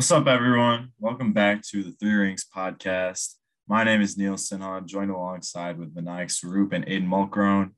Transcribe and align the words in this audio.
What's 0.00 0.10
up, 0.12 0.28
everyone? 0.28 0.92
Welcome 0.98 1.34
back 1.34 1.60
to 1.64 1.82
the 1.82 1.92
Three 1.92 2.14
Rings 2.14 2.46
podcast. 2.56 3.34
My 3.68 3.84
name 3.84 4.00
is 4.00 4.16
Neil 4.16 4.36
Sinhan, 4.36 4.86
joined 4.86 5.10
alongside 5.10 5.78
with 5.78 5.94
Vinayak 5.94 6.30
Sarup 6.30 6.72
and 6.72 6.86
Aiden 6.86 7.06
Mulkrone. 7.06 7.72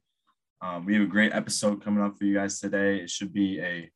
Um, 0.61 0.87
we 0.87 0.95
have 0.95 1.03
a 1.03 1.07
great 1.07 1.33
episode 1.33 1.83
coming 1.83 2.01
up 2.01 2.17
for 2.17 2.25
you 2.25 2.35
guys 2.35 2.61
today. 2.61 2.99
It 2.99 3.11
should 3.11 3.33
be 3.33 3.59
a 3.61 3.91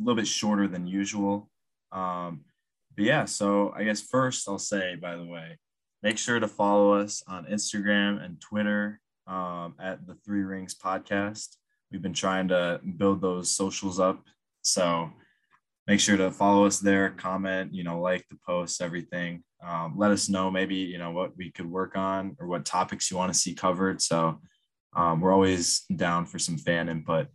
little 0.00 0.16
bit 0.16 0.26
shorter 0.26 0.66
than 0.66 0.86
usual. 0.86 1.50
Um, 1.92 2.46
but 2.96 3.04
yeah, 3.04 3.26
so 3.26 3.74
I 3.76 3.84
guess 3.84 4.00
first 4.00 4.48
I'll 4.48 4.58
say, 4.58 4.96
by 4.96 5.16
the 5.16 5.26
way, 5.26 5.58
make 6.02 6.16
sure 6.16 6.40
to 6.40 6.48
follow 6.48 6.94
us 6.94 7.22
on 7.28 7.44
Instagram 7.44 8.24
and 8.24 8.40
Twitter 8.40 9.02
um, 9.26 9.74
at 9.78 10.06
the 10.06 10.14
Three 10.24 10.44
Rings 10.44 10.74
podcast. 10.74 11.56
We've 11.92 12.00
been 12.00 12.14
trying 12.14 12.48
to 12.48 12.80
build 12.96 13.20
those 13.20 13.50
socials 13.50 14.00
up. 14.00 14.24
So 14.62 15.10
make 15.86 16.00
sure 16.00 16.16
to 16.16 16.30
follow 16.30 16.66
us 16.66 16.80
there, 16.80 17.10
comment, 17.10 17.72
you 17.72 17.84
know, 17.84 18.00
like 18.00 18.24
the 18.28 18.38
posts, 18.46 18.80
everything. 18.80 19.44
Um, 19.64 19.94
let 19.96 20.10
us 20.10 20.28
know 20.28 20.50
maybe, 20.50 20.76
you 20.76 20.98
know, 20.98 21.12
what 21.12 21.36
we 21.36 21.50
could 21.50 21.70
work 21.70 21.96
on 21.96 22.36
or 22.40 22.48
what 22.48 22.64
topics 22.64 23.10
you 23.10 23.16
want 23.16 23.32
to 23.32 23.38
see 23.38 23.54
covered. 23.54 24.02
So 24.02 24.40
um, 24.94 25.20
we're 25.20 25.32
always 25.32 25.84
down 25.94 26.26
for 26.26 26.38
some 26.38 26.58
fan 26.58 26.88
input. 26.88 27.28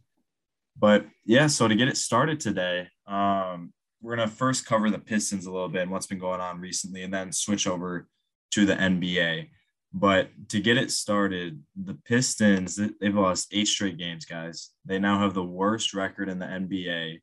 But 0.78 1.06
yeah, 1.26 1.48
so 1.48 1.68
to 1.68 1.76
get 1.76 1.88
it 1.88 1.98
started 1.98 2.40
today, 2.40 2.88
um, 3.08 3.74
we're 4.02 4.16
going 4.16 4.28
to 4.28 4.36
first 4.36 4.66
cover 4.66 4.90
the 4.90 5.00
Pistons 5.00 5.46
a 5.46 5.52
little 5.52 5.70
bit 5.70 5.84
and 5.84 5.92
what's 5.92 6.08
been 6.08 6.20
going 6.20 6.42
on 6.42 6.60
recently, 6.60 7.04
and 7.04 7.14
then 7.14 7.32
switch 7.32 7.68
over 7.68 8.08
to 8.52 8.66
the 8.66 8.74
NBA. 8.74 9.50
But 9.94 10.30
to 10.50 10.60
get 10.60 10.78
it 10.78 10.92
started, 10.92 11.62
the 11.76 11.96
Pistons, 12.06 12.80
they've 13.00 13.16
lost 13.16 13.50
eight 13.52 13.68
straight 13.68 13.98
games, 13.98 14.26
guys. 14.26 14.72
They 14.86 15.00
now 15.00 15.20
have 15.20 15.34
the 15.34 15.44
worst 15.44 15.94
record 15.94 16.30
in 16.30 16.40
the 16.40 16.46
NBA 16.46 17.20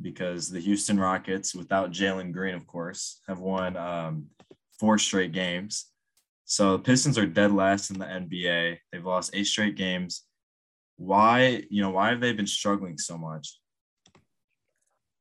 because 0.00 0.50
the 0.50 0.60
Houston 0.60 0.98
Rockets, 0.98 1.54
without 1.54 1.90
Jalen 1.90 2.32
Green, 2.32 2.54
of 2.54 2.66
course, 2.66 3.20
have 3.28 3.38
won 3.38 3.76
um, 3.76 4.26
four 4.78 4.98
straight 4.98 5.32
games. 5.32 5.86
So 6.44 6.72
the 6.72 6.82
Pistons 6.82 7.18
are 7.18 7.26
dead 7.26 7.52
last 7.52 7.90
in 7.90 7.98
the 7.98 8.04
NBA. 8.04 8.78
They've 8.92 9.04
lost 9.04 9.30
eight 9.34 9.46
straight 9.46 9.76
games. 9.76 10.22
Why, 10.96 11.64
you 11.70 11.82
know, 11.82 11.90
why 11.90 12.10
have 12.10 12.20
they 12.20 12.32
been 12.32 12.46
struggling 12.46 12.98
so 12.98 13.18
much? 13.18 13.58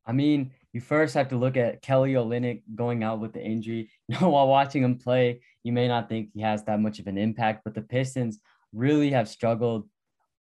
I 0.05 0.11
mean, 0.11 0.51
you 0.71 0.81
first 0.81 1.15
have 1.15 1.29
to 1.29 1.37
look 1.37 1.57
at 1.57 1.81
Kelly 1.81 2.13
Olynyk 2.13 2.61
going 2.75 3.03
out 3.03 3.19
with 3.19 3.33
the 3.33 3.41
injury. 3.41 3.89
You 4.07 4.19
know, 4.19 4.29
while 4.29 4.47
watching 4.47 4.83
him 4.83 4.99
play, 4.99 5.41
you 5.63 5.71
may 5.71 5.87
not 5.87 6.09
think 6.09 6.29
he 6.33 6.41
has 6.41 6.63
that 6.65 6.79
much 6.79 6.99
of 6.99 7.07
an 7.07 7.17
impact, 7.17 7.63
but 7.63 7.73
the 7.73 7.81
Pistons 7.81 8.39
really 8.71 9.09
have 9.11 9.27
struggled 9.27 9.89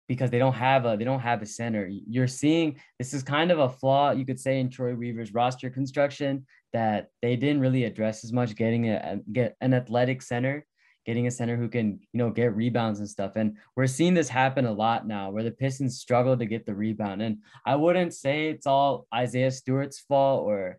because 0.08 0.30
they 0.30 0.38
don't 0.38 0.54
have 0.54 0.84
a 0.84 0.96
they 0.96 1.04
don't 1.04 1.20
have 1.20 1.42
a 1.42 1.46
center. 1.46 1.88
You're 1.88 2.26
seeing 2.26 2.80
this 2.98 3.14
is 3.14 3.22
kind 3.22 3.50
of 3.50 3.58
a 3.58 3.68
flaw 3.68 4.10
you 4.10 4.26
could 4.26 4.40
say 4.40 4.60
in 4.60 4.70
Troy 4.70 4.94
Weaver's 4.94 5.32
roster 5.34 5.70
construction 5.70 6.46
that 6.72 7.08
they 7.22 7.36
didn't 7.36 7.60
really 7.60 7.84
address 7.84 8.24
as 8.24 8.32
much 8.32 8.56
getting 8.56 8.90
a 8.90 9.18
get 9.32 9.56
an 9.60 9.72
athletic 9.72 10.20
center, 10.22 10.66
getting 11.06 11.26
a 11.26 11.30
center 11.30 11.56
who 11.56 11.68
can, 11.68 12.00
you 12.12 12.18
know, 12.18 12.30
get 12.30 12.54
rebounds 12.54 12.98
and 12.98 13.08
stuff. 13.08 13.32
And 13.36 13.56
we're 13.76 13.86
seeing 13.86 14.14
this 14.14 14.28
happen 14.28 14.66
a 14.66 14.72
lot 14.72 15.06
now 15.06 15.30
where 15.30 15.44
the 15.44 15.50
Pistons 15.50 15.98
struggle 15.98 16.36
to 16.36 16.46
get 16.46 16.66
the 16.66 16.74
rebound. 16.74 17.22
And 17.22 17.38
I 17.64 17.76
wouldn't 17.76 18.14
say 18.14 18.48
it's 18.48 18.66
all 18.66 19.06
Isaiah 19.14 19.50
Stewart's 19.50 20.00
fault 20.00 20.44
or 20.44 20.78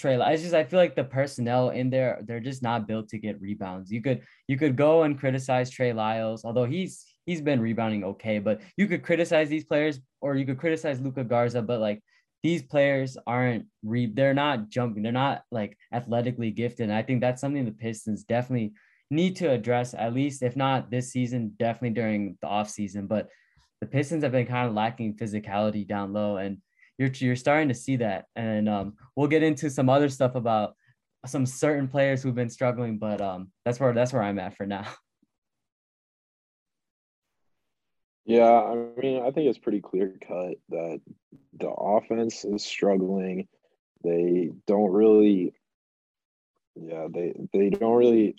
Trey. 0.00 0.18
I 0.18 0.36
just 0.36 0.54
I 0.54 0.64
feel 0.64 0.78
like 0.78 0.96
the 0.96 1.04
personnel 1.04 1.70
in 1.70 1.90
there 1.90 2.20
they're 2.24 2.40
just 2.40 2.62
not 2.62 2.88
built 2.88 3.08
to 3.10 3.18
get 3.18 3.40
rebounds. 3.40 3.90
You 3.90 4.02
could 4.02 4.22
you 4.48 4.56
could 4.56 4.74
go 4.74 5.02
and 5.02 5.18
criticize 5.18 5.70
Trey 5.70 5.92
Lyles, 5.92 6.44
although 6.44 6.64
he's 6.64 7.04
he's 7.26 7.40
been 7.40 7.60
rebounding 7.60 8.04
okay, 8.04 8.38
but 8.38 8.60
you 8.76 8.86
could 8.86 9.02
criticize 9.02 9.48
these 9.48 9.64
players 9.64 10.00
or 10.20 10.36
you 10.36 10.46
could 10.46 10.58
criticize 10.58 11.00
Luka 11.00 11.24
Garza, 11.24 11.62
but 11.62 11.80
like 11.80 12.02
these 12.42 12.62
players 12.62 13.16
aren't 13.26 13.66
re 13.82 14.06
they're 14.06 14.34
not 14.34 14.68
jumping, 14.68 15.02
they're 15.02 15.12
not 15.12 15.42
like 15.50 15.76
athletically 15.92 16.50
gifted. 16.50 16.84
And 16.84 16.92
I 16.92 17.02
think 17.02 17.20
that's 17.20 17.40
something 17.40 17.64
the 17.64 17.72
Pistons 17.72 18.24
definitely 18.24 18.72
need 19.10 19.36
to 19.36 19.50
address, 19.50 19.94
at 19.94 20.14
least 20.14 20.42
if 20.42 20.56
not 20.56 20.90
this 20.90 21.10
season, 21.10 21.54
definitely 21.58 21.90
during 21.90 22.38
the 22.40 22.48
off 22.48 22.70
season. 22.70 23.06
But 23.06 23.28
the 23.80 23.86
Pistons 23.86 24.22
have 24.22 24.32
been 24.32 24.46
kind 24.46 24.68
of 24.68 24.74
lacking 24.74 25.16
physicality 25.16 25.86
down 25.86 26.12
low, 26.12 26.36
and 26.36 26.58
you're 26.98 27.10
you're 27.14 27.36
starting 27.36 27.68
to 27.68 27.74
see 27.74 27.96
that. 27.96 28.26
And 28.36 28.68
um, 28.68 28.94
we'll 29.16 29.28
get 29.28 29.42
into 29.42 29.70
some 29.70 29.88
other 29.88 30.08
stuff 30.08 30.34
about 30.34 30.74
some 31.26 31.44
certain 31.44 31.88
players 31.88 32.22
who've 32.22 32.34
been 32.34 32.50
struggling, 32.50 32.98
but 32.98 33.20
um, 33.20 33.50
that's 33.64 33.80
where 33.80 33.92
that's 33.92 34.12
where 34.12 34.22
I'm 34.22 34.38
at 34.38 34.56
for 34.56 34.66
now. 34.66 34.86
Yeah, 38.24 38.50
I 38.50 38.74
mean, 39.00 39.22
I 39.22 39.30
think 39.30 39.48
it's 39.48 39.58
pretty 39.58 39.80
clear 39.80 40.14
cut 40.26 40.54
that 40.68 41.00
the 41.58 41.68
offense 41.68 42.44
is 42.44 42.64
struggling. 42.64 43.48
They 44.04 44.50
don't 44.66 44.92
really, 44.92 45.54
yeah, 46.76 47.08
they 47.12 47.34
they 47.52 47.70
don't 47.70 47.96
really 47.96 48.36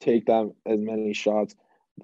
take 0.00 0.26
that 0.26 0.52
as 0.66 0.80
many 0.80 1.12
shots. 1.14 1.54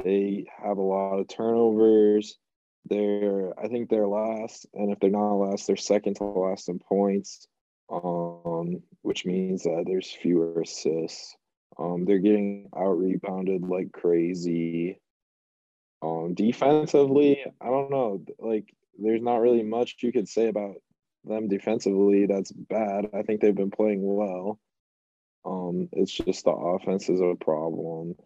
They 0.02 0.46
have 0.62 0.78
a 0.78 0.82
lot 0.82 1.18
of 1.18 1.28
turnovers. 1.28 2.38
They're, 2.86 3.52
I 3.58 3.68
think 3.68 3.88
they're 3.90 4.06
last, 4.08 4.66
and 4.74 4.90
if 4.92 5.00
they're 5.00 5.10
not 5.10 5.34
last, 5.34 5.66
they're 5.66 5.76
second 5.76 6.16
to 6.16 6.24
last 6.24 6.68
in 6.68 6.78
points. 6.78 7.46
Um, 7.90 8.82
which 9.02 9.26
means 9.26 9.64
that 9.64 9.84
there's 9.86 10.10
fewer 10.10 10.60
assists. 10.60 11.36
Um, 11.78 12.04
they're 12.04 12.20
getting 12.20 12.68
out 12.76 12.98
rebounded 12.98 13.62
like 13.62 13.90
crazy. 13.92 14.99
Um, 16.02 16.34
defensively, 16.34 17.44
I 17.60 17.66
don't 17.66 17.90
know. 17.90 18.24
Like, 18.38 18.74
there's 18.98 19.22
not 19.22 19.40
really 19.40 19.62
much 19.62 19.96
you 20.00 20.12
could 20.12 20.28
say 20.28 20.48
about 20.48 20.76
them 21.24 21.48
defensively 21.48 22.26
that's 22.26 22.52
bad. 22.52 23.10
I 23.14 23.22
think 23.22 23.40
they've 23.40 23.54
been 23.54 23.70
playing 23.70 24.00
well. 24.02 24.58
Um, 25.44 25.88
it's 25.92 26.12
just 26.12 26.44
the 26.44 26.50
offense 26.50 27.08
is 27.08 27.20
a 27.20 27.34
problem, 27.34 28.16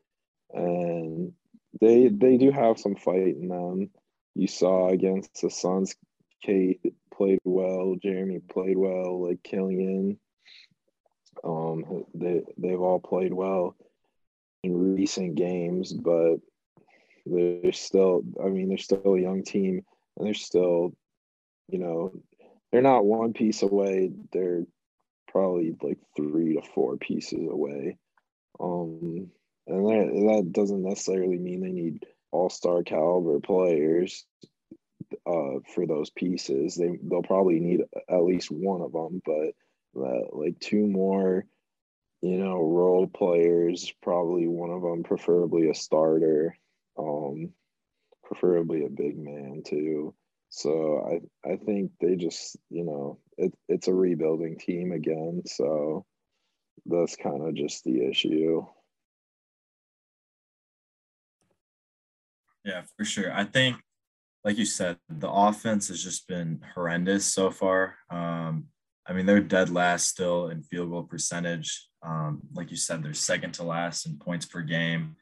and 0.52 1.32
they 1.80 2.08
they 2.08 2.36
do 2.36 2.50
have 2.50 2.78
some 2.78 2.96
fight 2.96 3.36
in 3.36 3.48
them. 3.48 3.90
You 4.34 4.48
saw 4.48 4.88
against 4.88 5.40
the 5.40 5.50
Suns, 5.50 5.94
Cade 6.42 6.80
played 7.12 7.38
well, 7.44 7.96
Jerami 8.04 8.46
played 8.48 8.76
well, 8.76 9.28
like 9.28 9.42
Killian. 9.42 10.18
Um, 11.44 12.04
they 12.14 12.42
they've 12.58 12.80
all 12.80 13.00
played 13.00 13.32
well 13.32 13.76
in 14.62 14.94
recent 14.94 15.36
games, 15.36 15.92
but 15.92 16.36
they're 17.26 17.72
still, 17.72 18.22
I 18.42 18.48
mean, 18.48 18.68
they're 18.68 18.78
still 18.78 19.14
a 19.14 19.20
young 19.20 19.42
team 19.42 19.84
and 20.16 20.26
they're 20.26 20.34
still, 20.34 20.94
you 21.68 21.78
know, 21.78 22.12
they're 22.70 22.82
not 22.82 23.04
one 23.04 23.32
piece 23.32 23.62
away. 23.62 24.10
They're 24.32 24.64
probably 25.28 25.74
like 25.82 25.98
three 26.16 26.54
to 26.54 26.62
four 26.74 26.96
pieces 26.96 27.48
away. 27.48 27.98
Um, 28.60 29.30
and 29.66 29.86
that, 29.86 30.42
that 30.42 30.52
doesn't 30.52 30.82
necessarily 30.82 31.38
mean 31.38 31.60
they 31.60 31.72
need 31.72 32.04
all 32.30 32.50
star 32.50 32.82
caliber 32.82 33.40
players 33.40 34.24
uh, 35.26 35.60
for 35.74 35.86
those 35.86 36.10
pieces. 36.10 36.76
They 36.76 36.98
they'll 37.02 37.22
probably 37.22 37.60
need 37.60 37.82
at 38.08 38.22
least 38.24 38.50
one 38.50 38.82
of 38.82 38.92
them, 38.92 39.22
but 39.24 39.54
uh, 40.00 40.26
like 40.32 40.58
two 40.58 40.86
more, 40.86 41.46
you 42.20 42.38
know, 42.38 42.60
role 42.60 43.06
players. 43.06 43.92
Probably 44.02 44.46
one 44.46 44.70
of 44.70 44.82
them, 44.82 45.02
preferably 45.02 45.68
a 45.68 45.74
starter 45.74 46.56
um, 46.98 47.50
preferably 48.22 48.84
a 48.84 48.88
big 48.88 49.18
man 49.18 49.62
too. 49.66 50.14
So 50.50 51.00
I 51.44 51.50
I 51.50 51.56
think 51.56 51.92
they 52.00 52.16
just 52.16 52.56
you 52.70 52.84
know 52.84 53.18
it 53.36 53.52
it's 53.68 53.88
a 53.88 53.94
rebuilding 53.94 54.58
team 54.58 54.92
again. 54.92 55.42
So 55.46 56.06
that's 56.86 57.16
kind 57.16 57.46
of 57.46 57.54
just 57.54 57.84
the 57.84 58.04
issue. 58.08 58.64
Yeah, 62.64 62.82
for 62.96 63.04
sure. 63.04 63.32
I 63.32 63.44
think, 63.44 63.76
like 64.42 64.56
you 64.56 64.64
said, 64.64 64.96
the 65.08 65.30
offense 65.30 65.88
has 65.88 66.02
just 66.02 66.26
been 66.26 66.62
horrendous 66.74 67.26
so 67.26 67.50
far. 67.50 67.96
Um, 68.10 68.66
I 69.06 69.12
mean, 69.12 69.26
they're 69.26 69.40
dead 69.40 69.68
last 69.68 70.08
still 70.08 70.48
in 70.48 70.62
field 70.62 70.90
goal 70.90 71.02
percentage. 71.02 71.88
Um, 72.02 72.40
like 72.54 72.70
you 72.70 72.76
said, 72.76 73.02
they're 73.02 73.12
second 73.12 73.52
to 73.54 73.64
last 73.64 74.06
in 74.06 74.18
points 74.18 74.46
per 74.46 74.62
game. 74.62 75.16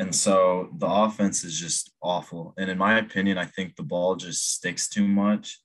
And 0.00 0.14
so 0.14 0.70
the 0.78 0.86
offense 0.86 1.44
is 1.44 1.60
just 1.60 1.92
awful. 2.02 2.54
And 2.56 2.70
in 2.70 2.78
my 2.78 2.98
opinion, 2.98 3.36
I 3.36 3.44
think 3.44 3.76
the 3.76 3.82
ball 3.82 4.16
just 4.16 4.54
sticks 4.54 4.88
too 4.88 5.06
much. 5.06 5.60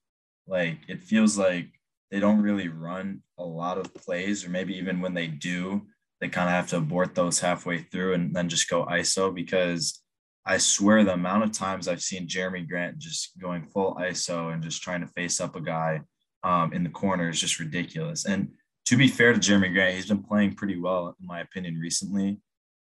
Like 0.45 0.79
it 0.89 1.01
feels 1.01 1.37
like 1.37 1.67
they 2.11 2.19
don't 2.19 2.41
really 2.41 2.67
run 2.67 3.21
a 3.37 3.45
lot 3.45 3.77
of 3.77 3.93
plays, 3.93 4.45
or 4.45 4.49
maybe 4.49 4.75
even 4.75 4.99
when 4.99 5.13
they 5.13 5.27
do, 5.27 5.87
they 6.19 6.27
kind 6.27 6.49
of 6.49 6.53
have 6.53 6.67
to 6.67 6.77
abort 6.77 7.15
those 7.15 7.39
halfway 7.39 7.77
through 7.77 8.13
and 8.13 8.35
then 8.35 8.49
just 8.49 8.69
go 8.69 8.85
ISO 8.85 9.33
because 9.33 10.01
I 10.45 10.57
swear 10.57 11.05
the 11.05 11.13
amount 11.13 11.45
of 11.45 11.53
times 11.53 11.87
I've 11.87 12.01
seen 12.01 12.27
Jerami 12.27 12.67
Grant 12.67 12.97
just 12.97 13.39
going 13.39 13.65
full 13.65 13.95
ISO 13.95 14.53
and 14.53 14.61
just 14.61 14.81
trying 14.81 14.99
to 14.99 15.07
face 15.07 15.39
up 15.39 15.55
a 15.55 15.61
guy 15.61 16.01
um, 16.43 16.73
in 16.73 16.83
the 16.83 16.89
corner 16.89 17.29
is 17.29 17.39
just 17.39 17.59
ridiculous. 17.59 18.25
And 18.25 18.49
to 18.87 18.97
be 18.97 19.07
fair 19.07 19.31
to 19.31 19.39
Jerami 19.39 19.71
Grant, 19.71 19.95
he's 19.95 20.07
been 20.07 20.23
playing 20.23 20.55
pretty 20.55 20.77
well, 20.77 21.15
in 21.21 21.25
my 21.25 21.39
opinion, 21.39 21.77
recently 21.77 22.41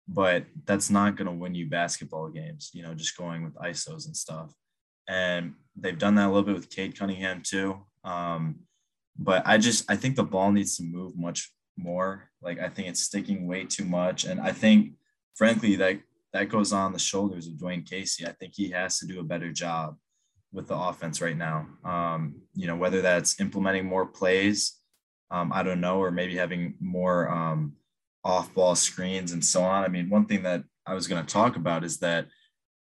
but 0.08 0.46
that's 0.66 0.90
not 0.90 1.16
going 1.16 1.28
to 1.28 1.34
win 1.34 1.56
you 1.56 1.68
basketball 1.68 2.30
games, 2.30 2.72
you 2.74 2.84
know, 2.84 2.94
just 2.94 3.18
going 3.18 3.44
with 3.44 3.56
ISOs 3.56 4.06
and 4.06 4.16
stuff. 4.16 4.54
And 5.08 5.54
they've 5.76 5.98
done 5.98 6.16
that 6.16 6.28
a 6.28 6.32
little 6.32 6.44
bit 6.44 6.56
with 6.56 6.70
Cade 6.70 6.98
Cunningham 6.98 7.42
too. 7.44 7.80
Um, 8.04 8.60
but 9.18 9.44
I 9.46 9.58
just, 9.58 9.90
I 9.90 9.96
think 9.96 10.16
the 10.16 10.24
ball 10.24 10.52
needs 10.52 10.78
to 10.78 10.84
move 10.84 11.18
much 11.18 11.52
more. 11.78 12.30
Like 12.42 12.60
I 12.60 12.70
think 12.70 12.88
it's 12.88 13.02
sticking 13.02 13.48
way 13.48 13.66
too 13.66 13.86
much, 13.86 14.26
and 14.26 14.40
I 14.40 14.52
think, 14.52 14.94
frankly, 15.36 15.76
that 15.78 16.00
that 16.34 16.50
goes 16.50 16.74
on 16.74 16.94
the 16.94 17.00
shoulders 17.00 17.48
of 17.48 17.54
Dwane 17.54 17.88
Casey. 17.88 18.26
I 18.26 18.32
think 18.34 18.54
he 18.56 18.70
has 18.72 19.00
to 19.00 19.08
do 19.08 19.20
a 19.20 19.24
better 19.24 19.52
job 19.52 19.96
with 20.52 20.68
the 20.68 20.78
offense 20.78 21.22
right 21.22 21.38
now. 21.38 21.68
Um, 21.84 22.42
you 22.54 22.68
know, 22.68 22.76
whether 22.76 23.02
that's 23.02 23.40
implementing 23.40 23.86
more 23.86 24.06
plays, 24.06 24.80
um, 25.32 25.52
I 25.54 25.64
don't 25.64 25.82
know, 25.82 26.00
or 26.00 26.12
maybe 26.12 26.36
having 26.36 26.76
more 26.80 27.30
um, 27.30 27.74
off-ball 28.26 28.76
screens 28.76 29.32
and 29.32 29.46
so 29.46 29.62
on. 29.64 29.86
I 29.86 29.88
mean, 29.88 30.10
one 30.10 30.26
thing 30.26 30.44
that 30.44 30.64
I 30.86 30.94
was 30.96 31.08
going 31.08 31.24
to 31.24 31.34
talk 31.34 31.56
about 31.56 31.84
is 31.84 32.00
that 32.00 32.28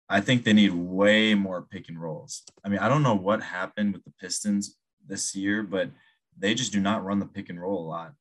I 0.09 0.19
think 0.19 0.43
they 0.43 0.53
need 0.53 0.73
way 0.73 1.33
more 1.33 1.61
pick 1.61 1.87
and 1.87 1.99
rolls. 1.99 2.43
I 2.65 2.69
mean, 2.69 2.79
I 2.79 2.89
don't 2.89 3.01
know 3.01 3.15
what 3.15 3.41
happened 3.41 3.93
with 3.93 4.03
the 4.03 4.11
Pistons 4.19 4.75
this 5.07 5.33
year, 5.33 5.63
but 5.63 5.89
they 6.37 6.53
just 6.53 6.73
do 6.73 6.81
not 6.81 7.05
run 7.05 7.19
the 7.19 7.25
pick 7.25 7.49
and 7.49 7.61
roll 7.61 7.85
a 7.85 7.87
lot. 7.87 8.13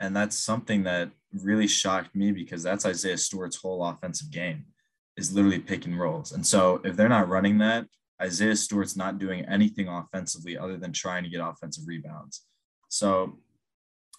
And 0.00 0.14
that's 0.14 0.36
something 0.36 0.82
that 0.82 1.10
really 1.32 1.68
shocked 1.68 2.14
me 2.14 2.32
because 2.32 2.62
that's 2.62 2.84
Isaiah 2.84 3.16
Stewart's 3.16 3.56
whole 3.56 3.84
offensive 3.84 4.30
game 4.30 4.66
is 5.16 5.32
literally 5.32 5.60
pick 5.60 5.86
and 5.86 5.98
rolls. 5.98 6.32
And 6.32 6.44
so 6.44 6.80
if 6.84 6.96
they're 6.96 7.08
not 7.08 7.28
running 7.28 7.58
that, 7.58 7.86
Isaiah 8.20 8.56
Stewart's 8.56 8.96
not 8.96 9.18
doing 9.18 9.44
anything 9.44 9.88
offensively 9.88 10.58
other 10.58 10.76
than 10.76 10.92
trying 10.92 11.22
to 11.22 11.30
get 11.30 11.40
offensive 11.40 11.84
rebounds. 11.86 12.44
So 12.88 13.38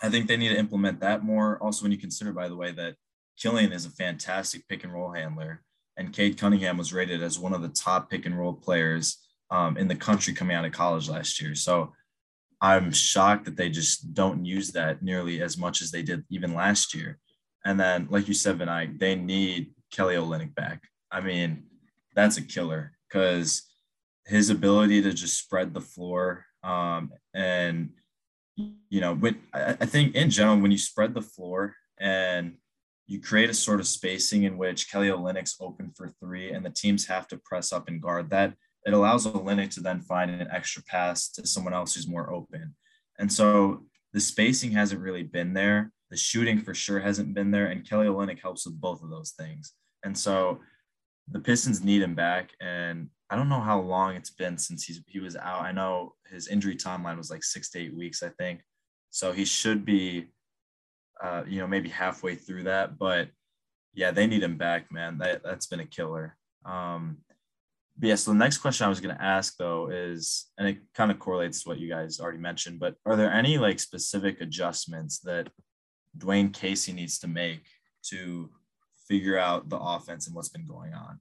I 0.01 0.09
think 0.09 0.27
they 0.27 0.37
need 0.37 0.49
to 0.49 0.59
implement 0.59 0.99
that 0.99 1.23
more. 1.23 1.57
Also, 1.61 1.83
when 1.83 1.91
you 1.91 1.97
consider, 1.97 2.31
by 2.31 2.47
the 2.47 2.55
way, 2.55 2.71
that 2.71 2.95
Killian 3.37 3.71
is 3.71 3.85
a 3.85 3.91
fantastic 3.91 4.67
pick 4.67 4.83
and 4.83 4.93
roll 4.93 5.11
handler, 5.11 5.63
and 5.97 6.13
Cade 6.13 6.37
Cunningham 6.37 6.77
was 6.77 6.93
rated 6.93 7.23
as 7.23 7.39
one 7.39 7.53
of 7.53 7.61
the 7.61 7.69
top 7.69 8.09
pick 8.09 8.25
and 8.25 8.37
roll 8.37 8.53
players 8.53 9.17
um, 9.49 9.77
in 9.77 9.87
the 9.87 9.95
country 9.95 10.33
coming 10.33 10.55
out 10.55 10.65
of 10.65 10.71
college 10.71 11.09
last 11.09 11.41
year. 11.41 11.55
So 11.55 11.93
I'm 12.61 12.91
shocked 12.91 13.45
that 13.45 13.55
they 13.55 13.69
just 13.69 14.13
don't 14.13 14.45
use 14.45 14.71
that 14.71 15.01
nearly 15.01 15.41
as 15.41 15.57
much 15.57 15.81
as 15.81 15.91
they 15.91 16.01
did 16.01 16.23
even 16.29 16.53
last 16.53 16.93
year. 16.93 17.19
And 17.65 17.79
then, 17.79 18.07
like 18.09 18.27
you 18.27 18.33
said, 18.33 18.59
Vinay, 18.59 18.97
they 18.99 19.15
need 19.15 19.71
Kelly 19.91 20.15
Olynyk 20.15 20.55
back. 20.55 20.83
I 21.11 21.21
mean, 21.21 21.63
that's 22.15 22.37
a 22.37 22.41
killer 22.41 22.93
because 23.07 23.63
his 24.25 24.49
ability 24.49 25.01
to 25.01 25.13
just 25.13 25.37
spread 25.37 25.73
the 25.73 25.81
floor 25.81 26.45
um, 26.63 27.11
and 27.33 27.91
you 28.57 29.01
know, 29.01 29.13
when 29.13 29.39
I, 29.53 29.85
think 29.85 30.15
in 30.15 30.29
general, 30.29 30.59
when 30.59 30.71
you 30.71 30.77
spread 30.77 31.13
the 31.13 31.21
floor 31.21 31.75
and 31.99 32.55
you 33.05 33.21
create 33.21 33.49
a 33.49 33.53
sort 33.53 33.79
of 33.79 33.87
spacing 33.87 34.43
in 34.43 34.57
which 34.57 34.91
Kelly 34.91 35.07
Olynyk's 35.09 35.57
open 35.59 35.91
for 35.95 36.11
three 36.19 36.51
and 36.51 36.65
the 36.65 36.71
teams 36.71 37.05
have 37.05 37.27
to 37.27 37.37
press 37.45 37.71
up 37.71 37.87
and 37.87 38.01
guard 38.01 38.29
that, 38.31 38.53
it 38.85 38.93
allows 38.93 39.27
Olynyk 39.27 39.69
to 39.75 39.81
then 39.81 40.01
find 40.01 40.31
an 40.31 40.47
extra 40.51 40.81
pass 40.83 41.29
to 41.33 41.45
someone 41.45 41.73
else 41.73 41.93
who's 41.93 42.07
more 42.07 42.33
open. 42.33 42.75
And 43.19 43.31
so 43.31 43.83
the 44.13 44.19
spacing 44.19 44.71
hasn't 44.71 45.01
really 45.01 45.23
been 45.23 45.53
there. 45.53 45.91
The 46.09 46.17
shooting 46.17 46.61
for 46.61 46.73
sure 46.73 46.99
hasn't 46.99 47.33
been 47.33 47.51
there. 47.51 47.67
And 47.67 47.87
Kelly 47.87 48.07
Olynyk 48.07 48.41
helps 48.41 48.65
with 48.65 48.79
both 48.79 49.03
of 49.03 49.09
those 49.09 49.31
things. 49.31 49.73
And 50.03 50.17
so 50.17 50.59
the 51.29 51.39
Pistons 51.39 51.83
need 51.83 52.01
him 52.01 52.15
back. 52.15 52.51
And 52.61 52.76
I 53.29 53.35
don't 53.35 53.49
know 53.49 53.61
how 53.61 53.79
long 53.79 54.15
it's 54.15 54.29
been 54.29 54.57
since 54.57 54.85
he's 54.85 55.01
he 55.07 55.19
was 55.19 55.35
out. 55.35 55.61
I 55.61 55.71
know 55.71 56.13
his 56.29 56.47
injury 56.47 56.75
timeline 56.75 57.17
was 57.17 57.29
like 57.29 57.43
six 57.43 57.69
to 57.71 57.79
eight 57.79 57.95
weeks, 57.95 58.23
I 58.23 58.29
think. 58.29 58.61
So 59.09 59.31
he 59.31 59.45
should 59.45 59.85
be, 59.85 60.27
uh, 61.21 61.43
you 61.47 61.59
know, 61.59 61.67
maybe 61.67 61.89
halfway 61.89 62.35
through 62.35 62.63
that. 62.63 62.97
But 62.97 63.29
yeah, 63.93 64.11
they 64.11 64.27
need 64.27 64.43
him 64.43 64.57
back, 64.57 64.91
man. 64.91 65.17
That 65.17 65.43
that's 65.43 65.67
been 65.67 65.79
a 65.79 65.85
killer. 65.85 66.37
Um, 66.65 67.17
but 67.97 68.09
yeah, 68.09 68.15
so 68.15 68.31
the 68.31 68.37
next 68.37 68.59
question 68.59 68.85
I 68.85 68.89
was 68.89 68.99
going 68.99 69.15
to 69.15 69.23
ask 69.23 69.57
though 69.57 69.89
is, 69.89 70.45
and 70.57 70.67
it 70.67 70.77
kind 70.93 71.09
of 71.09 71.19
correlates 71.19 71.63
to 71.63 71.69
what 71.69 71.79
you 71.79 71.89
guys 71.89 72.19
already 72.19 72.37
mentioned, 72.37 72.79
but 72.79 72.95
are 73.05 73.15
there 73.15 73.31
any 73.31 73.57
like 73.57 73.79
specific 73.79 74.39
adjustments 74.39 75.19
that 75.21 75.49
Dwane 76.17 76.53
Casey 76.53 76.93
needs 76.93 77.17
to 77.19 77.27
make 77.27 77.63
to 78.09 78.51
figure 79.07 79.37
out 79.37 79.69
the 79.69 79.79
offense 79.79 80.27
and 80.27 80.35
what's 80.35 80.49
been 80.49 80.67
going 80.67 80.93
on? 80.93 81.19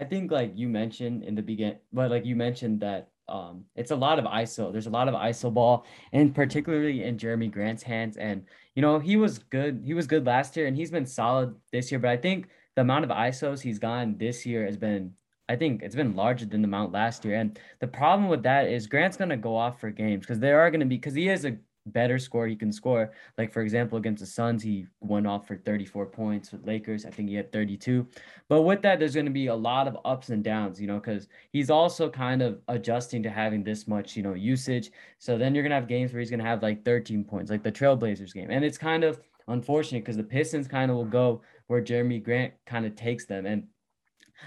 I 0.00 0.04
think 0.04 0.30
like 0.30 0.52
you 0.54 0.68
mentioned 0.68 1.22
in 1.24 1.34
the 1.34 1.42
begin, 1.42 1.76
but 1.92 2.10
like 2.10 2.24
you 2.24 2.36
mentioned 2.36 2.80
that 2.80 3.10
um 3.28 3.64
it's 3.74 3.90
a 3.90 3.96
lot 3.96 4.18
of 4.18 4.24
ISO. 4.26 4.70
There's 4.72 4.86
a 4.86 4.90
lot 4.90 5.08
of 5.08 5.14
ISO 5.14 5.52
ball, 5.52 5.86
and 6.12 6.34
particularly 6.34 7.04
in 7.04 7.16
Jerami 7.16 7.50
Grant's 7.50 7.82
hands. 7.82 8.16
And 8.16 8.44
you 8.74 8.82
know 8.82 8.98
he 8.98 9.16
was 9.16 9.38
good. 9.38 9.82
He 9.84 9.94
was 9.94 10.06
good 10.06 10.26
last 10.26 10.56
year, 10.56 10.66
and 10.66 10.76
he's 10.76 10.90
been 10.90 11.06
solid 11.06 11.54
this 11.72 11.90
year. 11.90 11.98
But 12.00 12.10
I 12.10 12.16
think 12.16 12.48
the 12.74 12.82
amount 12.82 13.04
of 13.04 13.10
ISOs 13.10 13.60
he's 13.60 13.78
gotten 13.78 14.18
this 14.18 14.44
year 14.44 14.64
has 14.66 14.76
been 14.76 15.12
I 15.48 15.56
think 15.56 15.82
it's 15.82 15.94
been 15.94 16.16
larger 16.16 16.46
than 16.46 16.62
the 16.62 16.68
amount 16.68 16.92
last 16.92 17.24
year. 17.24 17.36
And 17.36 17.58
the 17.80 17.86
problem 17.86 18.28
with 18.28 18.42
that 18.44 18.66
is 18.66 18.86
Grant's 18.86 19.16
to 19.30 19.36
go 19.36 19.56
off 19.56 19.78
for 19.80 19.90
games 19.90 20.20
because 20.20 20.38
there 20.38 20.60
are 20.60 20.70
to 20.70 20.86
be, 20.86 20.96
because 20.96 21.14
he 21.14 21.28
is 21.28 21.44
a 21.44 21.56
better 21.86 22.18
score 22.18 22.46
he 22.46 22.56
can 22.56 22.72
score. 22.72 23.12
Like 23.38 23.52
for 23.52 23.62
example, 23.62 23.98
against 23.98 24.20
the 24.20 24.26
Suns, 24.26 24.62
he 24.62 24.86
went 25.00 25.26
off 25.26 25.46
for 25.46 25.56
34 25.56 26.06
points. 26.06 26.52
With 26.52 26.66
Lakers, 26.66 27.04
I 27.04 27.10
think 27.10 27.28
he 27.28 27.34
had 27.34 27.52
32. 27.52 28.06
But 28.48 28.62
with 28.62 28.82
that, 28.82 28.98
there's 28.98 29.14
going 29.14 29.26
to 29.26 29.32
be 29.32 29.48
a 29.48 29.54
lot 29.54 29.88
of 29.88 29.96
ups 30.04 30.30
and 30.30 30.42
downs, 30.42 30.80
you 30.80 30.86
know, 30.86 30.98
because 30.98 31.28
he's 31.52 31.70
also 31.70 32.08
kind 32.08 32.42
of 32.42 32.60
adjusting 32.68 33.22
to 33.22 33.30
having 33.30 33.62
this 33.62 33.86
much, 33.86 34.16
you 34.16 34.22
know, 34.22 34.34
usage. 34.34 34.90
So 35.18 35.38
then 35.38 35.54
you're 35.54 35.62
gonna 35.64 35.74
have 35.74 35.88
games 35.88 36.12
where 36.12 36.20
he's 36.20 36.30
gonna 36.30 36.44
have 36.44 36.62
like 36.62 36.84
13 36.84 37.24
points, 37.24 37.50
like 37.50 37.62
the 37.62 37.72
Trailblazers 37.72 38.32
game, 38.32 38.50
and 38.50 38.64
it's 38.64 38.78
kind 38.78 39.04
of 39.04 39.20
unfortunate 39.48 40.00
because 40.00 40.16
the 40.16 40.22
Pistons 40.22 40.68
kind 40.68 40.90
of 40.90 40.96
will 40.96 41.04
go 41.04 41.42
where 41.66 41.82
Jerami 41.82 42.22
Grant 42.22 42.54
kind 42.66 42.86
of 42.86 42.94
takes 42.94 43.26
them, 43.26 43.46
and 43.46 43.64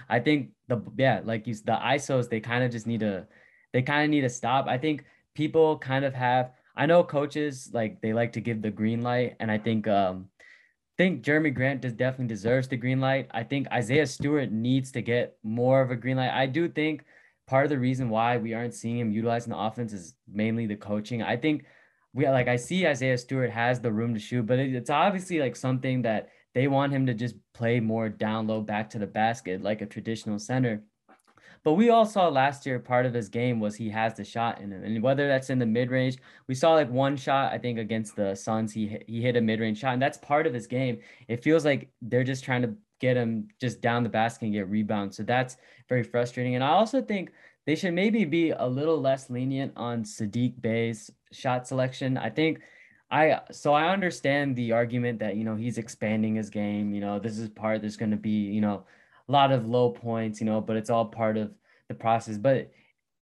I 0.09 0.19
think 0.19 0.51
the 0.67 0.81
yeah, 0.97 1.21
like 1.23 1.47
you 1.47 1.55
the 1.55 1.77
ISOs, 1.81 2.29
they 2.29 2.39
kind 2.39 2.63
of 2.63 2.71
just 2.71 2.87
need 2.87 3.01
to, 3.01 3.27
they 3.73 3.81
kind 3.81 4.03
of 4.03 4.09
need 4.09 4.21
to 4.21 4.29
stop. 4.29 4.67
I 4.67 4.77
think 4.77 5.05
people 5.33 5.77
kind 5.77 6.05
of 6.05 6.13
have 6.13 6.51
I 6.77 6.85
know 6.85 7.03
coaches 7.03 7.71
like 7.73 8.01
they 8.01 8.13
like 8.13 8.33
to 8.33 8.41
give 8.41 8.61
the 8.61 8.71
green 8.71 9.01
light, 9.01 9.35
and 9.39 9.51
I 9.51 9.57
think 9.57 9.87
um, 9.87 10.29
think 10.97 11.23
Jerami 11.23 11.53
Grant 11.53 11.81
does 11.81 11.93
definitely 11.93 12.27
deserves 12.27 12.67
the 12.67 12.77
green 12.77 12.99
light. 12.99 13.27
I 13.31 13.43
think 13.43 13.67
Isaiah 13.71 14.07
Stewart 14.07 14.51
needs 14.51 14.91
to 14.93 15.01
get 15.01 15.37
more 15.43 15.81
of 15.81 15.91
a 15.91 15.95
green 15.95 16.17
light. 16.17 16.31
I 16.31 16.45
do 16.45 16.69
think 16.69 17.03
part 17.47 17.65
of 17.65 17.69
the 17.69 17.79
reason 17.79 18.09
why 18.09 18.37
we 18.37 18.53
aren't 18.53 18.73
seeing 18.73 18.99
him 18.99 19.11
utilizing 19.11 19.51
the 19.51 19.59
offense 19.59 19.93
is 19.93 20.15
mainly 20.31 20.65
the 20.65 20.75
coaching. 20.75 21.23
I 21.23 21.37
think 21.37 21.65
we 22.13 22.27
like 22.27 22.47
I 22.47 22.55
see 22.55 22.87
Isaiah 22.87 23.17
Stewart 23.17 23.51
has 23.51 23.79
the 23.79 23.91
room 23.91 24.13
to 24.13 24.19
shoot, 24.19 24.45
but 24.45 24.59
it's 24.59 24.89
obviously 24.89 25.39
like 25.39 25.55
something 25.55 26.01
that 26.03 26.29
they 26.53 26.67
want 26.67 26.93
him 26.93 27.05
to 27.05 27.13
just 27.13 27.35
play 27.53 27.79
more 27.79 28.09
down 28.09 28.47
low 28.47 28.61
back 28.61 28.89
to 28.91 28.99
the 28.99 29.07
basket 29.07 29.61
like 29.61 29.81
a 29.81 29.85
traditional 29.85 30.39
center. 30.39 30.83
But 31.63 31.73
we 31.73 31.89
all 31.89 32.05
saw 32.05 32.27
last 32.27 32.65
year 32.65 32.79
part 32.79 33.05
of 33.05 33.13
his 33.13 33.29
game 33.29 33.59
was 33.59 33.75
he 33.75 33.89
has 33.89 34.15
the 34.15 34.23
shot 34.23 34.61
in 34.61 34.71
him, 34.71 34.83
and 34.83 35.03
whether 35.03 35.27
that's 35.27 35.49
in 35.49 35.59
the 35.59 35.65
mid 35.65 35.91
range, 35.91 36.17
we 36.47 36.55
saw 36.55 36.73
like 36.73 36.89
one 36.89 37.17
shot 37.17 37.53
I 37.53 37.57
think 37.57 37.79
against 37.79 38.15
the 38.15 38.35
Suns, 38.35 38.73
he 38.73 38.97
he 39.07 39.21
hit 39.21 39.35
a 39.37 39.41
mid 39.41 39.59
range 39.59 39.79
shot, 39.79 39.93
and 39.93 40.01
that's 40.01 40.17
part 40.17 40.47
of 40.47 40.53
his 40.53 40.67
game. 40.67 40.99
It 41.27 41.43
feels 41.43 41.65
like 41.65 41.89
they're 42.01 42.23
just 42.23 42.43
trying 42.43 42.61
to 42.63 42.73
get 42.99 43.17
him 43.17 43.47
just 43.59 43.81
down 43.81 44.03
the 44.03 44.09
basket 44.09 44.45
and 44.45 44.53
get 44.53 44.69
rebounds, 44.69 45.17
so 45.17 45.23
that's 45.23 45.57
very 45.89 46.03
frustrating. 46.03 46.55
And 46.55 46.63
I 46.63 46.69
also 46.69 47.01
think 47.01 47.31
they 47.65 47.75
should 47.75 47.93
maybe 47.93 48.25
be 48.25 48.51
a 48.51 48.65
little 48.65 48.99
less 48.99 49.29
lenient 49.29 49.73
on 49.75 50.03
Saddiq 50.03 50.61
Bey's 50.61 51.11
shot 51.31 51.67
selection. 51.67 52.17
I 52.17 52.29
think. 52.29 52.61
I 53.09 53.39
so 53.51 53.73
I 53.73 53.87
understand 53.87 54.57
the 54.57 54.73
argument 54.73 55.19
that 55.19 55.37
you 55.37 55.45
know 55.45 55.55
he's 55.55 55.77
expanding 55.77 56.35
his 56.35 56.49
game. 56.49 56.93
You 56.93 56.99
know 56.99 57.19
this 57.19 57.37
is 57.37 57.47
part. 57.49 57.79
There's 57.81 57.95
going 57.95 58.11
to 58.11 58.17
be 58.17 58.51
you 58.51 58.59
know 58.59 58.83
a 59.27 59.31
lot 59.31 59.51
of 59.51 59.67
low 59.67 59.89
points, 59.89 60.39
you 60.39 60.45
know, 60.45 60.61
but 60.61 60.77
it's 60.77 60.89
all 60.89 61.05
part 61.05 61.37
of 61.37 61.51
the 61.89 61.95
process. 61.95 62.37
But 62.37 62.71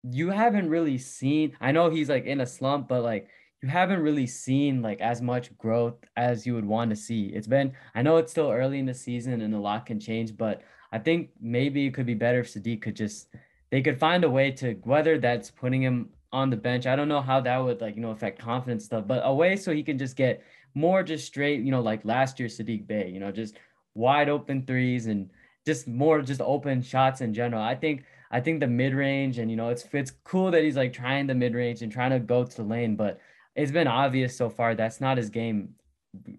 you 0.02 0.30
haven't 0.30 0.68
really 0.68 0.98
seen, 0.98 1.56
I 1.60 1.72
know 1.72 1.90
he's 1.90 2.08
like 2.08 2.24
in 2.24 2.40
a 2.40 2.46
slump, 2.46 2.88
but 2.88 3.02
like 3.02 3.28
you 3.62 3.68
haven't 3.68 4.00
really 4.00 4.26
seen 4.26 4.82
like 4.82 5.00
as 5.00 5.22
much 5.22 5.56
growth 5.56 5.94
as 6.16 6.44
you 6.44 6.54
would 6.54 6.64
want 6.64 6.90
to 6.90 6.96
see. 6.96 7.26
It's 7.26 7.46
been, 7.46 7.72
I 7.94 8.02
know 8.02 8.16
it's 8.16 8.32
still 8.32 8.50
early 8.50 8.80
in 8.80 8.86
the 8.86 8.94
season 8.94 9.40
and 9.40 9.54
a 9.54 9.58
lot 9.58 9.86
can 9.86 10.00
change, 10.00 10.36
but 10.36 10.62
I 10.90 10.98
think 10.98 11.30
maybe 11.40 11.86
it 11.86 11.94
could 11.94 12.06
be 12.06 12.14
better 12.14 12.40
if 12.40 12.52
Saddiq 12.52 12.82
could 12.82 12.96
just, 12.96 13.28
they 13.70 13.80
could 13.80 13.98
find 13.98 14.24
a 14.24 14.30
way 14.30 14.50
to, 14.52 14.74
whether 14.82 15.18
that's 15.18 15.50
putting 15.50 15.82
him 15.82 16.10
on 16.32 16.50
the 16.50 16.56
bench. 16.56 16.86
I 16.86 16.96
don't 16.96 17.08
know 17.08 17.20
how 17.20 17.40
that 17.40 17.58
would 17.58 17.80
like, 17.80 17.94
you 17.94 18.02
know, 18.02 18.10
affect 18.10 18.40
confidence 18.40 18.84
stuff, 18.84 19.06
but 19.06 19.22
a 19.24 19.32
way 19.32 19.56
so 19.56 19.72
he 19.72 19.84
can 19.84 19.98
just 19.98 20.16
get 20.16 20.42
more 20.74 21.02
just 21.02 21.26
straight, 21.26 21.60
you 21.60 21.70
know, 21.70 21.80
like 21.80 22.04
last 22.04 22.40
year 22.40 22.48
Saddiq 22.48 22.86
Bey, 22.86 23.10
you 23.10 23.20
know, 23.20 23.30
just 23.30 23.56
wide 23.94 24.28
open 24.28 24.66
threes 24.66 25.06
and 25.06 25.30
just 25.66 25.86
more 25.86 26.22
just 26.22 26.40
open 26.40 26.82
shots 26.82 27.20
in 27.20 27.34
general. 27.34 27.62
I 27.62 27.74
think 27.74 28.04
I 28.30 28.40
think 28.40 28.60
the 28.60 28.66
mid 28.66 28.94
range 28.94 29.38
and 29.38 29.50
you 29.50 29.56
know 29.56 29.68
it's 29.68 29.84
it's 29.92 30.12
cool 30.24 30.50
that 30.50 30.62
he's 30.64 30.76
like 30.76 30.92
trying 30.92 31.26
the 31.26 31.34
mid 31.34 31.54
range 31.54 31.82
and 31.82 31.92
trying 31.92 32.10
to 32.10 32.18
go 32.18 32.44
to 32.44 32.56
the 32.56 32.62
lane, 32.62 32.96
but 32.96 33.20
it's 33.54 33.72
been 33.72 33.88
obvious 33.88 34.36
so 34.36 34.48
far 34.48 34.74
that's 34.74 35.00
not 35.00 35.18
his 35.18 35.30
game 35.30 35.74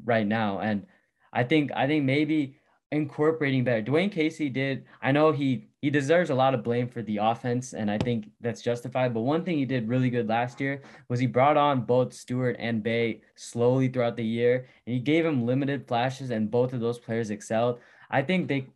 right 0.03 0.25
now. 0.25 0.59
And 0.59 0.85
I 1.31 1.43
think 1.43 1.71
I 1.75 1.87
think 1.87 2.05
maybe 2.05 2.57
incorporating 2.93 3.63
better. 3.63 3.81
Dwane 3.81 4.11
Casey 4.11 4.49
did. 4.49 4.85
I 5.01 5.11
know 5.11 5.31
he 5.31 5.67
he 5.81 5.89
deserves 5.89 6.29
a 6.29 6.35
lot 6.35 6.53
of 6.53 6.63
blame 6.63 6.87
for 6.87 7.01
the 7.01 7.17
offense, 7.17 7.73
and 7.73 7.89
I 7.91 7.97
think 7.97 8.29
that's 8.39 8.61
justified. 8.61 9.13
But 9.13 9.21
one 9.21 9.43
thing 9.43 9.57
he 9.57 9.65
did 9.65 9.89
really 9.89 10.09
good 10.09 10.29
last 10.29 10.61
year 10.61 10.81
was 11.09 11.19
he 11.19 11.27
brought 11.27 11.57
on 11.57 11.81
both 11.81 12.13
Stewart 12.13 12.55
and 12.59 12.83
Bey 12.83 13.21
slowly 13.35 13.89
throughout 13.89 14.15
the 14.15 14.25
year, 14.25 14.67
and 14.85 14.93
he 14.93 14.99
gave 14.99 15.25
him 15.25 15.45
limited 15.45 15.87
flashes, 15.87 16.29
and 16.29 16.51
both 16.51 16.73
of 16.73 16.79
those 16.79 16.99
players 16.99 17.31
excelled. 17.31 17.79
I 18.09 18.21
think 18.21 18.47
they 18.47 18.67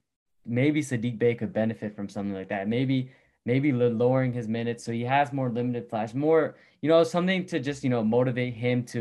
maybe 0.48 0.82
Saddiq 0.82 1.20
Bey 1.20 1.36
could 1.36 1.54
benefit 1.54 1.96
from 1.96 2.10
something 2.10 2.34
like 2.34 2.50
that. 2.50 2.68
Maybe 2.68 3.12
maybe 3.46 3.72
lowering 3.72 4.34
his 4.34 4.48
minutes 4.48 4.84
so 4.84 4.92
he 4.92 5.04
has 5.04 5.32
more 5.32 5.50
limited 5.50 5.90
flash, 5.90 6.14
more 6.14 6.56
you 6.82 6.90
know 6.90 7.04
something 7.04 7.46
to 7.48 7.60
just 7.60 7.84
you 7.84 7.90
know 7.90 8.04
motivate 8.04 8.54
him 8.54 8.84
to 8.84 9.00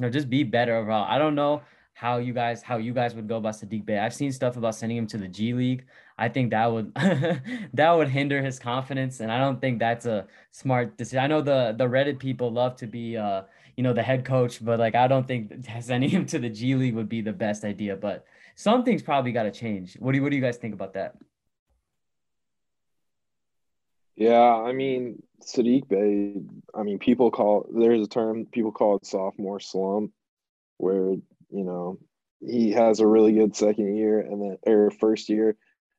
you 0.00 0.06
know, 0.06 0.10
just 0.10 0.30
be 0.30 0.42
better 0.44 0.76
overall. 0.76 1.06
I 1.08 1.18
don't 1.18 1.34
know 1.34 1.62
how 1.92 2.16
you 2.16 2.32
guys 2.32 2.62
how 2.62 2.78
you 2.78 2.94
guys 2.94 3.14
would 3.14 3.28
go 3.28 3.36
about 3.36 3.54
Saddiq 3.54 3.84
Bey. 3.84 3.98
I've 3.98 4.14
seen 4.14 4.32
stuff 4.32 4.56
about 4.56 4.74
sending 4.74 4.96
him 4.96 5.06
to 5.08 5.18
the 5.18 5.28
G 5.28 5.52
League. 5.52 5.84
I 6.16 6.30
think 6.30 6.50
that 6.50 6.72
would 6.72 6.94
that 7.74 7.90
would 7.92 8.08
hinder 8.08 8.42
his 8.42 8.58
confidence, 8.58 9.20
and 9.20 9.30
I 9.30 9.38
don't 9.38 9.60
think 9.60 9.78
that's 9.78 10.06
a 10.06 10.26
smart 10.52 10.96
decision. 10.96 11.22
I 11.22 11.26
know 11.26 11.42
the 11.42 11.74
the 11.76 11.84
Reddit 11.84 12.18
people 12.18 12.50
love 12.50 12.76
to 12.76 12.86
be 12.86 13.18
uh 13.18 13.42
you 13.76 13.82
know 13.82 13.92
the 13.92 14.02
head 14.02 14.24
coach, 14.24 14.64
but 14.64 14.78
like 14.78 14.94
I 14.94 15.06
don't 15.06 15.28
think 15.28 15.52
sending 15.80 16.08
him 16.08 16.24
to 16.26 16.38
the 16.38 16.48
G 16.48 16.74
League 16.74 16.94
would 16.94 17.08
be 17.08 17.20
the 17.20 17.32
best 17.32 17.64
idea. 17.64 17.96
But 17.96 18.24
something's 18.54 19.02
probably 19.02 19.32
got 19.32 19.44
to 19.44 19.50
change. 19.50 19.94
What 19.98 20.12
do 20.12 20.18
you, 20.18 20.22
what 20.22 20.30
do 20.30 20.36
you 20.36 20.42
guys 20.42 20.56
think 20.56 20.74
about 20.74 20.94
that? 20.94 21.16
Yeah, 24.16 24.54
I 24.54 24.72
mean 24.72 25.22
Saddiq 25.42 25.88
Bey. 25.88 26.34
I 26.74 26.82
mean, 26.82 26.98
people 26.98 27.30
call 27.30 27.66
there's 27.72 28.02
a 28.02 28.08
term 28.08 28.46
people 28.46 28.72
call 28.72 28.96
it 28.96 29.06
sophomore 29.06 29.60
slump, 29.60 30.12
where 30.76 31.12
you 31.12 31.64
know 31.64 31.98
he 32.40 32.72
has 32.72 33.00
a 33.00 33.06
really 33.06 33.32
good 33.32 33.56
second 33.56 33.96
year 33.96 34.20
and 34.20 34.42
then 34.42 34.58
or 34.66 34.90
first 34.90 35.28
year, 35.28 35.56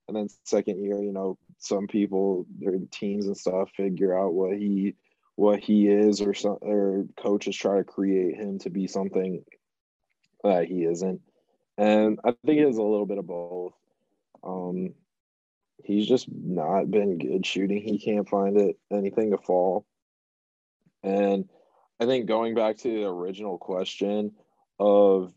and 0.08 0.16
then 0.16 0.28
second 0.44 0.84
year, 0.84 1.02
you 1.02 1.12
know, 1.12 1.38
some 1.58 1.88
people 1.88 2.46
their 2.60 2.78
teams 2.92 3.26
and 3.26 3.38
stuff 3.38 3.72
figure 3.76 4.18
out 4.18 4.34
what 4.34 4.56
he 4.56 4.96
what 5.36 5.60
he 5.60 5.88
is 5.88 6.22
or 6.22 6.34
some 6.34 6.58
or 6.62 7.06
coaches 7.18 7.56
try 7.56 7.78
to 7.78 7.84
create 7.84 8.36
him 8.36 8.60
to 8.60 8.70
be 8.70 8.86
something 8.88 9.44
that 10.44 10.68
he 10.68 10.84
isn't. 10.84 11.22
And 11.82 12.20
I 12.24 12.30
think 12.46 12.60
it's 12.60 12.78
a 12.78 12.84
little 12.84 13.08
bit 13.08 13.18
of 13.18 13.26
both. 13.26 13.74
Um, 14.44 14.94
he's 15.84 16.08
just 16.08 16.28
not 16.32 16.92
been 16.92 17.18
good 17.18 17.44
shooting. 17.44 17.82
He 17.82 17.98
can't 17.98 18.30
find 18.30 18.56
it 18.56 18.78
anything 18.92 19.32
to 19.32 19.40
fall. 19.40 19.88
And 21.02 21.50
I 22.00 22.06
think 22.06 22.28
going 22.28 22.54
back 22.54 22.78
to 22.78 22.88
the 22.88 23.08
original 23.08 23.58
question 23.58 24.34
of 24.80 25.34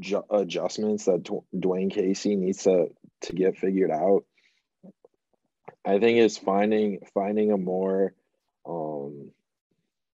ju- 0.00 0.24
adjustments 0.28 1.04
that 1.04 1.22
Dwane 1.54 1.92
Casey 1.92 2.34
needs 2.34 2.64
to 2.64 2.88
to 3.20 3.32
get 3.32 3.56
figured 3.56 3.92
out, 3.92 4.24
I 5.84 6.00
think 6.00 6.18
is 6.18 6.38
finding 6.38 7.06
finding 7.14 7.52
a 7.52 7.56
more 7.56 8.14
um 8.66 9.30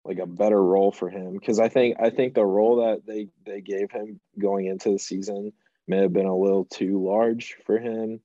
like 0.04 0.18
a 0.18 0.26
better 0.26 0.62
role 0.62 0.92
for 0.92 1.08
him 1.10 1.34
because 1.34 1.60
I 1.60 1.68
think 1.68 1.96
I 2.00 2.10
think 2.10 2.34
the 2.34 2.44
role 2.44 2.76
that 2.76 3.06
they 3.06 3.28
they 3.44 3.60
gave 3.60 3.90
him 3.90 4.20
going 4.38 4.66
into 4.66 4.90
the 4.92 4.98
season 4.98 5.52
may 5.86 5.98
have 5.98 6.12
been 6.12 6.26
a 6.26 6.36
little 6.36 6.64
too 6.64 7.04
large 7.04 7.56
for 7.66 7.78
him 7.78 8.20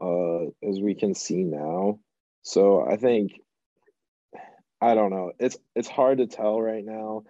uh, 0.00 0.44
as 0.68 0.80
we 0.80 0.94
can 0.94 1.14
see 1.14 1.44
now. 1.44 2.00
So 2.42 2.84
I 2.84 2.96
think 2.96 3.32
I 4.80 4.94
don't 4.94 5.10
know. 5.10 5.32
It's 5.38 5.58
it's 5.74 5.88
hard 5.88 6.18
to 6.18 6.26
tell 6.26 6.60
right 6.60 6.84
now, 6.84 7.24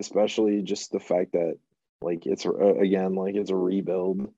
especially 0.00 0.62
just 0.62 0.92
the 0.92 1.00
fact 1.00 1.32
that 1.32 1.58
like 2.02 2.26
it's 2.26 2.44
uh, 2.44 2.74
again 2.74 3.14
like 3.14 3.36
it's 3.36 3.50
a 3.50 3.56
rebuild. 3.56 4.32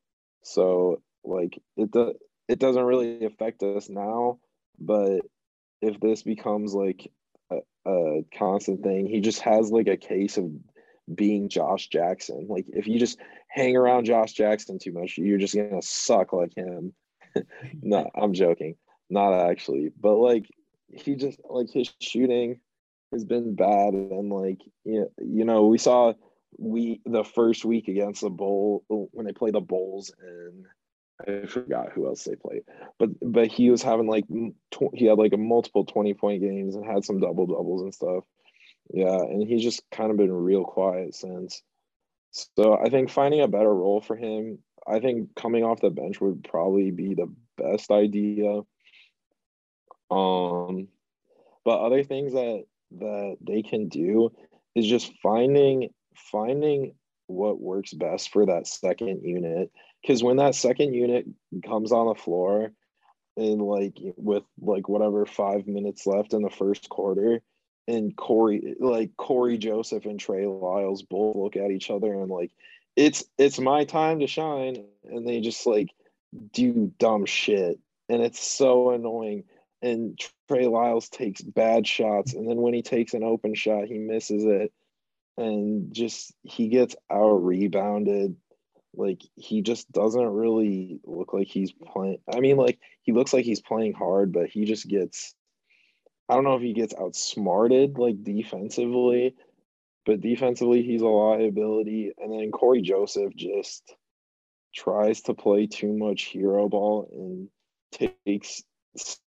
So 0.44 1.02
like 1.24 1.60
it 1.76 1.90
do, 1.90 2.14
it 2.46 2.58
doesn't 2.58 2.84
really 2.84 3.24
affect 3.24 3.62
us 3.62 3.88
now, 3.88 4.38
but 4.78 5.20
if 5.80 5.98
this 6.00 6.22
becomes 6.22 6.74
like 6.74 7.10
a, 7.50 8.24
constant 8.36 8.82
thing, 8.82 9.06
he 9.06 9.20
just 9.20 9.40
has 9.40 9.70
like 9.70 9.88
a 9.88 9.96
case 9.96 10.36
of 10.36 10.50
being 11.14 11.48
Josh 11.48 11.88
Jackson. 11.88 12.46
Like 12.48 12.66
if 12.68 12.86
you 12.86 12.98
just 12.98 13.18
hang 13.48 13.76
around 13.76 14.04
Josh 14.04 14.32
Jackson 14.32 14.78
too 14.78 14.92
much, 14.92 15.16
you're 15.16 15.38
just 15.38 15.54
gonna 15.54 15.82
suck 15.82 16.32
like 16.32 16.54
him. 16.54 16.92
no, 17.82 18.10
I'm 18.14 18.34
joking. 18.34 18.76
Not 19.10 19.32
actually, 19.32 19.90
but 19.98 20.16
like 20.16 20.46
he 20.92 21.14
just 21.14 21.40
like 21.48 21.70
his 21.70 21.92
shooting 22.00 22.60
has 23.12 23.24
been 23.24 23.54
bad, 23.54 23.94
and 23.94 24.30
like 24.30 24.60
you 24.84 25.00
know, 25.00 25.10
you 25.18 25.44
know 25.44 25.66
we 25.66 25.78
saw 25.78 26.12
we 26.58 27.00
the 27.06 27.24
first 27.24 27.64
week 27.64 27.88
against 27.88 28.20
the 28.20 28.30
bowl 28.30 28.84
when 28.88 29.26
they 29.26 29.32
play 29.32 29.50
the 29.50 29.60
Bulls 29.60 30.12
and 30.20 30.66
I 31.26 31.46
forgot 31.46 31.92
who 31.92 32.06
else 32.06 32.24
they 32.24 32.36
played, 32.36 32.62
but 32.98 33.10
but 33.20 33.48
he 33.48 33.70
was 33.70 33.82
having 33.82 34.06
like 34.06 34.24
tw- 34.70 34.94
he 34.94 35.06
had 35.06 35.18
like 35.18 35.32
a 35.32 35.38
multiple 35.38 35.84
twenty 35.84 36.14
point 36.14 36.42
games 36.42 36.76
and 36.76 36.84
had 36.84 37.04
some 37.04 37.20
double 37.20 37.46
doubles 37.46 37.82
and 37.82 37.94
stuff. 37.94 38.24
Yeah, 38.92 39.20
and 39.20 39.46
he's 39.46 39.62
just 39.62 39.82
kind 39.90 40.10
of 40.10 40.16
been 40.16 40.32
real 40.32 40.64
quiet 40.64 41.14
since. 41.14 41.62
So 42.30 42.78
I 42.78 42.88
think 42.88 43.10
finding 43.10 43.40
a 43.40 43.48
better 43.48 43.74
role 43.74 44.00
for 44.00 44.16
him 44.16 44.58
I 44.88 45.00
think 45.00 45.34
coming 45.34 45.64
off 45.64 45.80
the 45.80 45.90
bench 45.90 46.20
would 46.20 46.44
probably 46.44 46.90
be 46.90 47.14
the 47.14 47.32
best 47.58 47.90
idea. 47.90 48.62
Um, 50.10 50.88
but 51.64 51.80
other 51.80 52.02
things 52.02 52.32
that 52.32 52.64
that 52.98 53.36
they 53.42 53.62
can 53.62 53.88
do 53.88 54.30
is 54.74 54.86
just 54.86 55.12
finding 55.22 55.90
finding 56.14 56.94
what 57.26 57.60
works 57.60 57.92
best 57.92 58.30
for 58.30 58.46
that 58.46 58.66
second 58.66 59.22
unit. 59.22 59.70
Because 60.02 60.22
when 60.22 60.36
that 60.36 60.54
second 60.54 60.94
unit 60.94 61.26
comes 61.64 61.92
on 61.92 62.08
the 62.08 62.14
floor, 62.14 62.72
and 63.36 63.62
like 63.62 63.96
with 64.16 64.44
like 64.60 64.88
whatever 64.88 65.26
five 65.26 65.66
minutes 65.66 66.06
left 66.06 66.32
in 66.32 66.42
the 66.42 66.50
first 66.50 66.88
quarter, 66.88 67.40
and 67.88 68.14
cory 68.14 68.74
like 68.78 69.16
cory 69.16 69.56
Joseph 69.56 70.04
and 70.04 70.20
Trey 70.20 70.46
Lyles 70.46 71.02
both 71.02 71.36
look 71.36 71.56
at 71.56 71.70
each 71.70 71.90
other 71.90 72.12
and 72.12 72.30
like 72.30 72.52
it's 72.94 73.24
it's 73.38 73.58
my 73.58 73.84
time 73.84 74.20
to 74.20 74.26
shine 74.26 74.84
and 75.04 75.26
they 75.26 75.40
just 75.40 75.66
like 75.66 75.88
do 76.52 76.92
dumb 76.98 77.24
shit. 77.24 77.78
And 78.10 78.22
it's 78.22 78.42
so 78.42 78.90
annoying. 78.90 79.44
And 79.80 80.20
Trey 80.48 80.66
Lyles 80.66 81.08
takes 81.08 81.40
bad 81.40 81.86
shots 81.86 82.34
and 82.34 82.48
then 82.48 82.56
when 82.58 82.74
he 82.74 82.82
takes 82.82 83.14
an 83.14 83.24
open 83.24 83.54
shot 83.54 83.86
he 83.86 83.98
misses 83.98 84.44
it. 84.44 84.72
And 85.36 85.94
just 85.94 86.34
he 86.42 86.68
gets 86.68 86.96
out 87.10 87.44
rebounded 87.44 88.36
like 88.94 89.22
he 89.36 89.62
just 89.62 89.90
doesn't 89.92 90.26
really 90.26 91.00
look 91.04 91.32
like 91.32 91.46
he's 91.46 91.72
playing 91.72 92.18
I 92.32 92.40
mean 92.40 92.56
like 92.56 92.78
he 93.02 93.12
looks 93.12 93.32
like 93.32 93.44
he's 93.44 93.60
playing 93.60 93.92
hard 93.92 94.32
but 94.32 94.48
he 94.48 94.64
just 94.64 94.88
gets 94.88 95.34
I 96.28 96.34
don't 96.34 96.44
know 96.44 96.56
if 96.56 96.62
he 96.62 96.72
gets 96.72 96.94
outsmarted 96.98 97.98
like 97.98 98.22
defensively 98.22 99.34
but 100.08 100.22
defensively, 100.22 100.82
he's 100.82 101.02
a 101.02 101.06
liability. 101.06 102.12
And 102.16 102.32
then 102.32 102.50
Cory 102.50 102.80
Joseph 102.80 103.36
just 103.36 103.94
tries 104.74 105.20
to 105.22 105.34
play 105.34 105.66
too 105.66 105.92
much 105.92 106.22
hero 106.22 106.66
ball 106.66 107.10
and 107.12 107.50
takes 108.24 108.62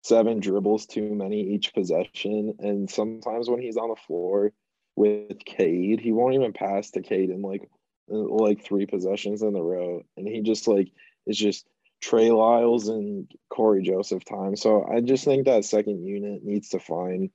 seven 0.01 0.39
dribbles 0.39 0.87
too 0.87 1.13
many 1.13 1.53
each 1.53 1.75
possession. 1.75 2.55
And 2.57 2.89
sometimes 2.89 3.47
when 3.47 3.61
he's 3.61 3.77
on 3.77 3.89
the 3.89 3.95
floor 4.07 4.53
with 4.95 5.45
Cade, 5.45 5.99
he 5.99 6.11
won't 6.11 6.33
even 6.33 6.51
pass 6.51 6.89
to 6.91 7.03
Cade 7.03 7.29
And 7.29 7.43
like 7.43 7.69
like 8.11 8.63
three 8.63 8.85
possessions 8.85 9.41
in 9.41 9.55
a 9.55 9.61
row. 9.61 10.03
And 10.17 10.27
he 10.27 10.41
just 10.41 10.67
like 10.67 10.89
it's 11.25 11.37
just 11.37 11.65
Trey 12.01 12.31
Lyles 12.31 12.87
and 12.87 13.31
Cory 13.49 13.83
Joseph 13.83 14.25
time. 14.25 14.55
So 14.55 14.85
I 14.85 15.01
just 15.01 15.23
think 15.23 15.45
that 15.45 15.65
second 15.65 16.03
unit 16.05 16.43
needs 16.43 16.69
to 16.69 16.79
find 16.79 17.29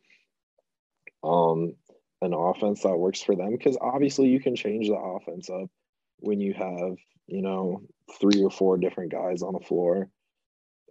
um 1.23 1.75
an 2.23 2.33
offense 2.33 2.83
that 2.83 2.97
works 2.97 3.23
for 3.23 3.37
them 3.37 3.53
because 3.53 3.77
obviously 3.81 4.29
you 4.29 4.41
can 4.41 4.57
change 4.57 4.89
the 4.89 4.97
offense 4.97 5.51
up 5.51 5.69
when 6.19 6.41
you 6.41 6.55
have 6.55 6.97
you 7.27 7.43
know 7.43 7.83
three 8.21 8.43
or 8.43 8.51
four 8.51 8.79
different 8.79 9.13
guys 9.13 9.43
on 9.43 9.53
the 9.53 9.61
floor 9.61 10.09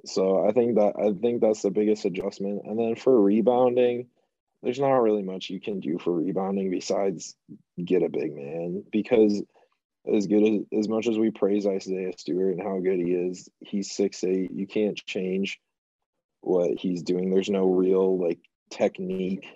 so 0.06 0.48
i 0.48 0.51
think 0.51 0.75
that 0.75 0.94
i 1.00 1.12
think 1.20 1.42
that's 1.42 1.62
the 1.62 1.72
biggest 1.72 2.06
adjustment 2.06 2.62
and 2.65 2.77
then 2.77 2.96
for 2.96 3.20
rebounding 3.20 4.08
there's 4.62 4.80
not 4.80 5.01
really 5.01 5.24
much 5.24 5.50
you 5.50 5.60
can 5.60 5.80
do 5.80 5.98
for 5.98 6.12
rebounding 6.12 6.70
besides 6.70 7.36
get 7.84 8.04
a 8.04 8.10
big 8.10 8.36
man 8.36 8.84
because 8.92 9.42
as 10.14 10.28
good 10.28 10.44
as 10.44 10.80
as 10.80 10.88
much 10.88 11.08
as 11.08 11.18
we 11.18 11.32
praise 11.32 11.66
Isaiah 11.66 12.14
Stewart 12.18 12.54
and 12.54 12.62
how 12.62 12.80
good 12.80 13.00
he 13.00 13.14
is, 13.14 13.50
he's 13.60 13.92
six 13.92 14.24
eight. 14.24 14.52
You 14.52 14.68
can't 14.68 14.98
change 15.06 15.60
what 16.42 16.78
he's 16.78 17.04
doing. 17.04 17.30
There's 17.30 17.50
no 17.50 17.66
real 17.66 18.20
like 18.20 18.40
technique 18.70 19.48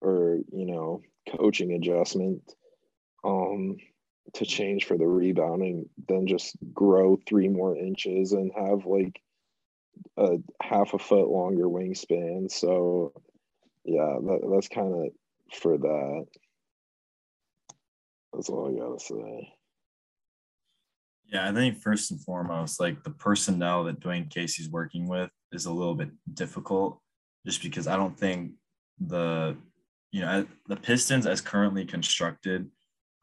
or 0.00 0.38
you 0.52 0.66
know 0.66 1.02
coaching 1.36 1.72
adjustment 1.72 2.42
um 3.24 3.76
to 4.34 4.44
change 4.44 4.84
for 4.84 4.96
the 4.98 5.06
rebounding 5.06 5.88
Then 6.08 6.26
just 6.26 6.56
grow 6.72 7.18
three 7.26 7.48
more 7.48 7.76
inches 7.76 8.32
and 8.32 8.52
have 8.54 8.84
like 8.86 9.20
a 10.16 10.38
half 10.62 10.94
a 10.94 10.98
foot 10.98 11.28
longer 11.28 11.64
wingspan 11.64 12.50
so 12.50 13.12
yeah 13.84 14.18
that, 14.20 14.50
that's 14.52 14.68
kind 14.68 14.92
of 14.92 15.56
for 15.56 15.78
that 15.78 16.26
that's 18.32 18.48
all 18.48 18.68
i 18.68 18.78
gotta 18.78 18.98
say 18.98 19.52
yeah 21.26 21.48
i 21.48 21.52
think 21.52 21.80
first 21.80 22.10
and 22.10 22.20
foremost 22.22 22.80
like 22.80 23.02
the 23.02 23.10
personnel 23.10 23.84
that 23.84 24.00
dwane 24.00 24.30
casey's 24.30 24.68
working 24.68 25.08
with 25.08 25.30
is 25.52 25.66
a 25.66 25.72
little 25.72 25.94
bit 25.94 26.10
difficult 26.32 27.00
just 27.46 27.62
because 27.62 27.86
i 27.86 27.96
don't 27.96 28.18
think 28.18 28.52
the 28.98 29.56
you 30.14 30.20
know, 30.20 30.46
the 30.68 30.76
Pistons 30.76 31.26
as 31.26 31.40
currently 31.40 31.84
constructed, 31.84 32.70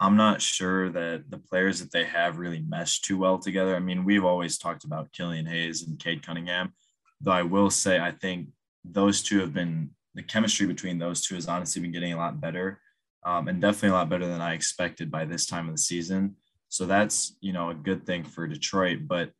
I'm 0.01 0.17
not 0.17 0.41
sure 0.41 0.89
that 0.89 1.23
the 1.29 1.37
players 1.37 1.79
that 1.79 1.89
they 1.89 2.03
have 2.03 2.37
really 2.37 2.59
mesh 2.67 2.99
too 2.99 3.17
well 3.17 3.39
together. 3.39 3.77
I 3.77 3.79
mean, 3.79 4.03
we've 4.03 4.25
always 4.25 4.57
talked 4.57 4.83
about 4.83 5.13
Killian 5.13 5.45
Hayes 5.45 5.87
and 5.87 5.97
Cade 5.97 6.21
Cunningham, 6.21 6.73
though 7.21 7.31
I 7.31 7.43
will 7.43 7.69
say 7.69 7.97
I 7.97 8.11
think 8.11 8.49
those 8.83 9.21
two 9.21 9.39
have 9.39 9.53
been 9.53 9.91
the 10.13 10.21
chemistry 10.21 10.67
between 10.67 10.99
those 10.99 11.21
two 11.21 11.35
has 11.35 11.47
honestly 11.47 11.81
been 11.81 11.93
getting 11.93 12.11
a 12.11 12.17
lot 12.17 12.41
better. 12.41 12.81
um, 13.23 13.47
and 13.47 13.61
definitely 13.61 13.89
a 13.89 13.93
lot 13.93 14.09
better 14.09 14.27
than 14.27 14.41
I 14.41 14.53
expected 14.53 15.09
by 15.09 15.23
this 15.23 15.45
time 15.45 15.69
of 15.69 15.75
the 15.75 15.81
season. 15.81 16.35
So 16.71 16.85
that's 16.85 17.35
you 17.41 17.51
know 17.51 17.69
a 17.69 17.75
good 17.75 18.05
thing 18.05 18.23
for 18.23 18.47
Detroit. 18.47 18.99
But 19.05 19.31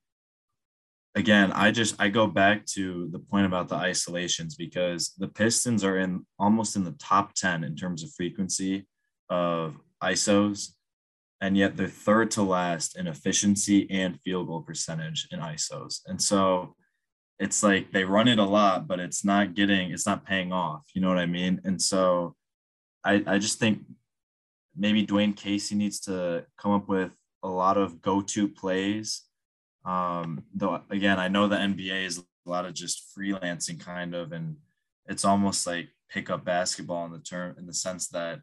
again, 1.16 1.54
I 1.54 1.72
just 1.72 1.96
I 1.98 2.10
go 2.10 2.28
back 2.28 2.66
to 2.74 3.08
the 3.10 3.20
point 3.20 3.46
about 3.46 3.70
the 3.70 3.76
isolations 3.76 4.56
because 4.56 5.14
the 5.18 5.30
Pistons 5.30 5.86
are 5.86 5.98
in 5.98 6.26
almost 6.38 6.76
in 6.76 6.84
the 6.84 6.96
top 7.00 7.34
10 7.36 7.64
in 7.64 7.78
terms 7.78 8.04
of 8.04 8.12
frequency 8.12 8.86
of 9.30 9.78
ISOs, 10.04 10.74
and 11.40 11.56
yet 11.56 11.78
they're 11.78 11.88
third 11.88 12.32
to 12.32 12.44
last 12.44 12.98
in 12.98 13.08
efficiency 13.08 13.90
and 13.90 14.20
field 14.20 14.48
goal 14.48 14.62
percentage 14.62 15.30
in 15.32 15.40
ISOs. 15.40 16.02
And 16.08 16.22
so 16.22 16.76
it's 17.40 17.64
like 17.64 17.94
they 17.94 18.04
run 18.04 18.28
it 18.28 18.40
a 18.40 18.44
lot, 18.44 18.90
but 18.90 19.00
it's 19.00 19.24
not 19.24 19.56
getting, 19.56 19.92
it's 19.92 20.06
not 20.06 20.26
paying 20.26 20.52
off. 20.52 20.84
You 20.94 21.02
know 21.02 21.08
what 21.08 21.18
I 21.18 21.28
mean? 21.28 21.62
And 21.64 21.82
so 21.82 22.36
I, 23.06 23.24
I 23.26 23.38
just 23.38 23.58
think 23.58 23.84
maybe 24.76 25.08
Dwane 25.08 25.36
Casey 25.36 25.76
needs 25.76 26.02
to 26.02 26.46
come 26.58 26.74
up 26.74 26.90
with 26.90 27.12
a 27.44 27.50
lot 27.50 27.78
of 27.78 28.02
go-to 28.02 28.48
plays. 28.48 29.24
Um, 29.86 30.44
though 30.54 30.82
again, 30.90 31.20
I 31.20 31.28
know 31.28 31.48
the 31.48 31.58
NBA 31.58 32.06
is 32.06 32.20
a 32.20 32.50
lot 32.50 32.66
of 32.66 32.74
just 32.74 33.16
freelancing 33.18 33.80
kind 33.80 34.14
of, 34.14 34.32
and 34.32 34.58
it's 35.08 35.26
almost 35.26 35.66
like 35.66 35.90
pickup 36.10 36.46
basketball 36.46 37.06
in 37.06 37.12
the 37.12 37.20
term 37.20 37.56
in 37.58 37.66
the 37.66 37.74
sense 37.74 38.08
that 38.10 38.42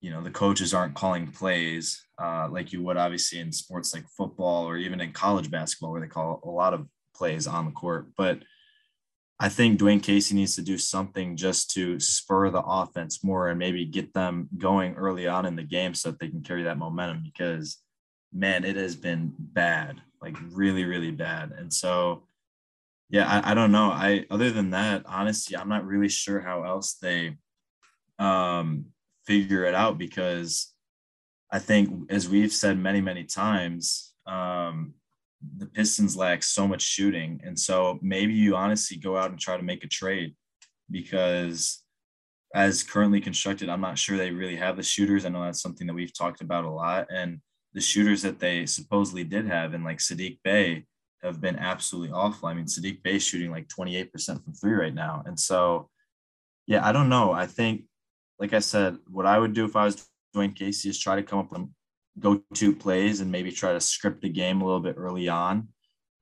you 0.00 0.10
know 0.10 0.22
the 0.22 0.30
coaches 0.30 0.74
aren't 0.74 0.94
calling 0.94 1.26
plays 1.26 2.04
uh, 2.20 2.48
like 2.50 2.72
you 2.72 2.82
would 2.82 2.96
obviously 2.96 3.38
in 3.38 3.52
sports 3.52 3.94
like 3.94 4.08
football 4.08 4.64
or 4.64 4.76
even 4.76 5.00
in 5.00 5.12
college 5.12 5.50
basketball 5.50 5.92
where 5.92 6.00
they 6.00 6.06
call 6.06 6.40
a 6.44 6.50
lot 6.50 6.74
of 6.74 6.86
plays 7.14 7.46
on 7.46 7.66
the 7.66 7.72
court. 7.72 8.08
But 8.16 8.40
I 9.40 9.48
think 9.48 9.78
dwane 9.78 10.02
Casey 10.02 10.34
needs 10.34 10.56
to 10.56 10.62
do 10.62 10.78
something 10.78 11.36
just 11.36 11.70
to 11.72 12.00
spur 12.00 12.50
the 12.50 12.62
offense 12.62 13.22
more 13.22 13.48
and 13.48 13.58
maybe 13.58 13.84
get 13.84 14.12
them 14.14 14.48
going 14.56 14.94
early 14.94 15.28
on 15.28 15.46
in 15.46 15.54
the 15.54 15.62
game 15.62 15.94
so 15.94 16.10
that 16.10 16.18
they 16.18 16.28
can 16.28 16.42
carry 16.42 16.64
that 16.64 16.78
momentum 16.78 17.22
because 17.22 17.78
man, 18.32 18.64
it 18.64 18.76
has 18.76 18.96
been 18.96 19.32
bad, 19.38 20.00
like 20.20 20.36
really, 20.52 20.84
really 20.84 21.10
bad. 21.10 21.52
And 21.52 21.72
so 21.72 22.24
yeah, 23.10 23.26
I, 23.26 23.52
I 23.52 23.54
don't 23.54 23.72
know. 23.72 23.90
I 23.90 24.26
other 24.30 24.50
than 24.50 24.70
that, 24.70 25.02
honestly, 25.06 25.56
I'm 25.56 25.68
not 25.68 25.86
really 25.86 26.08
sure 26.08 26.40
how 26.40 26.64
else 26.64 26.94
they 26.94 27.36
um 28.18 28.86
figure 29.26 29.64
it 29.64 29.74
out 29.74 29.98
because 29.98 30.72
I 31.50 31.58
think 31.58 32.10
as 32.10 32.28
we've 32.28 32.52
said 32.52 32.78
many, 32.78 33.00
many 33.00 33.24
times, 33.24 34.12
um, 34.26 34.94
the 35.56 35.66
Pistons 35.66 36.16
lack 36.16 36.42
so 36.42 36.66
much 36.68 36.82
shooting. 36.82 37.40
And 37.44 37.58
so 37.58 37.98
maybe 38.02 38.34
you 38.34 38.56
honestly 38.56 38.96
go 38.96 39.16
out 39.16 39.30
and 39.30 39.38
try 39.38 39.56
to 39.56 39.62
make 39.62 39.84
a 39.84 39.88
trade 39.88 40.34
because 40.90 41.82
as 42.54 42.82
currently 42.82 43.20
constructed, 43.20 43.68
I'm 43.68 43.80
not 43.80 43.98
sure 43.98 44.16
they 44.16 44.30
really 44.30 44.56
have 44.56 44.76
the 44.76 44.82
shooters. 44.82 45.24
I 45.24 45.28
know 45.28 45.42
that's 45.42 45.62
something 45.62 45.86
that 45.86 45.94
we've 45.94 46.16
talked 46.16 46.40
about 46.40 46.64
a 46.64 46.70
lot. 46.70 47.06
And 47.10 47.40
the 47.78 47.82
shooters 47.82 48.22
that 48.22 48.40
they 48.40 48.66
supposedly 48.66 49.22
did 49.22 49.46
have 49.46 49.72
in 49.72 49.84
like 49.84 49.98
Saddiq 49.98 50.38
Bey 50.42 50.84
have 51.22 51.40
been 51.40 51.56
absolutely 51.56 52.10
awful. 52.10 52.48
I 52.48 52.54
mean, 52.54 52.64
Saddiq 52.64 53.04
Bey 53.04 53.20
shooting 53.20 53.52
like 53.52 53.68
28% 53.68 54.10
from 54.42 54.52
three 54.52 54.72
right 54.72 54.92
now. 54.92 55.22
And 55.26 55.38
so, 55.38 55.88
yeah, 56.66 56.84
I 56.84 56.90
don't 56.90 57.08
know. 57.08 57.30
I 57.30 57.46
think, 57.46 57.84
like 58.40 58.52
I 58.52 58.58
said, 58.58 58.98
what 59.08 59.26
I 59.26 59.38
would 59.38 59.52
do 59.52 59.64
if 59.64 59.76
I 59.76 59.84
was 59.84 60.04
Dwane 60.34 60.56
Casey 60.56 60.88
is 60.88 60.98
try 60.98 61.14
to 61.14 61.22
come 61.22 61.38
up 61.38 61.52
with 61.52 61.68
go-to 62.18 62.74
plays 62.74 63.20
and 63.20 63.30
maybe 63.30 63.52
try 63.52 63.72
to 63.72 63.80
script 63.80 64.22
the 64.22 64.28
game 64.28 64.60
a 64.60 64.64
little 64.64 64.80
bit 64.80 64.96
early 64.98 65.28
on. 65.28 65.68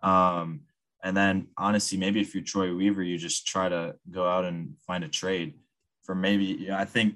Um, 0.03 0.61
and 1.03 1.17
then 1.17 1.47
honestly, 1.57 1.97
maybe 1.97 2.21
if 2.21 2.35
you're 2.35 2.45
Troy 2.45 2.75
Weaver, 2.75 3.03
you 3.03 3.17
just 3.17 3.47
try 3.47 3.71
to 3.71 3.95
go 4.11 4.29
out 4.29 4.45
and 4.45 4.75
find 4.87 5.05
a 5.05 5.09
trade 5.09 5.55
for 6.03 6.15
maybe, 6.15 6.71
I 6.71 6.85
think 6.85 7.15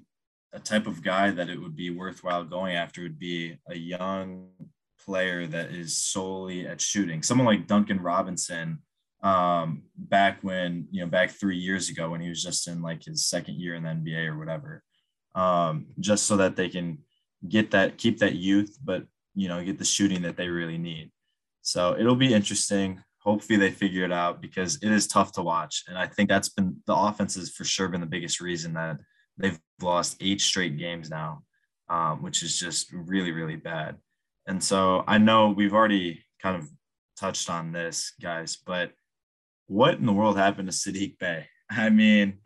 a 0.53 0.59
type 0.59 0.87
of 0.87 1.03
guy 1.03 1.31
that 1.31 1.49
it 1.49 1.61
would 1.61 1.77
be 1.77 1.91
worthwhile 1.91 2.45
going 2.45 2.75
after 2.75 3.03
would 3.03 3.19
be 3.19 3.57
a 3.69 3.77
young 3.77 4.49
player 5.05 5.47
that 5.47 5.71
is 5.71 5.97
solely 5.97 6.67
at 6.67 6.81
shooting. 6.81 7.23
Someone 7.23 7.47
like 7.47 7.67
Duncan 7.67 8.01
Robinson, 8.01 8.79
um, 9.23 9.83
back 9.97 10.39
when, 10.43 10.89
you 10.91 11.01
know, 11.03 11.07
back 11.07 11.31
three 11.31 11.57
years 11.57 11.89
ago 11.89 12.11
when 12.11 12.21
he 12.21 12.29
was 12.29 12.43
just 12.43 12.69
in 12.69 12.83
like 12.83 13.05
his 13.05 13.27
second 13.27 13.61
year 13.61 13.75
in 13.75 13.83
the 13.83 13.91
NBA 13.91 14.27
or 14.27 14.39
whatever, 14.39 14.83
um, 15.35 15.87
just 16.01 16.27
so 16.27 16.37
that 16.39 16.57
they 16.57 16.69
can 16.69 16.99
get 17.49 17.71
that, 17.71 17.99
keep 17.99 18.19
that 18.19 18.35
youth, 18.35 18.79
but 18.83 19.05
you 19.35 19.49
know, 19.49 19.63
get 19.65 19.79
the 19.79 19.85
shooting 19.85 20.23
that 20.23 20.37
they 20.37 20.49
really 20.49 20.79
need. 20.79 21.11
So 21.63 21.97
it'll 21.99 22.17
be 22.17 22.35
interesting. 22.35 23.03
Hopefully 23.19 23.59
they 23.59 23.71
figure 23.71 24.05
it 24.05 24.13
out 24.13 24.41
because 24.41 24.77
it 24.83 24.91
is 24.91 25.07
tough 25.07 25.33
to 25.33 25.43
watch. 25.43 25.85
And 25.89 25.97
I 25.97 26.07
think 26.07 26.29
that's 26.29 26.49
been 26.49 26.77
the 26.87 26.95
offense 26.95 27.35
has 27.37 27.51
for 27.51 27.65
sure 27.65 27.89
been 27.89 28.01
the 28.01 28.07
biggest 28.07 28.41
reason 28.41 28.75
that 28.75 28.99
they've 29.37 29.59
lost 29.83 30.17
eight 30.21 30.41
straight 30.41 30.79
games 30.79 31.11
now, 31.11 31.43
um, 31.89 32.23
which 32.23 32.43
is 32.43 32.59
just 32.59 32.93
really, 32.93 33.33
really 33.33 33.57
bad. 33.57 33.97
And 34.47 34.63
so 34.63 35.05
I 35.07 35.19
know 35.19 35.51
we've 35.51 35.75
already 35.75 36.25
kind 36.43 36.57
of 36.57 36.69
touched 37.19 37.51
on 37.51 37.73
this, 37.73 38.13
guys, 38.21 38.57
but 38.65 38.93
what 39.67 39.95
in 39.95 40.07
the 40.07 40.13
world 40.13 40.37
happened 40.37 40.71
to 40.71 40.75
Saddiq 40.75 41.19
Bey? 41.19 41.47
I 41.71 41.91
mean, 41.91 42.39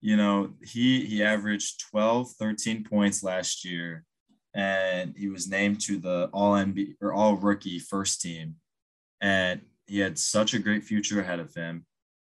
you 0.00 0.16
know, 0.16 0.54
he 0.62 1.04
he 1.04 1.22
averaged 1.22 1.84
12, 1.90 2.30
13 2.38 2.84
points 2.84 3.22
last 3.22 3.64
year 3.64 4.04
and 4.54 5.14
he 5.16 5.28
was 5.28 5.48
named 5.48 5.80
to 5.82 5.98
the 5.98 6.30
all 6.32 6.54
NBA 6.54 6.94
or 7.02 7.12
all 7.12 7.36
rookie 7.36 7.78
first 7.78 8.22
team. 8.22 8.56
And 9.20 9.60
he 9.86 9.98
had 9.98 10.18
such 10.18 10.54
a 10.54 10.58
great 10.58 10.84
future 10.84 11.20
ahead 11.20 11.40
of 11.40 11.54
him. 11.54 11.84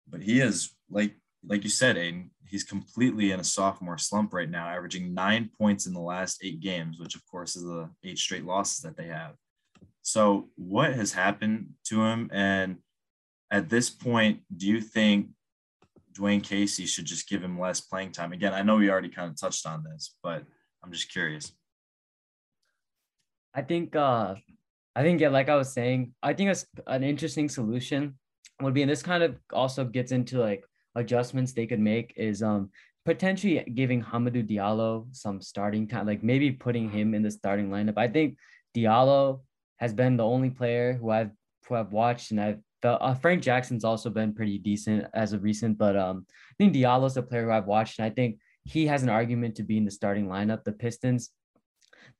But 0.08 0.22
he 0.22 0.40
is 0.40 0.74
like 0.90 1.14
like 1.46 1.64
you 1.64 1.70
said, 1.70 1.96
Aiden, 1.96 2.30
he's 2.48 2.64
completely 2.64 3.32
in 3.32 3.40
a 3.40 3.44
sophomore 3.44 3.98
slump 3.98 4.32
right 4.32 4.50
now, 4.50 4.68
averaging 4.68 5.14
nine 5.14 5.50
points 5.58 5.86
in 5.86 5.94
the 5.94 6.00
last 6.00 6.40
eight 6.42 6.60
games, 6.60 6.98
which 6.98 7.14
of 7.14 7.26
course 7.26 7.56
is 7.56 7.64
the 7.64 7.88
eight 8.04 8.18
straight 8.18 8.44
losses 8.44 8.80
that 8.80 8.96
they 8.96 9.06
have. 9.06 9.34
So 10.02 10.48
what 10.56 10.94
has 10.94 11.12
happened 11.12 11.70
to 11.86 12.02
him? 12.02 12.30
And 12.32 12.78
at 13.50 13.68
this 13.68 13.90
point, 13.90 14.40
do 14.56 14.66
you 14.66 14.80
think 14.80 15.28
Dwane 16.12 16.42
Casey 16.42 16.86
should 16.86 17.04
just 17.04 17.28
give 17.28 17.42
him 17.42 17.60
less 17.60 17.80
playing 17.80 18.12
time? 18.12 18.32
Again, 18.32 18.54
I 18.54 18.62
know 18.62 18.76
we 18.76 18.90
already 18.90 19.10
kind 19.10 19.30
of 19.30 19.38
touched 19.38 19.66
on 19.66 19.84
this, 19.84 20.16
but 20.22 20.44
I'm 20.82 20.92
just 20.92 21.12
curious. 21.12 21.52
I 23.54 23.62
think 23.62 23.96
uh 23.96 24.36
I 24.96 25.02
think 25.02 25.20
yeah, 25.20 25.28
like 25.28 25.48
I 25.48 25.56
was 25.56 25.72
saying, 25.72 26.14
I 26.22 26.32
think 26.32 26.50
it's 26.50 26.66
an 26.86 27.04
interesting 27.04 27.48
solution 27.48 28.18
would 28.60 28.74
be, 28.74 28.82
and 28.82 28.90
this 28.90 29.02
kind 29.02 29.22
of 29.22 29.36
also 29.52 29.84
gets 29.84 30.10
into 30.10 30.38
like 30.38 30.64
adjustments 30.98 31.52
they 31.52 31.66
could 31.66 31.80
make 31.80 32.12
is 32.16 32.42
um 32.42 32.70
potentially 33.04 33.64
giving 33.74 34.02
Hamidou 34.02 34.46
Diallo 34.46 35.06
some 35.12 35.40
starting 35.40 35.88
time, 35.88 36.06
like 36.06 36.22
maybe 36.22 36.50
putting 36.50 36.90
him 36.90 37.14
in 37.14 37.22
the 37.22 37.30
starting 37.30 37.70
lineup. 37.70 37.96
I 37.96 38.08
think 38.08 38.36
Diallo 38.76 39.40
has 39.78 39.94
been 39.94 40.16
the 40.16 40.26
only 40.26 40.50
player 40.50 40.92
who 40.92 41.10
I've 41.10 41.30
who 41.66 41.74
I've 41.74 41.92
watched 41.92 42.30
and 42.30 42.40
I've 42.40 42.60
felt 42.82 43.00
uh, 43.00 43.14
Frank 43.14 43.42
Jackson's 43.42 43.84
also 43.84 44.10
been 44.10 44.34
pretty 44.34 44.58
decent 44.58 45.06
as 45.14 45.32
of 45.32 45.42
recent, 45.42 45.78
but 45.78 45.96
um 45.96 46.26
I 46.28 46.54
think 46.58 46.74
Diallo's 46.74 47.16
a 47.16 47.22
player 47.22 47.46
who 47.46 47.52
I've 47.52 47.66
watched 47.66 47.98
and 47.98 48.06
I 48.06 48.10
think 48.10 48.38
he 48.64 48.86
has 48.86 49.02
an 49.02 49.08
argument 49.08 49.54
to 49.56 49.62
be 49.62 49.78
in 49.78 49.84
the 49.84 49.90
starting 49.90 50.26
lineup. 50.28 50.64
The 50.64 50.72
Pistons 50.72 51.30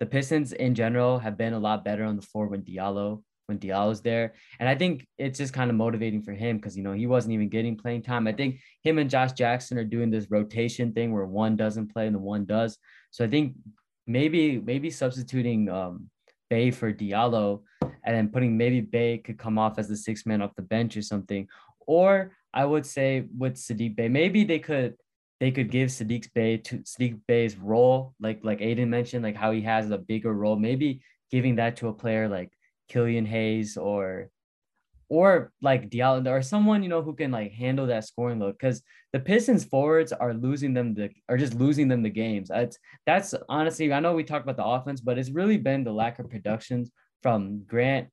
the 0.01 0.07
Pistons 0.07 0.53
in 0.53 0.75
general 0.75 1.19
have 1.19 1.37
been 1.37 1.55
a 1.55 1.59
lot 1.59 1.85
better 1.85 2.05
on 2.05 2.17
the 2.17 2.23
floor 2.23 2.47
when 2.47 2.63
Diallo 2.63 3.23
when 3.49 3.59
Diallo's 3.59 4.03
there, 4.03 4.35
and 4.61 4.69
I 4.69 4.75
think 4.75 5.07
it's 5.17 5.39
just 5.39 5.55
kind 5.55 5.71
of 5.71 5.77
motivating 5.77 6.23
for 6.23 6.33
him 6.33 6.59
because 6.59 6.77
you 6.77 6.83
know 6.83 6.93
he 6.93 7.07
wasn't 7.07 7.33
even 7.33 7.49
getting 7.49 7.77
playing 7.77 8.03
time. 8.03 8.27
I 8.27 8.33
think 8.33 8.61
him 8.83 8.99
and 8.99 9.09
Josh 9.09 9.33
Jackson 9.33 9.79
are 9.79 9.85
doing 9.85 10.11
this 10.11 10.31
rotation 10.31 10.93
thing 10.93 11.13
where 11.13 11.25
one 11.25 11.57
doesn't 11.57 11.93
play 11.93 12.07
and 12.07 12.15
the 12.15 12.21
one 12.21 12.45
does. 12.45 12.77
So 13.11 13.25
I 13.25 13.29
think 13.29 13.55
maybe 14.07 14.59
maybe 14.59 14.91
substituting 14.91 15.71
um, 15.71 16.11
Bey 16.51 16.71
for 16.71 16.93
Diallo 16.93 17.63
and 17.83 18.15
then 18.15 18.29
putting 18.29 18.57
maybe 18.57 18.83
Bey 18.83 19.19
could 19.19 19.39
come 19.39 19.59
off 19.59 19.79
as 19.79 19.89
the 19.89 19.97
six 19.97 20.27
man 20.27 20.43
off 20.43 20.55
the 20.55 20.63
bench 20.63 20.97
or 20.97 21.03
something. 21.03 21.49
Or 21.81 22.37
I 22.53 22.67
would 22.67 22.85
say 22.85 23.25
with 23.37 23.55
Saddiq 23.55 23.97
Bey, 23.97 24.09
maybe 24.09 24.45
they 24.45 24.59
could 24.59 24.95
they 25.41 25.51
could 25.53 25.71
give 25.71 25.89
Saddiq 25.89 26.33
Bey 26.35 26.59
to 26.59 26.79
Saddiq 26.79 27.19
Bey's 27.27 27.57
role, 27.57 28.15
like 28.21 28.41
like 28.43 28.61
Aiden 28.61 28.89
mentioned, 28.89 29.25
like 29.25 29.37
how 29.37 29.53
he 29.53 29.63
has 29.63 29.91
a 29.91 29.97
bigger 29.97 30.35
role. 30.35 30.57
Maybe 30.57 31.01
giving 31.31 31.57
that 31.57 31.77
to 31.77 31.89
a 31.89 31.93
player 31.95 32.29
like 32.29 32.53
Killian 32.89 33.27
Hayes 33.27 33.77
or 33.77 34.31
or 35.11 35.53
like 35.63 35.89
Diallo 35.89 36.29
or 36.31 36.43
someone 36.43 36.83
you 36.83 36.89
know 36.89 37.03
who 37.03 37.15
can 37.15 37.31
like 37.31 37.53
handle 37.53 37.87
that 37.87 38.05
scoring 38.05 38.39
load 38.39 38.53
because 38.53 38.83
the 39.13 39.21
Pistons 39.21 39.65
forwards 39.65 40.13
are 40.13 40.35
losing 40.35 40.75
them 40.75 40.95
the 40.95 41.11
are 41.29 41.39
just 41.39 41.55
losing 41.55 41.89
them 41.89 42.03
the 42.03 42.11
games. 42.11 42.49
That's 42.49 42.79
that's 43.07 43.35
honestly 43.49 43.93
I 43.93 44.01
know 44.01 44.15
we 44.15 44.25
talked 44.25 44.45
about 44.45 44.57
the 44.57 44.65
offense, 44.65 45.01
but 45.01 45.19
it's 45.19 45.31
really 45.31 45.57
been 45.57 45.85
the 45.85 45.93
lack 45.93 46.19
of 46.19 46.31
productions 46.31 46.91
from 47.23 47.65
Grant. 47.67 48.09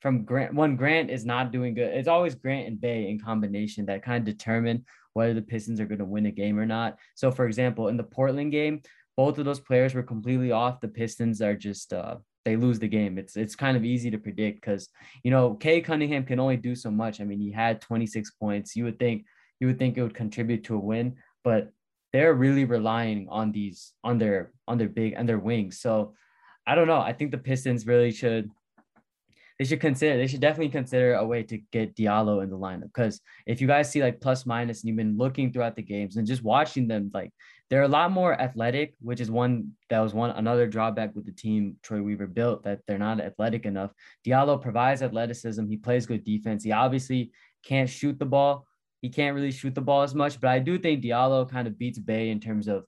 From 0.00 0.24
Grant, 0.24 0.54
one 0.54 0.76
Grant 0.76 1.10
is 1.10 1.26
not 1.26 1.52
doing 1.52 1.74
good. 1.74 1.92
It's 1.92 2.08
always 2.08 2.34
Grant 2.34 2.68
and 2.68 2.80
Bey 2.80 3.10
in 3.10 3.20
combination 3.20 3.84
that 3.86 4.02
kind 4.02 4.26
of 4.26 4.34
determine 4.34 4.86
whether 5.12 5.34
the 5.34 5.42
Pistons 5.42 5.78
are 5.78 5.86
going 5.86 5.98
to 5.98 6.06
win 6.06 6.24
a 6.24 6.30
game 6.30 6.58
or 6.58 6.64
not. 6.64 6.96
So, 7.16 7.30
for 7.30 7.46
example, 7.46 7.88
in 7.88 7.98
the 7.98 8.04
Portland 8.04 8.50
game, 8.50 8.80
both 9.16 9.38
of 9.38 9.44
those 9.44 9.60
players 9.60 9.92
were 9.92 10.02
completely 10.02 10.52
off. 10.52 10.80
The 10.80 10.88
Pistons 10.88 11.42
are 11.42 11.54
just 11.54 11.92
uh, 11.92 12.16
they 12.44 12.56
lose 12.56 12.78
the 12.78 12.88
game. 12.88 13.18
It's 13.18 13.36
it's 13.36 13.54
kind 13.54 13.76
of 13.76 13.84
easy 13.84 14.10
to 14.10 14.18
predict 14.18 14.60
because 14.60 14.88
you 15.22 15.30
know 15.30 15.54
Cade 15.54 15.84
Cunningham 15.84 16.24
can 16.24 16.40
only 16.40 16.56
do 16.56 16.74
so 16.74 16.90
much. 16.90 17.20
I 17.20 17.24
mean, 17.24 17.40
he 17.40 17.50
had 17.50 17.80
26 17.80 18.30
points. 18.32 18.76
You 18.76 18.84
would 18.84 18.98
think 18.98 19.24
you 19.60 19.66
would 19.66 19.78
think 19.78 19.96
it 19.96 20.02
would 20.02 20.14
contribute 20.14 20.64
to 20.64 20.76
a 20.76 20.78
win, 20.78 21.16
but 21.44 21.72
they're 22.12 22.34
really 22.34 22.64
relying 22.64 23.28
on 23.28 23.52
these 23.52 23.92
on 24.02 24.18
their 24.18 24.52
on 24.66 24.78
their 24.78 24.88
big 24.88 25.14
and 25.16 25.28
their 25.28 25.38
wings. 25.38 25.80
So 25.80 26.14
I 26.66 26.74
don't 26.74 26.88
know. 26.88 27.00
I 27.00 27.12
think 27.12 27.30
the 27.30 27.38
Pistons 27.38 27.86
really 27.86 28.10
should 28.10 28.50
they 29.58 29.66
should 29.66 29.80
consider 29.80 30.16
they 30.16 30.26
should 30.26 30.40
definitely 30.40 30.70
consider 30.70 31.14
a 31.14 31.26
way 31.26 31.42
to 31.42 31.58
get 31.70 31.94
Diallo 31.94 32.42
in 32.42 32.48
the 32.48 32.56
lineup 32.56 32.84
because 32.94 33.20
if 33.46 33.60
you 33.60 33.66
guys 33.66 33.90
see 33.90 34.02
like 34.02 34.20
plus 34.20 34.46
minus 34.46 34.80
and 34.80 34.88
you've 34.88 34.96
been 34.96 35.18
looking 35.18 35.52
throughout 35.52 35.76
the 35.76 35.82
games 35.82 36.16
and 36.16 36.26
just 36.26 36.42
watching 36.42 36.88
them 36.88 37.10
like 37.12 37.30
they're 37.70 37.82
a 37.82 37.88
lot 37.88 38.10
more 38.10 38.38
athletic 38.40 38.94
which 39.00 39.20
is 39.20 39.30
one 39.30 39.72
that 39.88 40.00
was 40.00 40.12
one 40.12 40.30
another 40.30 40.66
drawback 40.66 41.14
with 41.14 41.24
the 41.24 41.32
team 41.32 41.76
Troy 41.82 42.02
Weaver 42.02 42.26
built 42.26 42.64
that 42.64 42.80
they're 42.86 42.98
not 42.98 43.20
athletic 43.20 43.64
enough. 43.64 43.92
Diallo 44.26 44.60
provides 44.60 45.02
athleticism. 45.02 45.66
He 45.68 45.76
plays 45.76 46.06
good 46.06 46.24
defense. 46.24 46.64
He 46.64 46.72
obviously 46.72 47.30
can't 47.64 47.88
shoot 47.88 48.18
the 48.18 48.26
ball. 48.26 48.66
He 49.00 49.08
can't 49.08 49.34
really 49.34 49.52
shoot 49.52 49.74
the 49.74 49.80
ball 49.80 50.02
as 50.02 50.14
much 50.14 50.40
but 50.40 50.50
I 50.50 50.58
do 50.58 50.78
think 50.78 51.02
Diallo 51.02 51.48
kind 51.48 51.66
of 51.66 51.78
beats 51.78 51.98
Bey 51.98 52.30
in 52.30 52.40
terms 52.40 52.68
of 52.68 52.84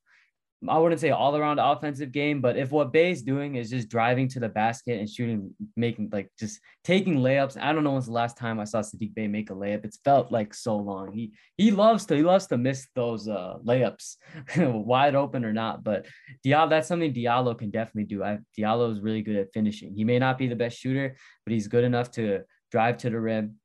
I 0.68 0.78
wouldn't 0.78 1.00
say 1.00 1.10
all 1.10 1.36
around 1.36 1.58
offensive 1.58 2.12
game, 2.12 2.40
but 2.40 2.56
if 2.56 2.70
what 2.70 2.92
Bey's 2.92 3.22
doing 3.22 3.56
is 3.56 3.70
just 3.70 3.88
driving 3.88 4.28
to 4.28 4.40
the 4.40 4.48
basket 4.48 5.00
and 5.00 5.10
shooting, 5.10 5.52
making 5.76 6.10
like 6.12 6.30
just 6.38 6.60
taking 6.84 7.16
layups. 7.16 7.60
I 7.60 7.72
don't 7.72 7.82
know 7.82 7.92
when's 7.92 8.06
the 8.06 8.12
last 8.12 8.36
time 8.36 8.60
I 8.60 8.64
saw 8.64 8.80
Saddiq 8.80 9.14
Bey 9.14 9.26
make 9.26 9.50
a 9.50 9.54
layup. 9.54 9.84
It's 9.84 9.98
felt 10.04 10.30
like 10.30 10.54
so 10.54 10.76
long. 10.76 11.12
He 11.12 11.32
he 11.56 11.70
loves 11.70 12.06
to 12.06 12.16
he 12.16 12.22
loves 12.22 12.46
to 12.48 12.58
miss 12.58 12.86
those 12.94 13.28
uh, 13.28 13.56
layups, 13.64 14.16
wide 14.56 15.14
open 15.14 15.44
or 15.44 15.52
not. 15.52 15.82
But 15.82 16.06
Diallo, 16.46 16.70
that's 16.70 16.88
something 16.88 17.12
Diallo 17.12 17.58
can 17.58 17.70
definitely 17.70 18.04
do. 18.04 18.22
I, 18.22 18.38
Diallo 18.56 18.92
is 18.92 19.00
really 19.00 19.22
good 19.22 19.36
at 19.36 19.52
finishing. 19.52 19.94
He 19.94 20.04
may 20.04 20.18
not 20.18 20.38
be 20.38 20.46
the 20.46 20.56
best 20.56 20.78
shooter, 20.78 21.16
but 21.44 21.52
he's 21.52 21.66
good 21.66 21.84
enough 21.84 22.10
to 22.12 22.42
drive 22.70 22.98
to 22.98 23.10
the 23.10 23.20
rim 23.20 23.56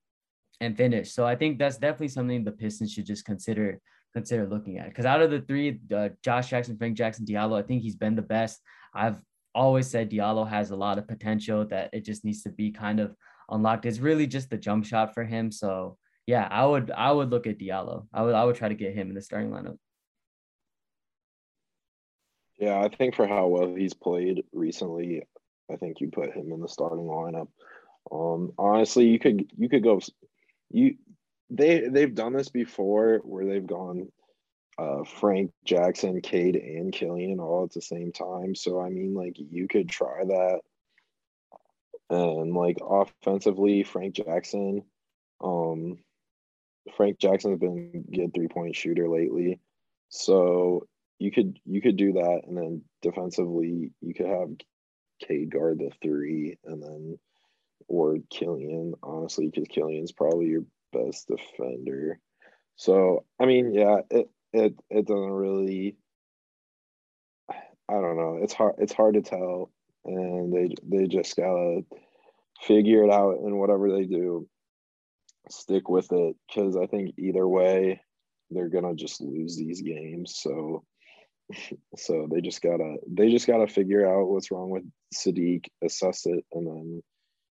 and 0.59 0.75
finish. 0.75 1.11
So 1.11 1.25
I 1.25 1.35
think 1.35 1.59
that's 1.59 1.77
definitely 1.77 2.07
something 2.09 2.43
the 2.43 2.51
Pistons 2.51 2.91
should 2.91 3.05
just 3.05 3.25
consider 3.25 3.79
consider 4.17 4.47
looking 4.47 4.79
at. 4.79 4.89
Because 4.89 5.05
out 5.05 5.21
of 5.21 5.29
the 5.29 5.41
three, 5.41 5.79
uh, 5.95 6.09
Josh 6.23 6.49
Jackson, 6.49 6.77
Frank 6.77 6.97
Jackson, 6.97 7.25
Diallo, 7.25 7.57
I 7.57 7.65
think 7.65 7.83
he's 7.83 7.95
been 7.95 8.15
the 8.15 8.21
best. 8.21 8.59
I've 8.93 9.19
always 9.53 9.87
said 9.87 10.09
Diallo 10.09 10.47
has 10.47 10.71
a 10.71 10.75
lot 10.75 10.97
of 10.97 11.07
potential 11.07 11.65
that 11.67 11.91
it 11.93 12.03
just 12.03 12.25
needs 12.25 12.41
to 12.43 12.49
be 12.49 12.71
kind 12.71 12.99
of 12.99 13.15
unlocked. 13.49 13.85
It's 13.85 13.99
really 13.99 14.25
just 14.25 14.49
the 14.49 14.57
jump 14.57 14.85
shot 14.85 15.13
for 15.13 15.23
him. 15.23 15.51
So 15.51 15.97
yeah, 16.25 16.47
I 16.49 16.65
would 16.65 16.91
I 16.91 17.11
would 17.11 17.29
look 17.29 17.47
at 17.47 17.59
Diallo. 17.59 18.07
I 18.13 18.23
would 18.23 18.33
I 18.33 18.43
would 18.43 18.55
try 18.55 18.69
to 18.69 18.75
get 18.75 18.95
him 18.95 19.09
in 19.09 19.15
the 19.15 19.21
starting 19.21 19.51
lineup. 19.51 19.77
Yeah, 22.57 22.79
I 22.79 22.89
think 22.89 23.15
for 23.15 23.27
how 23.27 23.47
well 23.47 23.75
he's 23.75 23.93
played 23.93 24.43
recently, 24.51 25.23
I 25.71 25.75
think 25.75 26.01
you 26.01 26.09
put 26.09 26.33
him 26.33 26.51
in 26.51 26.59
the 26.59 26.67
starting 26.67 27.05
lineup. 27.05 27.49
Um, 28.11 28.53
honestly, 28.57 29.07
you 29.07 29.19
could 29.19 29.51
you 29.55 29.69
could 29.69 29.83
go 29.83 30.01
you 30.69 30.95
they 31.49 31.87
they've 31.87 32.13
done 32.13 32.33
this 32.33 32.49
before 32.49 33.21
where 33.23 33.45
they've 33.45 33.65
gone 33.65 34.09
uh, 34.77 35.03
Frank 35.03 35.51
Jackson, 35.65 36.21
Cade, 36.21 36.55
and 36.55 36.93
Killian 36.93 37.39
all 37.39 37.63
at 37.63 37.71
the 37.71 37.81
same 37.81 38.11
time. 38.11 38.55
So 38.55 38.79
I 38.79 38.89
mean, 38.89 39.13
like 39.13 39.35
you 39.37 39.67
could 39.67 39.89
try 39.89 40.23
that. 40.25 40.59
And 42.09 42.53
like 42.53 42.77
offensively, 42.81 43.83
Frank 43.83 44.15
Jackson, 44.15 44.83
um, 45.43 45.97
Frank 46.95 47.19
Jackson's 47.19 47.59
been 47.59 48.05
a 48.07 48.15
good 48.15 48.33
three 48.33 48.47
point 48.47 48.75
shooter 48.75 49.09
lately. 49.09 49.59
So 50.09 50.87
you 51.19 51.31
could 51.31 51.59
you 51.65 51.81
could 51.81 51.97
do 51.97 52.13
that, 52.13 52.41
and 52.47 52.57
then 52.57 52.83
defensively, 53.01 53.91
you 54.01 54.13
could 54.13 54.27
have 54.27 54.49
Cade 55.27 55.51
guard 55.51 55.79
the 55.79 55.91
three, 56.01 56.57
and 56.63 56.81
then 56.81 57.19
or 57.87 58.17
Killian, 58.29 58.93
honestly, 59.01 59.49
because 59.49 59.67
Killian's 59.69 60.11
probably 60.11 60.47
your 60.47 60.63
best 60.93 61.27
defender. 61.27 62.19
So 62.75 63.25
I 63.39 63.45
mean, 63.45 63.73
yeah, 63.73 64.01
it 64.09 64.29
it 64.53 64.75
it 64.89 65.07
doesn't 65.07 65.31
really. 65.31 65.97
I 67.89 67.93
don't 67.93 68.17
know. 68.17 68.39
It's 68.41 68.53
hard. 68.53 68.75
It's 68.79 68.93
hard 68.93 69.15
to 69.15 69.21
tell, 69.21 69.71
and 70.05 70.53
they 70.53 70.75
they 70.83 71.07
just 71.07 71.35
gotta 71.35 71.81
figure 72.61 73.03
it 73.03 73.11
out 73.11 73.39
and 73.39 73.57
whatever 73.57 73.91
they 73.91 74.05
do, 74.05 74.47
stick 75.49 75.89
with 75.89 76.11
it. 76.11 76.35
Because 76.47 76.75
I 76.75 76.87
think 76.87 77.15
either 77.17 77.47
way, 77.47 78.01
they're 78.51 78.69
gonna 78.69 78.95
just 78.95 79.21
lose 79.21 79.57
these 79.57 79.81
games. 79.81 80.35
So, 80.37 80.83
so 81.97 82.27
they 82.31 82.41
just 82.41 82.61
gotta 82.61 82.97
they 83.07 83.29
just 83.29 83.47
gotta 83.47 83.67
figure 83.67 84.07
out 84.07 84.27
what's 84.27 84.51
wrong 84.51 84.69
with 84.69 84.83
Saddiq, 85.15 85.65
assess 85.83 86.25
it, 86.25 86.45
and 86.51 86.67
then 86.67 87.01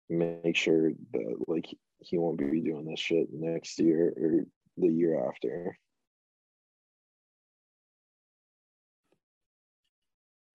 make 0.09 0.55
sure 0.55 0.91
that 1.13 1.35
like 1.47 1.65
he 1.99 2.17
won't 2.17 2.37
be 2.37 2.61
doing 2.61 2.85
this 2.85 2.99
shit 2.99 3.27
next 3.31 3.79
year 3.79 4.13
or 4.15 4.45
the 4.77 4.87
year 4.87 5.27
after. 5.27 5.77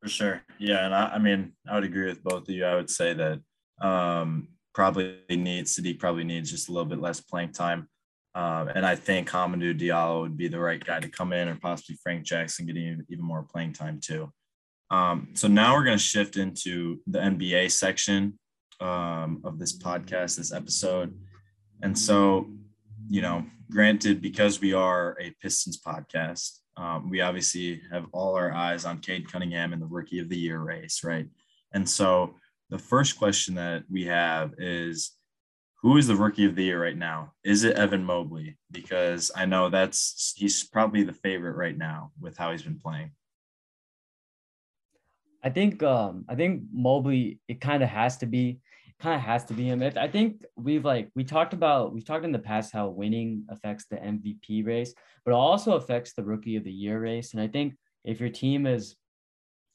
For 0.03 0.09
sure. 0.09 0.43
Yeah. 0.59 0.85
And 0.85 0.95
I, 0.95 1.13
I 1.15 1.19
mean, 1.19 1.53
I 1.69 1.75
would 1.75 1.85
agree 1.85 2.07
with 2.07 2.25
both 2.25 2.43
of 2.43 2.51
you. 2.51 2.65
I 2.65 2.75
would 2.75 2.91
say 2.91 3.15
that 3.15 3.41
um, 3.87 4.49
probably 4.75 5.19
needs, 5.31 5.77
Saddiq 5.77 6.01
probably 6.01 6.25
needs 6.25 6.51
just 6.51 6.69
a 6.69 6.73
little 6.73 6.89
bit 6.89 7.01
less 7.01 7.21
playing 7.21 7.53
time. 7.53 7.89
Um, 8.35 8.69
and 8.69 8.87
I 8.87 8.97
think 8.97 9.29
Hamidou 9.29 9.79
Diallo 9.79 10.23
would 10.23 10.37
be 10.37 10.49
the 10.49 10.59
right 10.59 10.83
guy 10.83 11.01
to 11.01 11.09
come 11.09 11.33
in, 11.35 11.49
or 11.49 11.57
possibly 11.57 11.99
Frank 12.03 12.25
Jackson 12.25 12.67
getting 12.67 13.05
even 13.11 13.25
more 13.25 13.43
playing 13.43 13.75
time 13.75 14.01
too. 14.03 14.33
Um, 14.91 15.29
so 15.35 15.49
now 15.49 15.75
we're 15.75 15.85
going 15.85 15.99
to 15.99 16.03
shift 16.03 16.37
into 16.37 17.01
the 17.07 17.19
NBA 17.19 17.71
section 17.73 18.39
um, 18.81 19.41
of 19.45 19.59
this 19.59 19.77
podcast, 19.77 20.37
this 20.37 20.53
episode. 20.53 21.19
And 21.83 21.99
so, 21.99 22.51
you 23.09 23.23
know, 23.23 23.45
granted, 23.71 24.21
because 24.23 24.61
we 24.61 24.73
are 24.73 25.17
a 25.21 25.31
Pistons 25.43 25.81
podcast, 25.81 26.59
um, 26.77 27.11
we 27.11 27.21
obviously 27.21 27.83
have 27.91 28.07
all 28.13 28.35
our 28.35 28.53
eyes 28.53 28.85
on 28.85 28.99
Cade 28.99 29.31
Cunningham 29.31 29.73
in 29.73 29.81
the 29.81 29.87
Rookie 29.87 30.21
of 30.21 30.29
the 30.29 30.39
Year 30.39 30.61
race, 30.61 31.03
right? 31.05 31.27
And 31.73 31.89
so, 31.89 32.37
the 32.71 32.79
first 32.79 33.19
question 33.19 33.55
that 33.57 33.85
we 33.91 34.07
have 34.07 34.55
is 34.57 35.13
who 35.83 35.99
is 35.99 36.07
the 36.07 36.17
rookie 36.17 36.47
of 36.47 36.55
the 36.55 36.65
year 36.65 36.81
right 36.81 36.97
now? 36.97 37.33
Is 37.45 37.65
it 37.65 37.77
Evan 37.77 38.05
Mobley? 38.05 38.57
Because 38.71 39.31
I 39.37 39.45
know 39.45 39.69
that's 39.69 40.33
he's 40.37 40.65
probably 40.65 41.03
the 41.03 41.13
favorite 41.13 41.57
right 41.57 41.77
now 41.77 42.13
with 42.21 42.39
how 42.39 42.53
he's 42.53 42.63
been 42.63 42.79
playing. 42.79 43.11
I 45.43 45.51
think 45.51 45.83
um 45.83 46.25
I 46.29 46.35
think 46.35 46.63
Mobley 46.73 47.41
it 47.49 47.61
kind 47.61 47.83
of 47.83 47.89
has 47.89 48.19
to 48.19 48.27
be 48.27 48.61
kind 49.01 49.17
of 49.17 49.23
has 49.23 49.45
to 49.47 49.55
be 49.55 49.65
him. 49.65 49.83
I 49.83 50.07
think 50.07 50.45
we've 50.57 50.85
like 50.85 51.11
we 51.17 51.25
talked 51.25 51.53
about 51.53 51.93
we've 51.93 52.05
talked 52.05 52.25
in 52.25 52.33
the 52.33 52.39
past 52.39 52.73
how 52.73 52.89
winning 52.89 53.45
affects 53.49 53.87
the 53.87 53.97
MVP 53.97 54.65
race, 54.65 54.95
but 55.25 55.35
also 55.35 55.73
affects 55.73 56.13
the 56.13 56.23
rookie 56.23 56.57
of 56.57 56.65
the 56.65 56.73
year 56.73 57.01
race. 57.01 57.33
And 57.33 57.43
I 57.43 57.49
think 57.49 57.75
if 58.05 58.21
your 58.21 58.29
team 58.29 58.67
is 58.67 58.97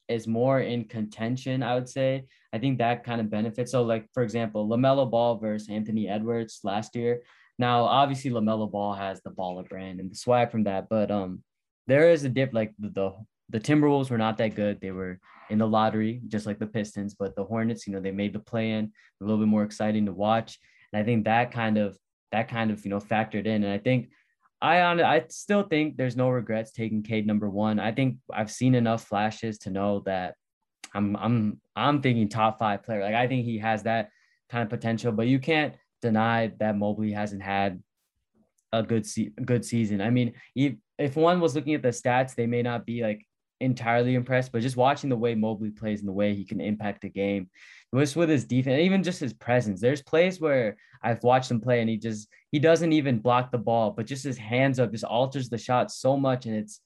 is 0.07 0.27
more 0.27 0.61
in 0.61 0.85
contention, 0.85 1.61
I 1.61 1.75
would 1.75 1.89
say, 1.89 2.25
I 2.53 2.59
think 2.59 2.77
that 2.77 3.03
kind 3.03 3.19
of 3.19 3.29
benefits. 3.29 3.71
So, 3.71 3.83
like 3.83 4.07
for 4.13 4.23
example, 4.23 4.67
LaMelo 4.67 5.09
Ball 5.09 5.37
versus 5.37 5.69
Anthony 5.69 6.07
Edwards 6.07 6.61
last 6.63 6.95
year. 6.95 7.23
Now, 7.59 7.83
obviously, 7.83 8.31
LaMelo 8.31 8.71
Ball 8.71 8.93
has 8.93 9.21
the 9.21 9.31
baller 9.31 9.67
brand 9.67 9.99
and 9.99 10.09
the 10.09 10.15
swag 10.15 10.51
from 10.51 10.63
that, 10.63 10.87
but 10.89 11.11
um, 11.11 11.43
there 11.87 12.11
is 12.11 12.23
a 12.23 12.29
dip. 12.29 12.53
Like 12.53 12.73
the, 12.79 12.89
the 12.89 13.13
the 13.49 13.59
Timberwolves 13.59 14.09
were 14.09 14.17
not 14.17 14.37
that 14.37 14.55
good. 14.55 14.81
They 14.81 14.91
were 14.91 15.19
in 15.49 15.59
the 15.59 15.67
lottery, 15.67 16.21
just 16.27 16.45
like 16.45 16.59
the 16.59 16.67
Pistons, 16.67 17.13
but 17.13 17.35
the 17.35 17.45
Hornets, 17.45 17.87
you 17.87 17.93
know, 17.93 18.01
they 18.01 18.11
made 18.11 18.33
the 18.33 18.39
play 18.39 18.71
in 18.71 18.91
a 19.21 19.23
little 19.23 19.37
bit 19.37 19.47
more 19.47 19.63
exciting 19.63 20.05
to 20.05 20.11
watch. 20.11 20.59
And 20.91 21.01
I 21.01 21.05
think 21.05 21.25
that 21.25 21.51
kind 21.51 21.77
of 21.77 21.97
that 22.31 22.49
kind 22.49 22.71
of 22.71 22.83
you 22.83 22.91
know 22.91 22.99
factored 22.99 23.45
in. 23.45 23.63
And 23.63 23.71
I 23.71 23.77
think 23.77 24.09
I 24.61 24.81
on 24.81 25.01
I 25.01 25.25
still 25.29 25.63
think 25.63 25.97
there's 25.97 26.17
no 26.17 26.29
regrets 26.29 26.71
taking 26.71 27.03
Cade 27.03 27.27
number 27.27 27.49
one. 27.49 27.79
I 27.79 27.91
think 27.91 28.17
I've 28.33 28.51
seen 28.51 28.75
enough 28.75 29.05
flashes 29.05 29.57
to 29.59 29.69
know 29.69 30.01
that 30.05 30.35
I'm 30.93 31.15
I'm 31.15 31.61
I'm 31.75 32.01
thinking 32.01 32.27
top 32.27 32.59
five 32.59 32.83
player. 32.83 33.01
Like 33.01 33.15
I 33.15 33.27
think 33.27 33.45
he 33.45 33.59
has 33.59 33.83
that 33.83 34.09
kind 34.49 34.63
of 34.63 34.69
potential, 34.69 35.11
but 35.11 35.27
you 35.27 35.39
can't 35.39 35.75
deny 36.01 36.51
that 36.59 36.77
Mobley 36.77 37.11
hasn't 37.11 37.43
had 37.43 37.81
a 38.71 38.83
good 38.83 39.05
se- 39.05 39.33
good 39.43 39.63
season. 39.65 40.01
I 40.01 40.09
mean, 40.09 40.33
if, 40.55 40.73
if 40.97 41.15
one 41.15 41.39
was 41.39 41.55
looking 41.55 41.73
at 41.73 41.81
the 41.81 41.89
stats, 41.89 42.35
they 42.35 42.47
may 42.47 42.61
not 42.61 42.85
be 42.85 43.03
like 43.03 43.26
entirely 43.59 44.15
impressed, 44.15 44.51
but 44.51 44.61
just 44.61 44.77
watching 44.77 45.09
the 45.09 45.17
way 45.17 45.35
Mobley 45.35 45.71
plays 45.71 45.99
and 45.99 46.07
the 46.07 46.13
way 46.13 46.33
he 46.33 46.45
can 46.45 46.61
impact 46.61 47.01
the 47.01 47.09
game, 47.09 47.49
just 47.95 48.15
with 48.15 48.29
his 48.29 48.45
defense, 48.45 48.81
even 48.81 49.03
just 49.03 49.19
his 49.19 49.33
presence. 49.33 49.81
There's 49.81 50.01
plays 50.01 50.39
where 50.39 50.77
I've 51.01 51.23
watched 51.23 51.51
him 51.51 51.61
play 51.61 51.81
and 51.81 51.89
he 51.89 51.97
just 51.97 52.27
he 52.51 52.59
doesn't 52.59 52.93
even 52.93 53.19
block 53.19 53.51
the 53.51 53.57
ball, 53.57 53.91
but 53.91 54.05
just 54.05 54.23
his 54.23 54.37
hands 54.37 54.79
up 54.79 54.91
just 54.91 55.03
alters 55.03 55.49
the 55.49 55.57
shot 55.57 55.91
so 55.91 56.17
much, 56.17 56.45
and 56.45 56.55
it's 56.55 56.81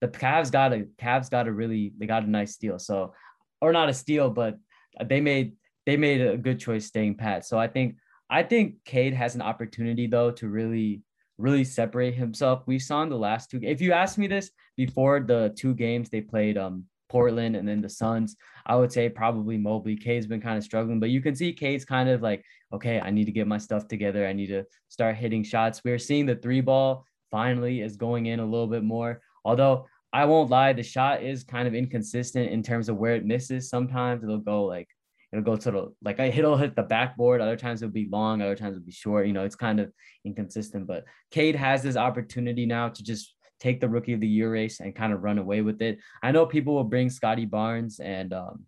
the 0.00 0.08
Cavs 0.08 0.50
got 0.50 0.72
a 0.72 0.86
Cavs 1.00 1.30
got 1.30 1.48
a 1.48 1.52
really 1.52 1.92
they 1.98 2.06
got 2.06 2.24
a 2.24 2.30
nice 2.30 2.52
steal. 2.52 2.78
So, 2.78 3.14
or 3.60 3.72
not 3.72 3.88
a 3.88 3.94
steal, 3.94 4.30
but 4.30 4.58
they 5.04 5.20
made 5.20 5.52
they 5.86 5.96
made 5.96 6.20
a 6.20 6.36
good 6.36 6.60
choice 6.60 6.86
staying 6.86 7.16
pat. 7.16 7.44
So 7.44 7.58
I 7.58 7.68
think 7.68 7.96
I 8.30 8.42
think 8.42 8.84
Cade 8.84 9.14
has 9.14 9.34
an 9.34 9.42
opportunity 9.42 10.06
though 10.06 10.30
to 10.32 10.48
really 10.48 11.02
really 11.38 11.64
separate 11.64 12.14
himself. 12.14 12.62
We 12.66 12.78
saw 12.78 13.02
in 13.02 13.08
the 13.08 13.16
last 13.16 13.50
two. 13.50 13.60
If 13.62 13.80
you 13.80 13.92
asked 13.92 14.18
me 14.18 14.26
this 14.26 14.50
before 14.76 15.20
the 15.20 15.54
two 15.56 15.74
games 15.74 16.08
they 16.08 16.20
played, 16.20 16.58
um, 16.58 16.84
Portland 17.08 17.56
and 17.56 17.68
then 17.68 17.82
the 17.82 17.88
Suns, 17.88 18.36
I 18.64 18.74
would 18.74 18.90
say 18.90 19.08
probably 19.08 19.58
Mobley. 19.58 19.96
Cade's 19.96 20.26
been 20.26 20.40
kind 20.40 20.56
of 20.56 20.64
struggling, 20.64 20.98
but 20.98 21.10
you 21.10 21.20
can 21.20 21.36
see 21.36 21.52
Cade's 21.52 21.84
kind 21.84 22.08
of 22.08 22.22
like, 22.22 22.42
okay, 22.72 23.00
I 23.00 23.10
need 23.10 23.26
to 23.26 23.32
get 23.32 23.46
my 23.46 23.58
stuff 23.58 23.86
together. 23.86 24.26
I 24.26 24.32
need 24.32 24.46
to 24.46 24.64
start 24.88 25.16
hitting 25.16 25.44
shots. 25.44 25.82
We're 25.84 25.98
seeing 25.98 26.24
the 26.24 26.36
three 26.36 26.62
ball 26.62 27.04
finally 27.30 27.82
is 27.82 27.96
going 27.96 28.26
in 28.26 28.40
a 28.40 28.44
little 28.44 28.66
bit 28.66 28.82
more. 28.82 29.20
Although 29.44 29.86
I 30.12 30.24
won't 30.24 30.50
lie, 30.50 30.72
the 30.72 30.82
shot 30.82 31.22
is 31.22 31.44
kind 31.44 31.68
of 31.68 31.74
inconsistent 31.74 32.50
in 32.50 32.62
terms 32.62 32.88
of 32.88 32.96
where 32.96 33.14
it 33.14 33.26
misses. 33.26 33.68
Sometimes 33.68 34.24
it'll 34.24 34.38
go 34.38 34.64
like 34.64 34.88
it'll 35.32 35.44
go 35.44 35.56
to 35.56 35.70
the 35.70 35.92
like 36.02 36.18
it'll 36.18 36.56
hit 36.56 36.76
the 36.76 36.82
backboard. 36.82 37.40
Other 37.40 37.56
times 37.56 37.82
it'll 37.82 37.92
be 37.92 38.08
long. 38.10 38.42
Other 38.42 38.56
times 38.56 38.76
it'll 38.76 38.86
be 38.86 38.92
short. 38.92 39.26
You 39.26 39.32
know, 39.32 39.44
it's 39.44 39.56
kind 39.56 39.80
of 39.80 39.92
inconsistent. 40.24 40.86
But 40.86 41.04
Cade 41.30 41.56
has 41.56 41.82
this 41.82 41.96
opportunity 41.96 42.66
now 42.66 42.88
to 42.90 43.02
just 43.02 43.34
take 43.58 43.80
the 43.80 43.88
rookie 43.88 44.12
of 44.12 44.20
the 44.20 44.28
year 44.28 44.52
race 44.52 44.80
and 44.80 44.94
kind 44.94 45.12
of 45.12 45.22
run 45.22 45.38
away 45.38 45.62
with 45.62 45.80
it. 45.80 45.98
I 46.22 46.32
know 46.32 46.44
people 46.44 46.74
will 46.74 46.84
bring 46.84 47.08
Scottie 47.08 47.46
Barnes 47.46 48.00
and 48.00 48.32
um, 48.32 48.64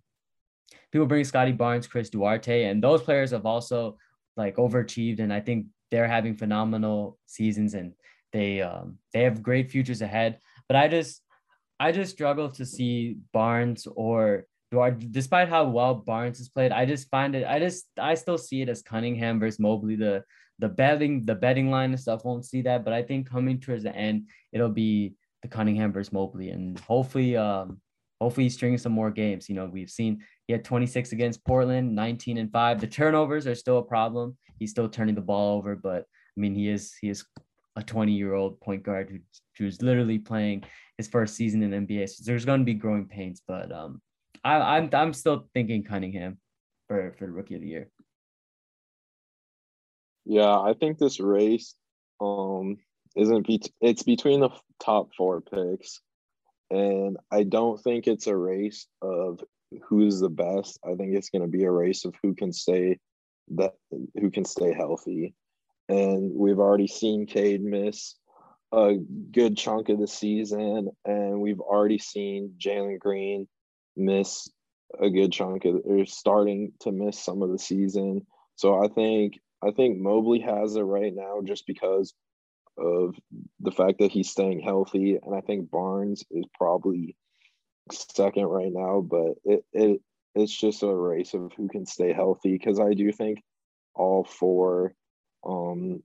people 0.92 1.06
bring 1.06 1.24
Scottie 1.24 1.52
Barnes, 1.52 1.86
Chris 1.86 2.10
Duarte, 2.10 2.64
and 2.64 2.82
those 2.82 3.02
players 3.02 3.32
have 3.32 3.44
also 3.44 3.98
like 4.36 4.56
overachieved. 4.56 5.20
And 5.20 5.32
I 5.32 5.40
think 5.40 5.66
they're 5.90 6.08
having 6.08 6.34
phenomenal 6.34 7.18
seasons 7.26 7.74
and 7.74 7.92
they 8.32 8.62
um, 8.62 8.98
they 9.12 9.22
have 9.22 9.42
great 9.42 9.70
futures 9.70 10.00
ahead. 10.00 10.38
But 10.68 10.76
I 10.76 10.88
just 10.88 11.20
I 11.78 11.92
just 11.92 12.12
struggle 12.12 12.50
to 12.52 12.64
see 12.64 13.18
Barnes 13.32 13.86
or 13.94 14.46
despite 15.10 15.48
how 15.48 15.64
well 15.64 15.94
Barnes 15.94 16.38
has 16.38 16.48
played. 16.48 16.72
I 16.72 16.86
just 16.86 17.08
find 17.10 17.34
it. 17.34 17.46
I 17.46 17.58
just 17.58 17.86
I 17.98 18.14
still 18.14 18.38
see 18.38 18.62
it 18.62 18.68
as 18.68 18.82
Cunningham 18.82 19.40
versus 19.40 19.58
Mobley. 19.58 19.96
The 19.96 20.24
the 20.58 20.68
betting 20.68 21.24
the 21.24 21.34
betting 21.34 21.70
line 21.70 21.90
and 21.90 22.00
stuff 22.00 22.24
won't 22.24 22.44
see 22.44 22.62
that, 22.62 22.84
but 22.84 22.92
I 22.92 23.02
think 23.02 23.28
coming 23.28 23.60
towards 23.60 23.82
the 23.82 23.94
end, 23.94 24.28
it'll 24.52 24.68
be 24.68 25.14
the 25.42 25.48
Cunningham 25.48 25.92
versus 25.92 26.12
Mobley, 26.12 26.50
and 26.50 26.78
hopefully, 26.80 27.36
um, 27.36 27.80
hopefully 28.20 28.44
he's 28.44 28.54
stringing 28.54 28.78
some 28.78 28.92
more 28.92 29.10
games. 29.10 29.48
You 29.48 29.56
know, 29.56 29.66
we've 29.66 29.90
seen 29.90 30.22
he 30.46 30.52
had 30.52 30.64
26 30.64 31.12
against 31.12 31.44
Portland, 31.44 31.94
19 31.94 32.38
and 32.38 32.52
five. 32.52 32.80
The 32.80 32.86
turnovers 32.86 33.46
are 33.46 33.54
still 33.54 33.78
a 33.78 33.82
problem. 33.82 34.36
He's 34.58 34.70
still 34.70 34.88
turning 34.88 35.14
the 35.14 35.20
ball 35.20 35.56
over, 35.56 35.74
but 35.74 36.06
I 36.36 36.40
mean, 36.40 36.54
he 36.54 36.68
is 36.68 36.94
he 37.00 37.08
is 37.08 37.24
a 37.76 37.82
20 37.82 38.12
year 38.12 38.34
old 38.34 38.60
point 38.60 38.82
guard 38.82 39.10
who, 39.10 39.18
who's 39.58 39.82
literally 39.82 40.18
playing 40.18 40.64
his 40.96 41.08
first 41.08 41.34
season 41.34 41.62
in 41.62 41.86
NBA. 41.86 42.08
So 42.08 42.22
there's 42.24 42.44
going 42.44 42.60
to 42.60 42.64
be 42.64 42.74
growing 42.74 43.06
pains, 43.06 43.42
but 43.46 43.72
um, 43.72 44.00
I, 44.44 44.76
I'm 44.76 44.90
I'm 44.92 45.12
still 45.12 45.48
thinking 45.54 45.84
Cunningham 45.84 46.38
for 46.88 47.14
for 47.18 47.30
rookie 47.30 47.54
of 47.54 47.62
the 47.62 47.68
year. 47.68 47.88
Yeah, 50.24 50.58
I 50.60 50.74
think 50.78 50.98
this 50.98 51.20
race 51.20 51.74
um 52.20 52.76
isn't 53.16 53.46
be 53.46 53.60
it's 53.80 54.02
between 54.02 54.40
the 54.40 54.50
top 54.80 55.14
four 55.16 55.40
picks. 55.40 56.00
And 56.70 57.18
I 57.30 57.44
don't 57.44 57.80
think 57.80 58.06
it's 58.06 58.26
a 58.26 58.36
race 58.36 58.86
of 59.02 59.40
who's 59.88 60.20
the 60.20 60.30
best. 60.30 60.78
I 60.84 60.94
think 60.94 61.14
it's 61.14 61.30
going 61.30 61.42
to 61.42 61.48
be 61.48 61.64
a 61.64 61.70
race 61.70 62.04
of 62.04 62.14
who 62.22 62.34
can 62.34 62.52
stay 62.52 62.98
that 63.56 63.74
who 64.20 64.30
can 64.30 64.44
stay 64.44 64.72
healthy. 64.72 65.34
And 65.88 66.32
we've 66.34 66.58
already 66.58 66.86
seen 66.86 67.26
Cade 67.26 67.62
miss 67.62 68.14
a 68.72 68.96
good 69.30 69.56
chunk 69.56 69.88
of 69.88 70.00
the 70.00 70.08
season, 70.08 70.90
and 71.04 71.40
we've 71.40 71.60
already 71.60 71.98
seen 71.98 72.54
Jalen 72.58 72.98
Green 72.98 73.46
miss 73.96 74.48
a 75.00 75.10
good 75.10 75.32
chunk 75.32 75.64
of 75.64 75.80
or 75.84 76.04
starting 76.06 76.72
to 76.80 76.92
miss 76.92 77.18
some 77.18 77.42
of 77.42 77.50
the 77.50 77.58
season. 77.58 78.26
So 78.56 78.82
I 78.82 78.88
think 78.88 79.40
I 79.62 79.70
think 79.70 79.98
Mobley 79.98 80.40
has 80.40 80.76
it 80.76 80.82
right 80.82 81.12
now 81.14 81.40
just 81.44 81.66
because 81.66 82.14
of 82.76 83.14
the 83.60 83.70
fact 83.70 83.98
that 84.00 84.10
he's 84.10 84.30
staying 84.30 84.60
healthy. 84.60 85.18
And 85.22 85.34
I 85.34 85.40
think 85.40 85.70
Barnes 85.70 86.24
is 86.30 86.44
probably 86.58 87.16
second 87.90 88.46
right 88.46 88.72
now, 88.72 89.00
but 89.00 89.34
it, 89.44 89.64
it 89.72 90.00
it's 90.34 90.56
just 90.56 90.82
a 90.82 90.94
race 90.94 91.34
of 91.34 91.52
who 91.56 91.68
can 91.68 91.86
stay 91.86 92.12
healthy 92.12 92.52
because 92.52 92.80
I 92.80 92.94
do 92.94 93.12
think 93.12 93.42
all 93.94 94.24
four 94.24 94.94
um, 95.46 96.02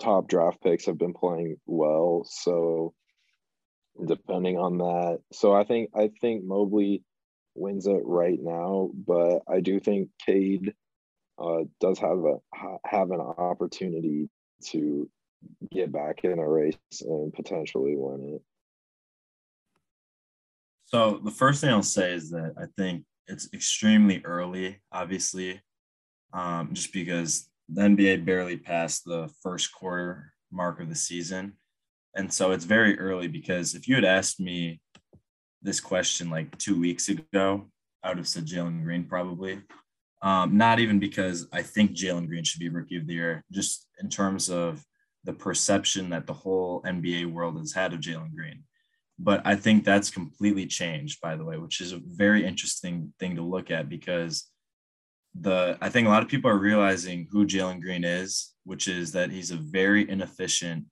top 0.00 0.28
draft 0.28 0.62
picks 0.62 0.86
have 0.86 0.98
been 0.98 1.14
playing 1.14 1.56
well. 1.66 2.24
So 2.28 2.94
depending 4.06 4.56
on 4.58 4.78
that, 4.78 5.18
so 5.32 5.52
I 5.52 5.64
think 5.64 5.90
I 5.94 6.10
think 6.20 6.44
Mobley 6.44 7.02
wins 7.54 7.86
it 7.86 8.02
right 8.04 8.38
now, 8.40 8.90
but 9.06 9.40
I 9.48 9.60
do 9.60 9.80
think 9.80 10.10
Cade 10.24 10.74
uh, 11.38 11.64
does 11.80 11.98
have 11.98 12.18
a 12.18 12.36
have 12.84 13.10
an 13.10 13.20
opportunity 13.20 14.28
to 14.66 15.08
get 15.70 15.90
back 15.92 16.24
in 16.24 16.38
a 16.38 16.48
race 16.48 16.76
and 17.00 17.32
potentially 17.32 17.94
win 17.96 18.36
it. 18.36 18.42
So 20.86 21.20
the 21.24 21.30
first 21.30 21.60
thing 21.60 21.70
I'll 21.70 21.82
say 21.82 22.12
is 22.12 22.30
that 22.30 22.54
I 22.58 22.66
think 22.76 23.04
it's 23.26 23.48
extremely 23.54 24.20
early, 24.24 24.80
obviously, 24.92 25.62
um, 26.34 26.70
just 26.74 26.92
because 26.92 27.48
the 27.68 27.82
NBA 27.82 28.26
barely 28.26 28.58
passed 28.58 29.04
the 29.04 29.32
first 29.42 29.72
quarter 29.72 30.34
mark 30.50 30.80
of 30.80 30.90
the 30.90 30.94
season. 30.94 31.54
And 32.14 32.30
so 32.30 32.50
it's 32.52 32.66
very 32.66 32.98
early 32.98 33.26
because 33.26 33.74
if 33.74 33.88
you 33.88 33.94
had 33.94 34.04
asked 34.04 34.38
me 34.38 34.81
this 35.62 35.80
question 35.80 36.30
like 36.30 36.56
two 36.58 36.78
weeks 36.78 37.08
ago, 37.08 37.68
I 38.02 38.08
would 38.08 38.18
have 38.18 38.28
said 38.28 38.46
Jalen 38.46 38.82
Green 38.82 39.04
probably. 39.04 39.60
Um, 40.22 40.56
not 40.56 40.78
even 40.78 40.98
because 41.00 41.48
I 41.52 41.62
think 41.62 41.92
Jalen 41.92 42.28
Green 42.28 42.44
should 42.44 42.60
be 42.60 42.68
rookie 42.68 42.96
of 42.96 43.06
the 43.06 43.14
year, 43.14 43.44
just 43.50 43.88
in 44.00 44.08
terms 44.08 44.50
of 44.50 44.84
the 45.24 45.32
perception 45.32 46.10
that 46.10 46.26
the 46.26 46.32
whole 46.32 46.82
NBA 46.82 47.32
world 47.32 47.58
has 47.58 47.72
had 47.72 47.92
of 47.92 48.00
Jalen 48.00 48.34
Green. 48.34 48.62
But 49.18 49.42
I 49.44 49.56
think 49.56 49.84
that's 49.84 50.10
completely 50.10 50.66
changed, 50.66 51.20
by 51.20 51.36
the 51.36 51.44
way, 51.44 51.58
which 51.58 51.80
is 51.80 51.92
a 51.92 52.00
very 52.04 52.44
interesting 52.44 53.12
thing 53.18 53.36
to 53.36 53.42
look 53.42 53.70
at 53.70 53.88
because 53.88 54.48
the 55.34 55.78
I 55.80 55.88
think 55.88 56.06
a 56.06 56.10
lot 56.10 56.22
of 56.22 56.28
people 56.28 56.50
are 56.50 56.58
realizing 56.58 57.28
who 57.30 57.46
Jalen 57.46 57.80
Green 57.80 58.04
is, 58.04 58.52
which 58.64 58.88
is 58.88 59.12
that 59.12 59.30
he's 59.30 59.50
a 59.50 59.56
very 59.56 60.08
inefficient 60.08 60.84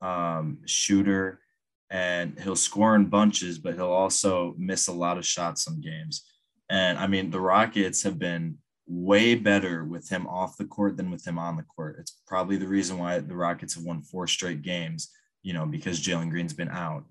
um, 0.00 0.58
shooter 0.66 1.40
and 1.90 2.38
he'll 2.40 2.56
score 2.56 2.94
in 2.94 3.06
bunches, 3.06 3.58
but 3.58 3.74
he'll 3.74 3.90
also 3.90 4.54
miss 4.56 4.88
a 4.88 4.92
lot 4.92 5.18
of 5.18 5.26
shots 5.26 5.64
some 5.64 5.80
games. 5.80 6.24
And 6.68 6.98
I 6.98 7.06
mean, 7.06 7.30
the 7.30 7.40
Rockets 7.40 8.02
have 8.04 8.18
been 8.18 8.58
way 8.86 9.34
better 9.34 9.84
with 9.84 10.08
him 10.08 10.26
off 10.26 10.56
the 10.56 10.64
court 10.64 10.96
than 10.96 11.10
with 11.10 11.26
him 11.26 11.38
on 11.38 11.56
the 11.56 11.64
court. 11.64 11.96
It's 11.98 12.20
probably 12.26 12.56
the 12.56 12.68
reason 12.68 12.98
why 12.98 13.18
the 13.18 13.36
Rockets 13.36 13.74
have 13.74 13.84
won 13.84 14.02
four 14.02 14.26
straight 14.26 14.62
games, 14.62 15.10
you 15.42 15.52
know, 15.52 15.66
because 15.66 16.00
Jalen 16.00 16.30
Green's 16.30 16.54
been 16.54 16.68
out. 16.68 17.04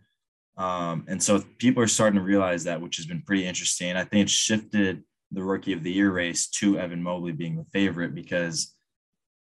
Um, 0.57 1.05
and 1.07 1.21
so 1.21 1.41
people 1.57 1.81
are 1.83 1.87
starting 1.87 2.19
to 2.19 2.25
realize 2.25 2.65
that, 2.65 2.81
which 2.81 2.97
has 2.97 3.05
been 3.05 3.21
pretty 3.21 3.45
interesting. 3.45 3.95
I 3.95 4.03
think 4.03 4.23
it 4.23 4.29
shifted 4.29 5.03
the 5.31 5.43
rookie 5.43 5.73
of 5.73 5.83
the 5.83 5.91
year 5.91 6.11
race 6.11 6.47
to 6.47 6.77
Evan 6.77 7.03
Mobley 7.03 7.31
being 7.31 7.55
the 7.55 7.65
favorite 7.71 8.13
because 8.13 8.75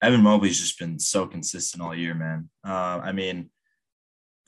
Evan 0.02 0.22
Mobley's 0.22 0.60
just 0.60 0.80
been 0.80 1.00
so 1.00 1.28
consistent 1.28 1.84
all 1.84 1.96
year, 1.96 2.14
man. 2.16 2.50
Uh, 2.66 3.00
I 3.04 3.12
mean, 3.12 3.50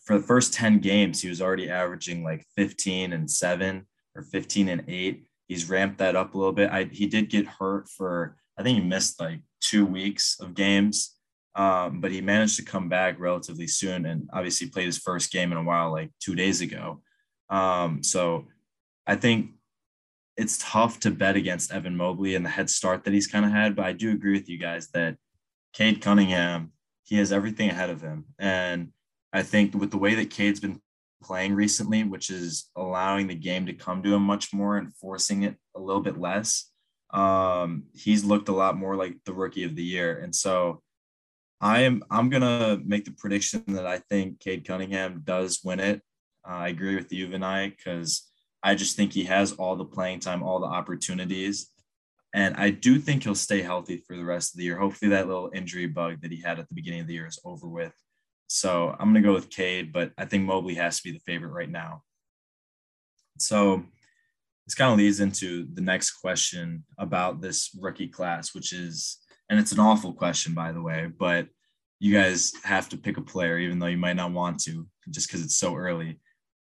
for 0.06 0.18
the 0.18 0.24
first 0.24 0.54
10 0.54 0.80
games, 0.80 1.22
he 1.22 1.30
was 1.30 1.42
already 1.42 1.70
averaging 1.70 2.24
like 2.24 2.46
15 2.56 3.14
and 3.14 3.30
seven 3.30 3.88
or 4.16 4.22
15 4.22 4.70
and 4.70 4.84
eight 4.88 5.28
he's 5.48 5.70
ramped 5.70 6.00
that 6.00 6.16
up 6.16 6.34
a 6.34 6.38
little 6.38 6.54
bit. 6.54 6.70
I, 6.72 6.86
he 6.86 7.08
did 7.08 7.30
get 7.30 7.48
hurt 7.48 7.88
for, 7.90 8.36
I 8.58 8.64
think 8.64 8.80
he 8.80 8.84
missed 8.84 9.20
like 9.20 9.42
two 9.62 9.86
weeks 9.86 10.40
of 10.40 10.56
games, 10.56 11.16
um, 11.56 12.02
but 12.02 12.12
he 12.12 12.22
managed 12.22 12.58
to 12.58 12.66
come 12.66 12.90
back 12.90 13.20
relatively 13.20 13.68
soon 13.68 14.06
and 14.06 14.30
obviously 14.34 14.70
played 14.70 14.88
his 14.88 14.98
first 14.98 15.32
game 15.32 15.52
in 15.52 15.58
a 15.58 15.64
while, 15.64 15.92
like 15.92 16.12
two 16.20 16.36
days 16.36 16.62
ago. 16.62 17.02
Um, 17.50 18.02
so 18.02 18.48
I 19.06 19.16
think 19.16 19.52
it's 20.36 20.58
tough 20.58 21.00
to 21.02 21.12
bet 21.12 21.36
against 21.36 21.72
Evan 21.72 21.96
Mobley 21.96 22.36
and 22.36 22.46
the 22.46 22.50
head 22.50 22.70
start 22.70 23.04
that 23.04 23.14
he's 23.14 23.28
kind 23.28 23.46
of 23.46 23.52
had, 23.52 23.76
but 23.76 23.86
I 23.86 23.94
do 23.94 24.12
agree 24.12 24.34
with 24.34 24.50
you 24.50 24.58
guys 24.58 24.90
that 24.90 25.16
Cade 25.74 26.02
Cunningham, 26.02 26.72
he 27.04 27.18
has 27.18 27.32
everything 27.32 27.70
ahead 27.70 27.90
of 27.90 28.02
him. 28.02 28.26
And 28.40 28.90
I 29.36 29.44
think 29.44 29.76
with 29.76 29.92
the 29.92 29.98
way 29.98 30.16
that 30.16 30.30
Cade's 30.30 30.62
been 30.62 30.80
playing 31.22 31.56
recently, 31.56 32.06
which 32.06 32.30
is 32.30 32.70
allowing 32.78 33.28
the 33.28 33.36
game 33.36 33.66
to 33.66 33.74
come 33.74 34.02
to 34.02 34.14
him 34.14 34.22
much 34.22 34.54
more 34.54 34.78
and 34.78 34.96
forcing 34.96 35.44
it 35.44 35.58
a 35.76 35.80
little 35.80 36.02
bit 36.02 36.18
less. 36.18 36.72
Um, 37.14 37.84
he's 37.94 38.24
looked 38.24 38.48
a 38.48 38.56
lot 38.56 38.78
more 38.78 38.96
like 38.96 39.18
the 39.26 39.34
rookie 39.34 39.66
of 39.66 39.76
the 39.76 39.84
year. 39.84 40.20
And 40.20 40.34
so 40.34 40.82
I 41.60 41.82
am 41.82 42.02
I'm 42.10 42.30
gonna 42.30 42.80
make 42.86 43.04
the 43.04 43.12
prediction 43.12 43.62
that 43.68 43.86
I 43.86 44.00
think 44.10 44.40
Cade 44.40 44.66
Cunningham 44.66 45.22
does 45.26 45.60
win 45.66 45.82
it. 45.82 46.02
Uh, 46.48 46.54
I 46.54 46.68
agree 46.70 46.96
with 46.96 47.12
you, 47.12 47.28
Vinay, 47.28 47.76
because 47.76 48.32
I 48.64 48.74
just 48.76 48.96
think 48.96 49.12
he 49.12 49.26
has 49.26 49.52
all 49.52 49.76
the 49.76 49.84
playing 49.84 50.22
time, 50.22 50.44
all 50.44 50.62
the 50.62 50.66
opportunities. 50.66 51.72
And 52.34 52.56
I 52.56 52.70
do 52.70 53.00
think 53.00 53.24
he'll 53.24 53.36
stay 53.36 53.62
healthy 53.62 53.98
for 53.98 54.16
the 54.16 54.24
rest 54.24 54.54
of 54.54 54.60
the 54.60 54.64
year. 54.64 54.78
Hopefully, 54.78 55.12
that 55.12 55.28
little 55.28 55.52
injury 55.54 55.88
bug 55.88 56.22
that 56.22 56.32
he 56.32 56.42
had 56.42 56.58
at 56.58 56.70
the 56.70 56.76
beginning 56.76 57.02
of 57.02 57.08
the 57.08 57.16
year 57.16 57.28
is 57.28 57.40
over 57.44 57.68
with. 57.68 57.94
So 58.48 58.96
I'm 59.00 59.12
going 59.12 59.24
to 59.24 59.28
go 59.28 59.34
with 59.34 59.50
Cade, 59.50 59.92
but 59.92 60.12
I 60.18 60.26
think 60.26 60.44
Mobley 60.44 60.76
has 60.76 60.98
to 60.98 61.04
be 61.04 61.12
the 61.12 61.24
favorite 61.26 61.52
right 61.52 61.70
now. 61.70 62.04
So 63.38 63.84
this 64.66 64.76
kind 64.76 64.92
of 64.92 64.98
leads 64.98 65.20
into 65.20 65.68
the 65.74 65.82
next 65.82 66.12
question 66.14 66.84
about 66.98 67.42
this 67.42 67.72
rookie 67.80 68.08
class, 68.08 68.54
which 68.56 68.74
is, 68.74 69.18
and 69.50 69.60
it's 69.60 69.72
an 69.72 69.80
awful 69.80 70.14
question, 70.14 70.54
by 70.54 70.72
the 70.72 70.82
way, 70.82 71.08
but 71.18 71.48
you 72.00 72.14
guys 72.14 72.54
have 72.64 72.90
to 72.90 72.98
pick 72.98 73.18
a 73.18 73.22
player, 73.22 73.58
even 73.58 73.80
though 73.80 73.86
you 73.88 73.98
might 73.98 74.16
not 74.16 74.32
want 74.32 74.60
to, 74.64 74.88
just 75.10 75.28
because 75.28 75.44
it's 75.44 75.58
so 75.58 75.76
early. 75.76 76.20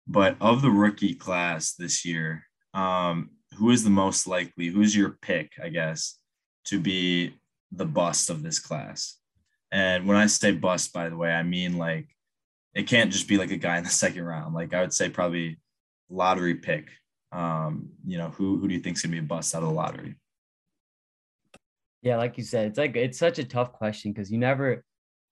But 0.07 0.35
of 0.41 0.61
the 0.61 0.69
rookie 0.69 1.15
class 1.15 1.73
this 1.73 2.03
year, 2.05 2.43
um, 2.73 3.31
who 3.57 3.69
is 3.69 3.83
the 3.83 3.89
most 3.89 4.27
likely? 4.27 4.67
Who's 4.67 4.95
your 4.95 5.17
pick, 5.21 5.53
I 5.63 5.69
guess, 5.69 6.19
to 6.65 6.79
be 6.79 7.35
the 7.71 7.85
bust 7.85 8.29
of 8.29 8.43
this 8.43 8.59
class? 8.59 9.17
And 9.73 10.07
when 10.07 10.15
I 10.15 10.27
say 10.27 10.51
bust, 10.51 10.93
by 10.93 11.09
the 11.09 11.17
way, 11.17 11.31
I 11.31 11.41
mean 11.41 11.77
like 11.79 12.07
it 12.75 12.83
can't 12.83 13.11
just 13.11 13.27
be 13.27 13.37
like 13.37 13.49
a 13.51 13.57
guy 13.57 13.79
in 13.79 13.83
the 13.83 13.89
second 13.89 14.23
round. 14.23 14.53
Like 14.53 14.73
I 14.73 14.81
would 14.81 14.93
say 14.93 15.09
probably 15.09 15.57
lottery 16.09 16.55
pick, 16.55 16.89
um, 17.31 17.89
you 18.05 18.19
know, 18.19 18.29
who 18.29 18.59
who 18.59 18.67
do 18.67 18.75
you 18.75 18.79
think's 18.79 19.01
gonna 19.01 19.13
be 19.13 19.17
a 19.17 19.23
bust 19.23 19.55
out 19.55 19.63
of 19.63 19.69
the 19.69 19.73
lottery? 19.73 20.15
Yeah, 22.03 22.17
like 22.17 22.37
you 22.37 22.43
said, 22.43 22.67
it's 22.67 22.77
like 22.77 22.95
it's 22.95 23.17
such 23.17 23.39
a 23.39 23.43
tough 23.43 23.73
question 23.73 24.13
because 24.13 24.31
you 24.31 24.37
never. 24.37 24.83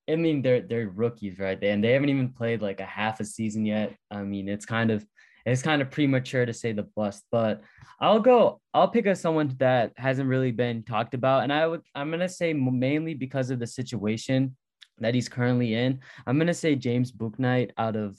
I 0.09 0.15
mean, 0.15 0.41
they're 0.41 0.61
they're 0.61 0.89
rookies, 0.89 1.37
right? 1.37 1.63
And 1.63 1.83
they 1.83 1.91
haven't 1.91 2.09
even 2.09 2.29
played 2.29 2.63
like 2.63 2.79
a 2.79 2.85
half 2.85 3.19
a 3.19 3.25
season 3.25 3.63
yet. 3.63 3.95
I 4.09 4.23
mean, 4.23 4.49
it's 4.49 4.65
kind 4.65 4.89
of 4.89 5.05
it's 5.45 5.61
kind 5.61 5.81
of 5.81 5.91
premature 5.91 6.45
to 6.45 6.53
say 6.53 6.71
the 6.71 6.83
bust, 6.95 7.23
but 7.31 7.61
I'll 7.99 8.19
go. 8.19 8.61
I'll 8.73 8.87
pick 8.87 9.05
a 9.05 9.15
someone 9.15 9.55
that 9.59 9.93
hasn't 9.97 10.29
really 10.29 10.51
been 10.51 10.83
talked 10.83 11.13
about, 11.13 11.43
and 11.43 11.53
I 11.53 11.67
would. 11.67 11.81
I'm 11.95 12.11
gonna 12.11 12.29
say 12.29 12.53
mainly 12.53 13.13
because 13.13 13.49
of 13.49 13.59
the 13.59 13.67
situation 13.67 14.55
that 14.99 15.13
he's 15.15 15.29
currently 15.29 15.73
in. 15.73 15.99
I'm 16.27 16.37
gonna 16.37 16.53
say 16.53 16.75
James 16.75 17.11
Bouknight 17.11 17.71
out 17.77 17.95
of, 17.95 18.17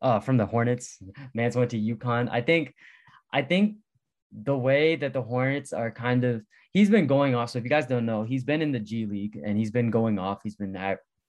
uh, 0.00 0.20
from 0.20 0.36
the 0.36 0.46
Hornets. 0.46 1.02
Mans 1.34 1.56
went 1.56 1.70
to 1.70 1.78
UConn. 1.78 2.28
I 2.30 2.40
think, 2.40 2.74
I 3.32 3.42
think 3.42 3.76
the 4.32 4.56
way 4.56 4.96
that 4.96 5.12
the 5.12 5.22
Hornets 5.22 5.72
are 5.72 5.90
kind 5.90 6.24
of 6.24 6.42
he's 6.72 6.90
been 6.90 7.06
going 7.06 7.34
off. 7.34 7.50
So 7.50 7.58
if 7.58 7.64
you 7.64 7.70
guys 7.70 7.86
don't 7.86 8.06
know, 8.06 8.22
he's 8.22 8.44
been 8.44 8.62
in 8.62 8.72
the 8.72 8.80
G 8.80 9.06
League 9.06 9.40
and 9.42 9.56
he's 9.56 9.70
been 9.70 9.90
going 9.90 10.18
off. 10.18 10.40
He's 10.42 10.56
been 10.56 10.76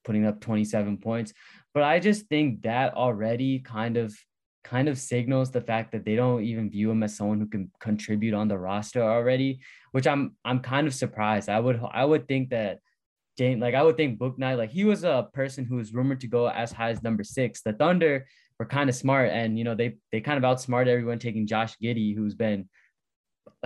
putting 0.04 0.26
up 0.26 0.40
27 0.40 0.98
points. 0.98 1.32
But 1.74 1.82
I 1.82 1.98
just 1.98 2.26
think 2.26 2.62
that 2.62 2.94
already 2.94 3.60
kind 3.60 3.96
of 3.96 4.16
kind 4.64 4.88
of 4.88 4.98
signals 4.98 5.50
the 5.50 5.60
fact 5.60 5.92
that 5.92 6.04
they 6.04 6.16
don't 6.16 6.42
even 6.42 6.70
view 6.70 6.90
him 6.90 7.02
as 7.02 7.16
someone 7.16 7.40
who 7.40 7.46
can 7.46 7.70
contribute 7.80 8.34
on 8.34 8.48
the 8.48 8.58
roster 8.58 9.02
already, 9.02 9.60
which 9.92 10.06
I'm 10.06 10.36
I'm 10.44 10.60
kind 10.60 10.86
of 10.86 10.94
surprised. 10.94 11.48
I 11.48 11.60
would 11.60 11.80
I 11.92 12.04
would 12.04 12.28
think 12.28 12.50
that 12.50 12.78
Jane, 13.38 13.60
like 13.60 13.74
I 13.74 13.82
would 13.82 13.96
think 13.96 14.18
Bouknight, 14.18 14.58
like 14.58 14.70
he 14.70 14.84
was 14.84 15.04
a 15.04 15.28
person 15.32 15.64
who 15.64 15.76
was 15.76 15.94
rumored 15.94 16.20
to 16.20 16.26
go 16.26 16.48
as 16.48 16.72
high 16.72 16.90
as 16.90 17.02
number 17.02 17.24
six. 17.24 17.62
The 17.62 17.72
Thunder 17.72 18.26
were 18.58 18.66
kind 18.66 18.90
of 18.90 18.96
smart, 18.96 19.30
and 19.30 19.58
you 19.58 19.64
know 19.64 19.74
they 19.74 19.96
they 20.12 20.20
kind 20.20 20.38
of 20.38 20.44
outsmarted 20.44 20.92
everyone 20.92 21.18
taking 21.18 21.46
Josh 21.46 21.74
Giddey, 21.82 22.14
who's 22.14 22.34
been 22.34 22.68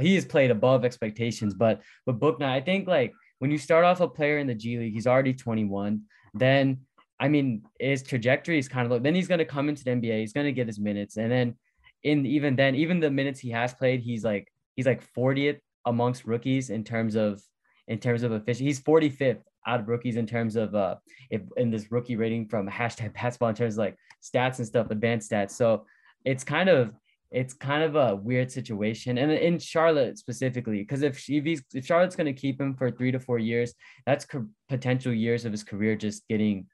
he 0.00 0.14
has 0.14 0.24
played 0.24 0.50
above 0.50 0.84
expectations. 0.84 1.54
But 1.54 1.82
but 2.06 2.20
Bouknight, 2.20 2.52
I 2.52 2.60
think 2.60 2.86
like 2.86 3.12
when 3.40 3.50
you 3.50 3.58
start 3.58 3.84
off 3.84 4.00
a 4.00 4.08
player 4.08 4.38
in 4.38 4.46
the 4.46 4.54
G 4.54 4.78
League, 4.78 4.94
he's 4.94 5.06
already 5.06 5.34
21. 5.34 6.02
Then 6.34 6.80
I 7.24 7.28
mean, 7.28 7.62
his 7.80 8.02
trajectory 8.02 8.58
is 8.58 8.68
kind 8.68 8.84
of 8.84 8.92
like 8.92 9.02
then 9.02 9.14
he's 9.14 9.28
gonna 9.28 9.44
come 9.44 9.68
into 9.68 9.82
the 9.82 9.92
NBA, 9.92 10.20
he's 10.20 10.32
gonna 10.32 10.52
get 10.52 10.66
his 10.66 10.78
minutes, 10.78 11.16
and 11.16 11.30
then 11.32 11.56
in 12.02 12.26
even 12.26 12.54
then, 12.54 12.74
even 12.74 13.00
the 13.00 13.10
minutes 13.10 13.40
he 13.40 13.50
has 13.50 13.72
played, 13.72 14.00
he's 14.00 14.24
like 14.24 14.52
he's 14.76 14.86
like 14.86 15.02
40th 15.14 15.60
amongst 15.86 16.26
rookies 16.26 16.68
in 16.68 16.84
terms 16.84 17.14
of 17.14 17.40
in 17.88 17.98
terms 17.98 18.22
of 18.24 18.32
efficiency. 18.32 18.66
He's 18.66 18.82
45th 18.82 19.40
out 19.66 19.80
of 19.80 19.88
rookies 19.88 20.16
in 20.16 20.26
terms 20.26 20.56
of 20.56 20.74
uh 20.74 20.96
if 21.30 21.40
in 21.56 21.70
this 21.70 21.90
rookie 21.90 22.16
rating 22.16 22.46
from 22.46 22.68
hashtag 22.80 23.14
basketball 23.14 23.48
in 23.48 23.54
terms 23.54 23.74
of 23.74 23.78
like 23.78 23.96
stats 24.22 24.58
and 24.58 24.66
stuff, 24.66 24.90
advanced 24.90 25.30
stats. 25.30 25.52
So 25.52 25.86
it's 26.26 26.44
kind 26.44 26.68
of 26.68 26.92
it's 27.34 27.52
kind 27.52 27.82
of 27.82 27.96
a 27.96 28.14
weird 28.14 28.50
situation. 28.52 29.18
And 29.18 29.32
in 29.32 29.58
Charlotte 29.58 30.18
specifically, 30.18 30.78
because 30.78 31.02
if, 31.02 31.28
if 31.28 31.44
he's 31.44 31.62
if 31.74 31.84
Charlotte's 31.84 32.14
going 32.14 32.32
to 32.32 32.40
keep 32.40 32.60
him 32.60 32.74
for 32.74 32.90
three 32.90 33.10
to 33.10 33.18
four 33.18 33.38
years, 33.38 33.74
that's 34.06 34.24
co- 34.24 34.46
potential 34.68 35.12
years 35.12 35.44
of 35.44 35.50
his 35.50 35.64
career 35.64 35.96
just 35.96 36.26
getting, 36.28 36.66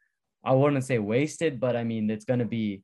I 0.44 0.53
wouldn't 0.53 0.85
say 0.85 0.98
wasted, 0.98 1.61
but 1.61 1.76
I 1.76 1.85
mean 1.85 2.11
it's 2.11 2.24
to 2.24 2.44
be, 2.44 2.83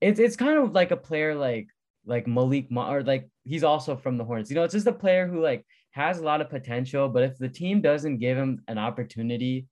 it's 0.00 0.18
it's 0.18 0.36
kind 0.36 0.58
of 0.58 0.72
like 0.72 0.90
a 0.90 0.96
player 0.96 1.34
like 1.34 1.68
like 2.04 2.26
Malik 2.26 2.70
Ma, 2.70 2.90
or 2.92 3.02
like 3.02 3.28
he's 3.44 3.64
also 3.64 3.96
from 3.96 4.16
the 4.16 4.24
Hornets. 4.24 4.50
You 4.50 4.56
know, 4.56 4.64
it's 4.64 4.74
just 4.74 4.86
a 4.86 4.92
player 4.92 5.26
who 5.26 5.42
like 5.42 5.66
has 5.90 6.18
a 6.18 6.24
lot 6.24 6.40
of 6.40 6.50
potential, 6.50 7.08
but 7.08 7.22
if 7.22 7.38
the 7.38 7.48
team 7.48 7.80
doesn't 7.80 8.18
give 8.18 8.36
him 8.36 8.62
an 8.68 8.78
opportunity, 8.78 9.66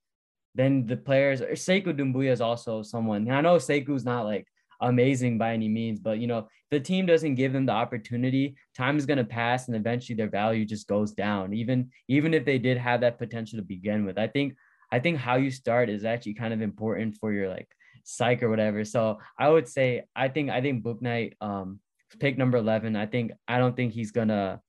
then 0.53 0.85
the 0.85 0.97
players 0.97 1.41
or 1.41 1.51
Sekou 1.51 1.97
Doumbouya 1.97 2.31
is 2.31 2.41
also 2.41 2.81
someone. 2.81 3.29
I 3.29 3.41
know 3.41 3.57
Sekou's 3.57 4.05
not 4.05 4.25
like 4.25 4.47
amazing 4.81 5.37
by 5.37 5.53
any 5.53 5.69
means, 5.69 5.99
but 5.99 6.19
you 6.19 6.27
know, 6.27 6.47
the 6.71 6.79
team 6.79 7.05
doesn't 7.05 7.35
give 7.35 7.53
them 7.53 7.65
the 7.65 7.71
opportunity, 7.71 8.55
time 8.75 8.97
is 8.97 9.05
going 9.05 9.17
to 9.17 9.23
pass 9.23 9.67
and 9.67 9.75
eventually 9.75 10.15
their 10.15 10.29
value 10.29 10.65
just 10.65 10.87
goes 10.87 11.13
down. 11.13 11.53
Even 11.53 11.89
even 12.07 12.33
if 12.33 12.43
they 12.43 12.57
did 12.57 12.77
have 12.77 13.01
that 13.01 13.17
potential 13.17 13.59
to 13.59 13.63
begin 13.63 14.05
with. 14.05 14.17
I 14.17 14.27
think 14.27 14.55
I 14.95 14.99
think 14.99 15.17
how 15.17 15.35
you 15.35 15.51
start 15.51 15.89
is 15.89 16.05
actually 16.05 16.35
kind 16.35 16.53
of 16.53 16.61
important 16.61 17.17
for 17.17 17.33
your 17.33 17.49
like 17.49 17.67
psych 18.05 18.41
or 18.41 18.49
whatever. 18.49 18.85
So 18.85 19.19
I 19.37 19.49
would 19.49 19.67
say 19.67 20.03
I 20.15 20.29
think 20.29 20.49
I 20.49 20.61
think 20.61 20.85
Bouknight 20.85 21.33
um 21.41 21.81
pick 22.17 22.37
number 22.37 22.57
11. 22.57 22.95
I 22.95 23.05
think 23.05 23.33
I 23.45 23.57
don't 23.57 23.75
think 23.75 23.91
he's 23.91 24.11
gonna 24.11 24.61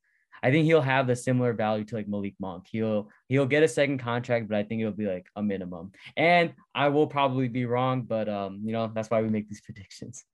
I 0.43 0.51
think 0.51 0.65
he'll 0.65 0.81
have 0.81 1.07
the 1.07 1.15
similar 1.15 1.53
value 1.53 1.85
to 1.85 1.95
like 1.95 2.09
Malik 2.09 2.35
Monk. 2.41 2.67
He'll 2.69 3.09
he'll 3.29 3.47
get 3.47 3.63
a 3.63 3.69
second 3.69 3.99
contract, 3.99 4.49
but 4.49 4.59
I 4.59 4.65
think 4.65 4.81
it'll 4.81 4.93
be 5.05 5.07
like 5.07 5.29
a 5.37 5.43
minimum. 5.45 5.93
And 6.17 6.55
I 6.75 6.89
will 6.89 7.07
probably 7.07 7.47
be 7.47 7.67
wrong, 7.67 8.03
but 8.03 8.29
um, 8.29 8.63
you 8.65 8.73
know, 8.73 8.91
that's 8.93 9.11
why 9.11 9.23
we 9.23 9.29
make 9.29 9.49
these 9.49 9.61
predictions. 9.65 10.25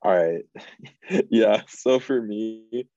All 0.00 0.16
right. 0.16 0.44
yeah. 1.30 1.62
So 1.68 1.98
for 1.98 2.22
me, 2.22 2.88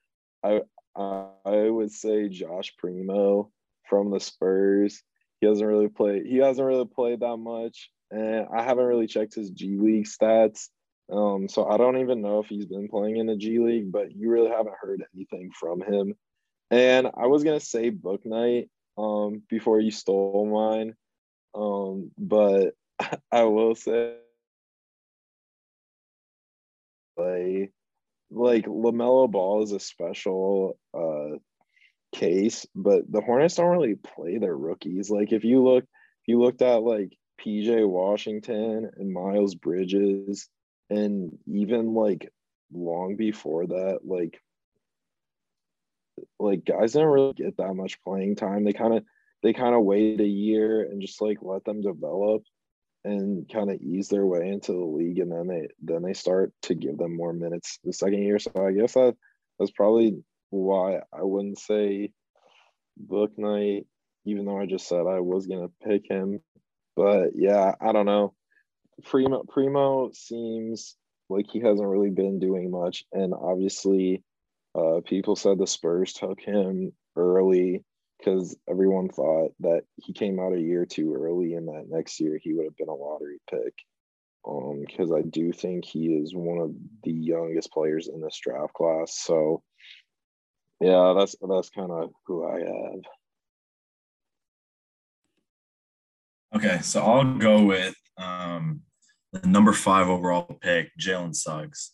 I 0.41 0.62
I 0.95 1.69
would 1.69 1.91
say 1.91 2.30
Josh 2.30 2.74
Primo 2.78 3.52
from 3.89 4.12
the 4.12 4.21
Spurs. 4.21 5.04
He 5.41 5.48
hasn't 5.48 5.67
really 5.67 5.89
played. 5.89 6.26
He 6.26 6.38
hasn't 6.38 6.67
really 6.67 6.86
played 6.86 7.19
that 7.19 7.38
much, 7.38 7.89
and 8.12 8.48
I 8.56 8.63
haven't 8.63 8.86
really 8.86 9.08
checked 9.08 9.36
his 9.36 9.50
G 9.52 9.78
League 9.78 10.06
stats. 10.06 10.69
Um, 11.12 11.48
so 11.48 11.67
I 11.67 11.78
don't 11.78 11.98
even 11.98 12.21
know 12.21 12.39
if 12.39 12.48
he's 12.48 12.65
been 12.65 12.88
playing 12.88 13.17
in 13.17 13.28
the 13.28 13.36
G 13.36 13.60
League, 13.60 13.91
but 13.91 14.15
you 14.15 14.30
really 14.30 14.50
haven't 14.50 14.76
heard 14.80 15.04
anything 15.13 15.52
from 15.52 15.82
him. 15.82 16.15
And 16.71 17.08
I 17.15 17.28
was 17.28 17.43
gonna 17.43 17.60
say 17.60 17.91
Bouknight 17.91 18.69
um 18.98 19.43
before 19.50 19.80
you 19.80 19.91
stole 19.91 20.50
mine. 20.52 20.95
Um, 21.54 22.12
but 22.17 22.74
I 23.32 23.43
will 23.43 23.76
say 23.76 24.15
like 27.17 27.71
like 28.32 28.65
LaMelo 28.65 29.30
Ball 29.30 29.63
is 29.63 29.71
a 29.71 29.80
special 29.80 30.78
uh 30.93 31.38
case, 32.15 32.65
but 32.73 33.12
the 33.12 33.21
Hornets 33.21 33.56
don't 33.56 33.71
really 33.71 33.95
play 33.95 34.38
their 34.38 34.56
rookies. 34.56 35.10
Like 35.10 35.34
if 35.34 35.43
you 35.43 35.63
look 35.63 35.84
if 35.84 36.28
you 36.28 36.41
looked 36.41 36.62
at 36.62 36.82
like 36.82 37.12
PJ 37.41 37.88
Washington 37.88 38.89
and 38.95 39.13
Miles 39.13 39.56
Bridges 39.56 40.47
and 40.89 41.38
even 41.45 41.93
like 41.93 42.32
long 42.73 43.15
before 43.15 43.67
that 43.67 43.99
like 44.04 44.39
like 46.39 46.63
guys 46.65 46.93
didn't 46.93 47.10
really 47.10 47.34
get 47.34 47.58
that 47.58 47.73
much 47.73 48.01
playing 48.01 48.36
time 48.36 48.63
they 48.63 48.73
kind 48.73 48.93
of 48.93 49.04
they 49.43 49.54
kind 49.54 49.75
of 49.75 49.84
wait 49.84 50.19
a 50.21 50.28
year 50.28 50.82
and 50.82 51.01
just 51.01 51.21
like 51.21 51.38
let 51.41 51.63
them 51.65 51.82
develop 51.82 52.43
and 53.04 53.47
kind 53.51 53.69
of 53.69 53.82
ease 53.82 54.08
their 54.08 54.25
way 54.25 54.47
into 54.47 54.71
the 54.71 54.80
league 54.80 55.19
and 55.19 55.32
then 55.32 55.47
they 55.47 55.67
then 55.82 56.01
they 56.01 56.13
start 56.13 56.54
to 56.62 56.73
give 56.73 56.97
them 56.97 57.15
more 57.15 57.34
minutes 57.34 57.80
the 57.84 57.93
second 57.93 58.23
year 58.23 58.39
so 58.39 58.51
i 58.58 58.71
guess 58.71 58.93
that 58.93 59.15
that's 59.60 59.71
probably 59.71 60.23
why 60.50 61.00
i 61.14 61.22
wouldn't 61.22 61.60
say 61.60 62.12
Bouknight 63.04 63.86
even 64.26 64.46
though 64.46 64.60
i 64.60 64.66
just 64.66 64.88
said 64.88 65.06
i 65.08 65.20
was 65.20 65.48
gonna 65.48 65.70
pick 65.84 66.08
him 66.10 66.40
but 66.96 67.32
yeah 67.36 67.74
i 67.82 67.92
don't 67.92 68.06
know 68.06 68.34
Primo 69.04 69.44
Primo 69.48 70.12
seems 70.14 70.96
like 71.30 71.48
he 71.52 71.60
hasn't 71.60 71.88
really 71.88 72.10
been 72.10 72.40
doing 72.40 72.72
much, 72.72 73.04
and 73.12 73.34
obviously, 73.34 74.24
uh, 74.76 75.02
people 75.06 75.36
said 75.36 75.58
the 75.58 75.68
Spurs 75.68 76.14
took 76.14 76.40
him 76.40 76.92
early 77.16 77.84
because 78.18 78.56
everyone 78.70 79.10
thought 79.10 79.52
that 79.60 79.84
he 79.98 80.14
came 80.14 80.40
out 80.40 80.54
a 80.54 80.60
year 80.60 80.86
too 80.86 81.14
early, 81.14 81.54
and 81.54 81.68
that 81.68 81.90
next 81.90 82.20
year 82.20 82.40
he 82.42 82.54
would 82.54 82.66
have 82.66 82.78
been 82.78 82.90
a 82.90 82.94
lottery 82.94 83.40
pick. 83.50 83.74
Um, 84.48 84.84
because 84.86 85.12
I 85.12 85.22
do 85.22 85.52
think 85.52 85.86
he 85.86 86.14
is 86.14 86.36
one 86.36 86.60
of 86.60 86.76
the 87.04 87.12
youngest 87.12 87.72
players 87.72 88.08
in 88.08 88.22
this 88.22 88.40
draft 88.40 88.74
class. 88.74 89.18
So, 89.18 89.64
yeah, 90.80 91.14
that's 91.18 91.36
that's 91.48 91.70
kind 91.70 91.92
of 91.92 92.12
who 92.26 92.46
I 92.46 92.60
have. 92.60 93.02
Okay, 96.56 96.80
so 96.82 97.02
I'll 97.02 97.38
go 97.38 97.64
with 97.64 97.95
um, 98.18 98.82
the 99.34 99.47
number 99.47 99.74
five 99.74 100.08
overall 100.08 100.58
pick, 100.62 100.89
Jalen 100.99 101.36
Suggs. 101.36 101.91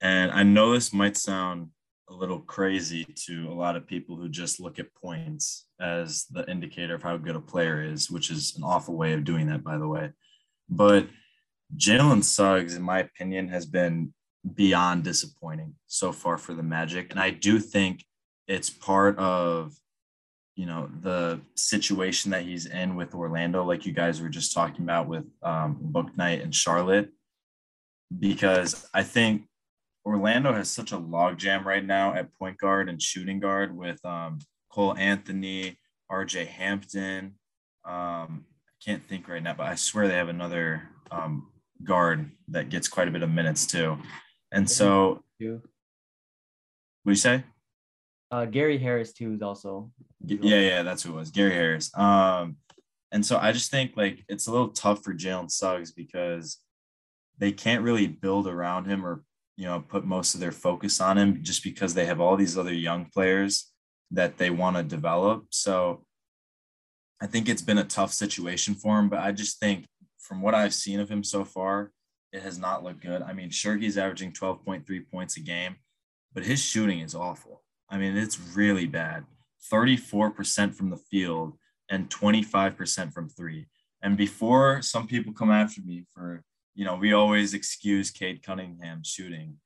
And 0.00 0.30
I 0.30 0.44
know 0.44 0.72
this 0.72 0.92
might 0.92 1.16
sound 1.16 1.70
a 2.08 2.14
little 2.14 2.40
crazy 2.40 3.04
to 3.26 3.48
a 3.48 3.54
lot 3.54 3.76
of 3.76 3.86
people 3.86 4.16
who 4.16 4.28
just 4.28 4.60
look 4.60 4.78
at 4.78 4.94
points 4.94 5.66
as 5.80 6.26
the 6.30 6.48
indicator 6.50 6.94
of 6.94 7.02
how 7.02 7.16
good 7.16 7.36
a 7.36 7.40
player 7.40 7.82
is, 7.82 8.10
which 8.10 8.30
is 8.30 8.56
an 8.56 8.62
awful 8.64 8.94
way 8.94 9.12
of 9.12 9.24
doing 9.24 9.48
that, 9.48 9.62
by 9.62 9.78
the 9.78 9.88
way. 9.88 10.10
But 10.68 11.08
Jalen 11.76 12.24
Suggs, 12.24 12.74
in 12.74 12.82
my 12.82 13.00
opinion, 13.00 13.48
has 13.48 13.66
been 13.66 14.12
beyond 14.54 15.04
disappointing 15.04 15.74
so 15.86 16.12
far 16.12 16.38
for 16.38 16.54
the 16.54 16.62
Magic. 16.62 17.10
And 17.10 17.20
I 17.20 17.30
do 17.30 17.58
think 17.58 18.04
it's 18.50 18.68
part 18.68 19.16
of 19.16 19.72
you 20.56 20.66
know 20.66 20.90
the 21.02 21.40
situation 21.54 22.32
that 22.32 22.42
he's 22.42 22.66
in 22.66 22.96
with 22.96 23.14
Orlando, 23.14 23.64
like 23.64 23.86
you 23.86 23.92
guys 23.92 24.20
were 24.20 24.28
just 24.28 24.52
talking 24.52 24.82
about 24.82 25.06
with 25.06 25.24
um, 25.42 25.78
Bouknight 25.80 26.42
and 26.42 26.54
Charlotte, 26.54 27.10
because 28.18 28.86
I 28.92 29.04
think 29.04 29.44
Orlando 30.04 30.52
has 30.52 30.68
such 30.68 30.90
a 30.90 30.98
logjam 30.98 31.64
right 31.64 31.84
now 31.84 32.12
at 32.14 32.36
point 32.38 32.58
guard 32.58 32.88
and 32.88 33.00
shooting 33.00 33.38
guard 33.38 33.74
with 33.74 34.04
um, 34.04 34.40
Cole 34.70 34.96
Anthony, 34.96 35.78
R.J. 36.10 36.46
Hampton. 36.46 37.36
Um, 37.84 38.44
I 38.66 38.84
can't 38.84 39.06
think 39.06 39.28
right 39.28 39.42
now, 39.42 39.54
but 39.54 39.66
I 39.66 39.76
swear 39.76 40.08
they 40.08 40.14
have 40.14 40.28
another 40.28 40.82
um, 41.12 41.50
guard 41.84 42.32
that 42.48 42.68
gets 42.68 42.88
quite 42.88 43.06
a 43.06 43.12
bit 43.12 43.22
of 43.22 43.30
minutes 43.30 43.64
too. 43.64 43.96
And 44.50 44.68
so, 44.68 45.22
what 47.04 47.12
do 47.12 47.12
you 47.12 47.14
say? 47.14 47.44
Uh, 48.30 48.44
Gary 48.44 48.78
Harris 48.78 49.12
too 49.12 49.32
is 49.32 49.42
also. 49.42 49.90
Yeah, 50.24 50.60
yeah, 50.60 50.82
that's 50.82 51.02
who 51.02 51.12
it 51.12 51.16
was, 51.16 51.30
Gary 51.30 51.52
Harris. 51.52 51.96
Um, 51.96 52.56
and 53.12 53.24
so 53.26 53.38
I 53.38 53.52
just 53.52 53.70
think 53.70 53.96
like 53.96 54.24
it's 54.28 54.46
a 54.46 54.52
little 54.52 54.68
tough 54.68 55.02
for 55.02 55.12
Jalen 55.12 55.50
Suggs 55.50 55.90
because 55.90 56.58
they 57.38 57.52
can't 57.52 57.82
really 57.82 58.06
build 58.06 58.46
around 58.46 58.86
him 58.86 59.04
or 59.04 59.24
you 59.56 59.64
know 59.64 59.80
put 59.80 60.04
most 60.04 60.34
of 60.34 60.40
their 60.40 60.52
focus 60.52 61.00
on 61.00 61.18
him 61.18 61.42
just 61.42 61.64
because 61.64 61.94
they 61.94 62.06
have 62.06 62.20
all 62.20 62.36
these 62.36 62.56
other 62.56 62.72
young 62.72 63.06
players 63.06 63.72
that 64.12 64.38
they 64.38 64.50
want 64.50 64.76
to 64.76 64.82
develop. 64.82 65.46
So 65.50 66.04
I 67.20 67.26
think 67.26 67.48
it's 67.48 67.62
been 67.62 67.78
a 67.78 67.84
tough 67.84 68.12
situation 68.12 68.74
for 68.74 68.98
him, 68.98 69.08
but 69.08 69.20
I 69.20 69.32
just 69.32 69.58
think 69.58 69.86
from 70.18 70.40
what 70.40 70.54
I've 70.54 70.74
seen 70.74 71.00
of 71.00 71.10
him 71.10 71.22
so 71.22 71.44
far, 71.44 71.92
it 72.32 72.42
has 72.42 72.58
not 72.58 72.82
looked 72.82 73.02
good. 73.02 73.22
I 73.22 73.32
mean, 73.32 73.50
sure, 73.50 73.76
he's 73.76 73.98
averaging 73.98 74.32
12.3 74.32 75.10
points 75.10 75.36
a 75.36 75.40
game, 75.40 75.76
but 76.32 76.44
his 76.44 76.60
shooting 76.60 77.00
is 77.00 77.14
awful. 77.14 77.59
I 77.90 77.98
mean, 77.98 78.16
it's 78.16 78.38
really 78.54 78.86
bad 78.86 79.24
34% 79.72 80.74
from 80.74 80.90
the 80.90 80.96
field 80.96 81.54
and 81.90 82.08
25% 82.08 83.12
from 83.12 83.28
three. 83.28 83.66
And 84.02 84.16
before 84.16 84.80
some 84.80 85.06
people 85.06 85.32
come 85.32 85.50
after 85.50 85.82
me 85.82 86.04
for, 86.14 86.42
you 86.74 86.84
know, 86.84 86.96
we 86.96 87.12
always 87.12 87.52
excuse 87.52 88.10
Cade 88.10 88.42
Cunningham 88.42 89.02
shooting, 89.04 89.56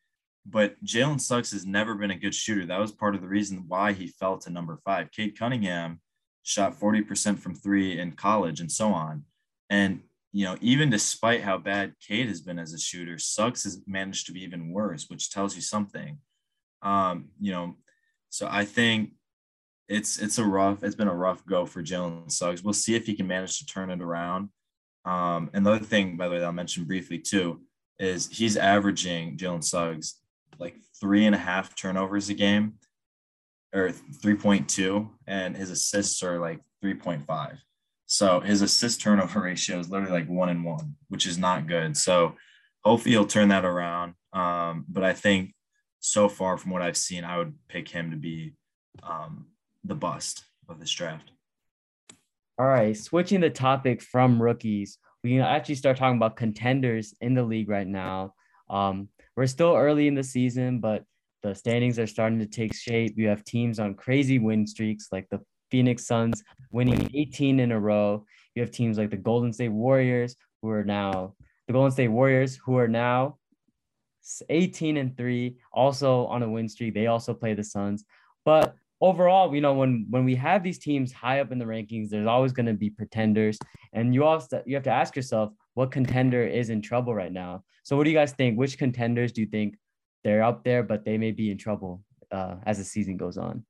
but 0.47 0.83
Jalen 0.85 1.21
Suggs 1.21 1.53
has 1.53 1.65
never 1.65 1.95
been 1.95 2.11
a 2.11 2.19
good 2.19 2.35
shooter. 2.35 2.67
That 2.67 2.81
was 2.81 2.93
part 2.93 3.15
of 3.15 3.21
the 3.21 3.29
reason 3.29 3.65
why 3.69 3.93
he 3.93 4.09
fell 4.09 4.39
to 4.39 4.51
number 4.51 4.79
five. 4.85 5.13
Cade 5.13 5.39
Cunningham 5.39 6.01
shot 6.43 6.79
40% 6.79 7.39
from 7.39 7.55
three 7.55 7.99
in 7.99 8.13
college 8.13 8.61
and 8.61 8.73
so 8.73 8.89
on. 8.89 9.25
And, 9.71 10.01
you 10.33 10.45
know, 10.45 10.57
even 10.61 10.91
despite 10.91 11.43
how 11.43 11.59
bad 11.59 11.95
Cade 12.07 12.29
has 12.29 12.41
been 12.41 12.59
as 12.59 12.73
a 12.73 12.79
shooter, 12.79 13.19
Suggs 13.19 13.65
has 13.65 13.81
managed 13.87 14.27
to 14.27 14.33
be 14.33 14.43
even 14.43 14.73
worse, 14.73 15.09
which 15.09 15.31
tells 15.31 15.55
you 15.55 15.63
something. 15.63 16.19
Um, 16.83 17.29
you 17.41 17.53
know, 17.53 17.77
so 18.35 18.49
I 18.51 18.65
think 18.65 19.13
it's 19.89 20.19
it's 20.19 20.39
a 20.39 20.45
rough, 20.45 20.83
it's 20.83 20.97
been 20.97 21.07
a 21.07 21.15
rough 21.15 21.47
go 21.47 21.67
for 21.67 21.85
Jalen 21.85 22.33
Suggs. 22.33 22.65
We'll 22.65 22.73
see 22.75 22.97
if 22.97 23.07
he 23.07 23.15
can 23.15 23.29
manage 23.29 23.61
to 23.61 23.67
turn 23.67 23.91
it 23.91 24.03
around. 24.03 24.49
Um, 25.05 25.51
and 25.55 25.65
the 25.65 25.71
other 25.71 25.85
thing, 25.85 26.17
by 26.17 26.27
the 26.27 26.33
way, 26.33 26.41
that 26.41 26.47
I'll 26.47 26.53
mention 26.53 26.83
briefly 26.83 27.21
too, 27.21 27.61
is 28.01 28.27
he's 28.27 28.57
averaging 28.57 29.39
Jalen 29.39 29.63
Suggs 29.63 30.21
like 30.59 30.75
three 31.01 31.27
and 31.27 31.35
a 31.35 31.39
half 31.39 31.77
turnovers 31.77 32.29
a 32.29 32.35
game 32.35 32.75
or 33.73 33.91
3.2 33.91 35.09
and 35.29 35.57
his 35.57 35.71
assists 35.71 36.23
are 36.23 36.39
like 36.39 36.61
3.5 36.85 37.59
so 38.07 38.39
his 38.39 38.63
assist 38.63 39.01
turnover 39.01 39.41
ratio 39.43 39.81
is 39.81 39.91
literally 39.91 40.13
like 40.13 40.29
one 40.29 40.49
and 40.49 40.65
one 40.65 40.95
which 41.09 41.27
is 41.27 41.39
not 41.39 41.67
good 41.67 41.97
so 41.97 42.35
hopefully 42.85 43.11
he'll 43.11 43.27
turn 43.27 43.49
that 43.49 43.65
around 43.65 44.15
um, 44.33 44.85
but 44.89 45.03
i 45.03 45.13
think 45.13 45.54
so 46.05 46.29
far 46.29 46.59
from 46.59 46.71
what 46.71 46.83
i've 46.83 46.97
seen 46.97 47.25
i 47.25 47.39
would 47.39 47.55
pick 47.67 47.89
him 47.89 48.11
to 48.11 48.17
be 48.17 48.53
um, 49.03 49.47
the 49.85 49.95
bust 49.95 50.45
of 50.69 50.79
this 50.79 50.93
draft 50.93 51.31
All 52.59 52.67
right, 52.67 52.97
switching 52.97 53.41
the 53.41 53.51
topic 53.51 54.01
from 54.01 54.41
rookies, 54.41 54.99
we 55.25 55.31
can 55.31 55.41
actually 55.41 55.75
start 55.75 55.97
talking 55.97 56.19
about 56.19 56.37
contenders 56.37 57.15
in 57.21 57.35
the 57.35 57.43
league 57.43 57.69
right 57.69 57.87
now. 57.87 58.35
Um, 58.71 59.09
we're 59.37 59.49
still 59.49 59.75
early 59.75 60.07
in 60.07 60.15
the 60.15 60.23
season, 60.23 60.79
but 60.79 61.03
the 61.43 61.55
standings 61.55 61.99
are 61.99 62.07
starting 62.07 62.39
to 62.39 62.47
take 62.47 62.73
shape. 62.73 63.15
You 63.17 63.29
have 63.29 63.45
teams 63.45 63.81
on 63.81 63.95
crazy 63.95 64.39
win 64.39 64.67
streaks 64.67 65.09
like 65.11 65.27
the 65.31 65.41
Phoenix 65.71 66.07
Suns 66.07 66.45
winning 66.71 67.11
18 67.13 67.59
in 67.59 67.73
a 67.73 67.81
row. 67.81 68.25
You 68.55 68.63
have 68.63 68.71
teams 68.71 68.99
like 68.99 69.11
the 69.11 69.17
Golden 69.17 69.53
State 69.53 69.73
Warriors 69.73 70.37
who 70.63 70.71
are 70.71 70.85
now 70.85 71.35
the 71.67 71.73
Golden 71.73 71.91
State 71.91 72.09
Warriors 72.09 72.57
who 72.65 72.79
are 72.79 72.89
now 72.89 73.39
18 74.49 74.97
and 74.97 75.17
3 75.17 75.57
also 75.73 76.27
on 76.27 76.43
a 76.43 76.49
win 76.49 76.69
streak. 76.69 76.95
They 76.95 77.07
also 77.07 77.35
play 77.35 77.55
the 77.55 77.65
Suns. 77.65 78.05
But 78.45 78.77
overall, 79.01 79.55
you 79.55 79.61
know, 79.61 79.75
when 79.75 80.07
when 80.11 80.25
we 80.25 80.35
have 80.37 80.63
these 80.63 80.79
teams 80.79 81.13
high 81.13 81.41
up 81.41 81.53
in 81.53 81.59
the 81.59 81.65
rankings, 81.65 82.09
there's 82.09 82.27
always 82.27 82.53
going 82.53 82.67
to 82.67 82.75
be 82.75 82.91
pretenders, 82.91 83.59
and 83.93 84.15
you 84.15 84.25
also 84.25 84.63
you 84.67 84.75
have 84.75 84.85
to 84.85 84.91
ask 84.91 85.17
yourself 85.17 85.53
what 85.75 85.91
contender 85.91 86.45
is 86.47 86.71
in 86.71 86.81
trouble 86.81 87.15
right 87.15 87.33
now. 87.33 87.65
So, 87.83 87.97
what 87.97 88.05
do 88.05 88.11
you 88.11 88.17
guys 88.17 88.33
think? 88.33 88.59
Which 88.59 88.79
contenders 88.79 89.33
do 89.33 89.41
you 89.43 89.47
think 89.47 89.77
they're 90.23 90.43
up 90.43 90.65
there, 90.65 90.83
but 90.83 91.05
they 91.05 91.19
may 91.19 91.33
be 91.33 91.51
in 91.51 91.59
trouble 91.59 92.03
uh, 92.31 92.57
as 92.65 92.79
the 92.79 92.85
season 92.85 93.17
goes 93.17 93.37
on? 93.37 93.65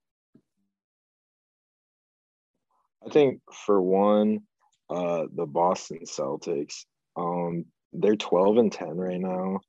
I 3.07 3.11
think 3.11 3.41
for 3.67 3.83
one, 3.83 4.41
uh, 4.89 5.25
the 5.35 5.47
Boston 5.47 6.01
Celtics, 6.07 6.85
um, 7.17 7.67
they're 7.93 8.17
12 8.17 8.57
and 8.57 8.73
10 8.73 8.97
right 8.97 9.21
now. 9.21 9.61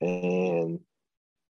And 0.00 0.80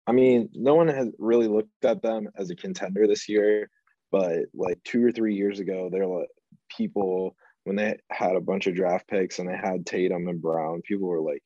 I 0.06 0.12
mean, 0.12 0.50
no 0.54 0.76
one 0.76 0.90
has 0.90 1.10
really 1.18 1.48
looked 1.48 1.86
at 1.86 2.02
them 2.02 2.30
as 2.38 2.50
a 2.50 2.56
contender 2.56 3.08
this 3.08 3.30
year, 3.30 3.70
but 4.12 4.46
like 4.54 4.84
two 4.84 5.06
or 5.06 5.12
three 5.12 5.36
years 5.36 5.60
ago, 5.60 5.90
they're 5.92 6.08
like 6.08 6.30
people 6.70 7.36
when 7.64 7.76
they 7.76 7.98
had 8.12 8.36
a 8.36 8.42
bunch 8.42 8.68
of 8.68 8.76
draft 8.76 9.08
picks 9.08 9.40
and 9.40 9.48
they 9.48 9.56
had 9.56 9.86
Tatum 9.86 10.28
and 10.28 10.42
Brown, 10.42 10.82
people 10.82 11.08
were 11.08 11.22
like, 11.22 11.42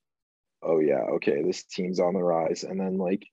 oh 0.64 0.80
yeah, 0.80 1.02
okay, 1.16 1.44
this 1.44 1.64
team's 1.64 2.00
on 2.00 2.14
the 2.14 2.24
rise. 2.24 2.64
And 2.64 2.80
then 2.80 2.98
like 2.98 3.26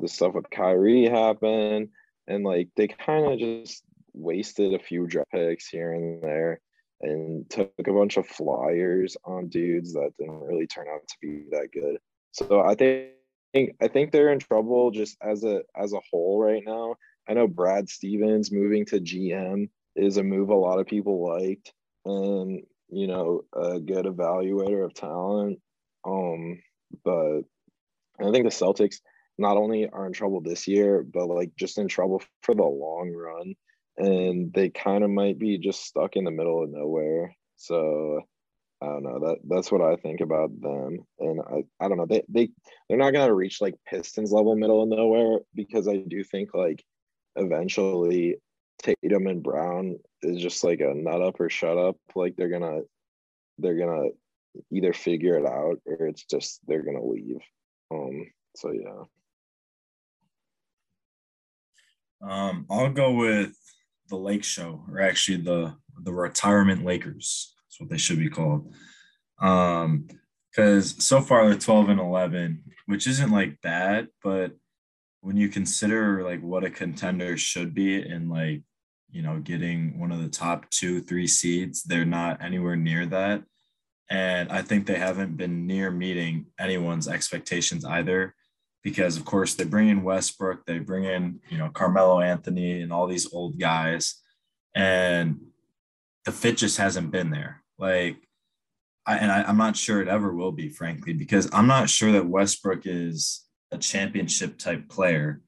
the 0.00 0.08
stuff 0.08 0.34
with 0.34 0.50
Kyrie 0.50 1.08
happened, 1.08 1.90
and 2.26 2.44
like 2.44 2.68
they 2.76 2.88
kind 2.88 3.32
of 3.32 3.38
just 3.38 3.84
wasted 4.14 4.74
a 4.74 4.78
few 4.78 5.06
draft 5.06 5.30
picks 5.30 5.68
here 5.68 5.92
and 5.92 6.22
there 6.22 6.60
and 7.00 7.48
took 7.50 7.72
a 7.78 7.92
bunch 7.92 8.16
of 8.16 8.26
flyers 8.26 9.16
on 9.24 9.48
dudes 9.48 9.92
that 9.92 10.12
didn't 10.18 10.40
really 10.40 10.66
turn 10.66 10.86
out 10.88 11.06
to 11.06 11.16
be 11.20 11.44
that 11.50 11.68
good. 11.72 11.98
So 12.34 12.60
I 12.60 12.74
think 12.74 13.12
I 13.80 13.86
think 13.86 14.10
they're 14.10 14.32
in 14.32 14.40
trouble 14.40 14.90
just 14.90 15.16
as 15.22 15.44
a 15.44 15.62
as 15.76 15.92
a 15.92 16.00
whole 16.10 16.40
right 16.40 16.62
now. 16.66 16.96
I 17.28 17.34
know 17.34 17.46
Brad 17.46 17.88
Stevens 17.88 18.50
moving 18.50 18.84
to 18.86 19.00
GM 19.00 19.70
is 19.94 20.16
a 20.16 20.22
move 20.24 20.48
a 20.48 20.54
lot 20.54 20.80
of 20.80 20.86
people 20.86 21.24
liked 21.24 21.72
and 22.04 22.62
you 22.88 23.06
know 23.06 23.44
a 23.54 23.78
good 23.78 24.06
evaluator 24.06 24.84
of 24.84 24.94
talent. 24.94 25.60
Um, 26.04 26.60
but 27.04 27.42
I 28.20 28.30
think 28.32 28.44
the 28.44 28.50
Celtics 28.50 28.96
not 29.38 29.56
only 29.56 29.88
are 29.88 30.06
in 30.06 30.12
trouble 30.12 30.40
this 30.40 30.66
year, 30.66 31.04
but 31.04 31.26
like 31.26 31.52
just 31.56 31.78
in 31.78 31.86
trouble 31.86 32.20
for 32.42 32.56
the 32.56 32.64
long 32.64 33.12
run. 33.12 33.54
And 33.96 34.52
they 34.52 34.70
kind 34.70 35.04
of 35.04 35.10
might 35.10 35.38
be 35.38 35.58
just 35.58 35.84
stuck 35.84 36.16
in 36.16 36.24
the 36.24 36.32
middle 36.32 36.64
of 36.64 36.70
nowhere. 36.70 37.36
So 37.56 38.22
I 38.84 38.86
don't 38.86 39.02
know. 39.02 39.18
That 39.20 39.38
that's 39.48 39.72
what 39.72 39.80
I 39.80 39.96
think 39.96 40.20
about 40.20 40.50
them. 40.60 40.98
And 41.18 41.40
I, 41.40 41.84
I 41.84 41.88
don't 41.88 41.98
know. 41.98 42.06
They 42.06 42.22
they 42.28 42.50
they're 42.88 42.98
not 42.98 43.12
gonna 43.12 43.34
reach 43.34 43.60
like 43.60 43.74
Pistons 43.86 44.32
level 44.32 44.54
middle 44.56 44.82
of 44.82 44.88
nowhere 44.88 45.38
because 45.54 45.88
I 45.88 45.96
do 45.96 46.22
think 46.22 46.54
like 46.54 46.84
eventually 47.36 48.36
Tatum 48.82 49.26
and 49.26 49.42
Brown 49.42 49.98
is 50.22 50.40
just 50.40 50.62
like 50.64 50.80
a 50.80 50.94
nut 50.94 51.22
up 51.22 51.40
or 51.40 51.48
shut 51.48 51.78
up. 51.78 51.96
Like 52.14 52.36
they're 52.36 52.50
gonna 52.50 52.82
they're 53.58 53.78
gonna 53.78 54.08
either 54.70 54.92
figure 54.92 55.38
it 55.38 55.46
out 55.46 55.80
or 55.86 56.06
it's 56.06 56.24
just 56.24 56.60
they're 56.66 56.84
gonna 56.84 57.04
leave. 57.04 57.40
Um 57.90 58.26
so 58.56 58.72
yeah. 58.72 59.04
um, 62.22 62.66
i'll 62.70 62.90
go 62.90 63.12
with 63.12 63.56
the 64.08 64.16
lake 64.16 64.44
show 64.44 64.84
or 64.90 65.00
actually 65.00 65.38
the 65.38 65.74
the 66.02 66.12
retirement 66.12 66.84
lakers 66.84 67.53
that's 67.74 67.80
what 67.80 67.90
they 67.90 67.98
should 67.98 68.18
be 68.18 68.30
called. 68.30 68.72
Um 69.40 70.06
because 70.50 71.04
so 71.04 71.20
far 71.20 71.48
they're 71.48 71.58
12 71.58 71.88
and 71.88 72.00
11 72.00 72.62
which 72.86 73.08
isn't 73.08 73.32
like 73.32 73.60
bad 73.60 74.06
but 74.22 74.52
when 75.20 75.36
you 75.36 75.48
consider 75.48 76.22
like 76.22 76.40
what 76.42 76.62
a 76.62 76.70
contender 76.70 77.36
should 77.36 77.74
be 77.74 78.00
in 78.00 78.28
like 78.28 78.62
you 79.10 79.20
know 79.20 79.40
getting 79.40 79.98
one 79.98 80.12
of 80.12 80.22
the 80.22 80.28
top 80.28 80.70
two 80.70 81.00
three 81.00 81.26
seeds 81.26 81.82
they're 81.82 82.04
not 82.04 82.40
anywhere 82.40 82.76
near 82.76 83.04
that. 83.06 83.42
And 84.08 84.52
i 84.52 84.62
think 84.62 84.86
they 84.86 84.98
haven't 84.98 85.36
been 85.36 85.66
near 85.66 85.90
meeting 85.90 86.46
anyone's 86.60 87.08
expectations 87.08 87.84
either 87.84 88.34
because 88.84 89.16
of 89.16 89.24
course 89.24 89.54
they 89.54 89.64
bring 89.64 89.88
in 89.88 90.04
westbrook 90.04 90.64
they 90.66 90.78
bring 90.78 91.04
in 91.04 91.40
you 91.50 91.58
know 91.58 91.70
carmelo 91.70 92.20
anthony 92.20 92.82
and 92.82 92.92
all 92.92 93.08
these 93.08 93.32
old 93.34 93.58
guys. 93.58 94.20
And 94.76 95.40
the 96.24 96.32
fit 96.32 96.56
just 96.56 96.78
hasn't 96.78 97.10
been 97.10 97.30
there 97.30 97.63
like 97.78 98.16
I, 99.06 99.18
and 99.18 99.30
I, 99.30 99.42
i'm 99.42 99.58
not 99.58 99.76
sure 99.76 100.00
it 100.00 100.08
ever 100.08 100.34
will 100.34 100.52
be 100.52 100.68
frankly 100.68 101.12
because 101.12 101.48
i'm 101.52 101.66
not 101.66 101.90
sure 101.90 102.12
that 102.12 102.26
westbrook 102.26 102.82
is 102.86 103.44
a 103.70 103.78
championship 103.78 104.58
type 104.58 104.88
player 104.88 105.40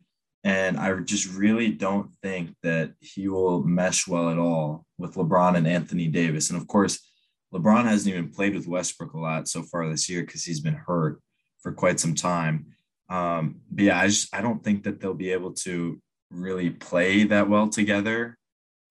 and 0.46 0.78
I 0.78 0.94
just 1.00 1.26
really 1.34 1.72
don't 1.72 2.08
think 2.22 2.54
that 2.62 2.92
he 3.00 3.26
will 3.26 3.64
mesh 3.64 4.06
well 4.06 4.30
at 4.30 4.38
all 4.38 4.86
with 4.96 5.14
LeBron 5.14 5.56
and 5.56 5.66
Anthony 5.66 6.06
Davis. 6.06 6.50
And 6.50 6.60
of 6.60 6.68
course, 6.68 7.04
LeBron 7.52 7.84
hasn't 7.84 8.14
even 8.14 8.30
played 8.30 8.54
with 8.54 8.68
Westbrook 8.68 9.12
a 9.14 9.18
lot 9.18 9.48
so 9.48 9.64
far 9.64 9.88
this 9.88 10.08
year 10.08 10.20
because 10.20 10.44
he's 10.44 10.60
been 10.60 10.74
hurt 10.86 11.20
for 11.60 11.72
quite 11.72 11.98
some 11.98 12.14
time. 12.14 12.66
Um, 13.10 13.56
but 13.72 13.86
yeah, 13.86 13.98
I 13.98 14.06
just 14.06 14.32
I 14.32 14.40
don't 14.40 14.62
think 14.62 14.84
that 14.84 15.00
they'll 15.00 15.14
be 15.14 15.32
able 15.32 15.52
to 15.64 16.00
really 16.30 16.70
play 16.70 17.24
that 17.24 17.48
well 17.48 17.68
together 17.68 18.38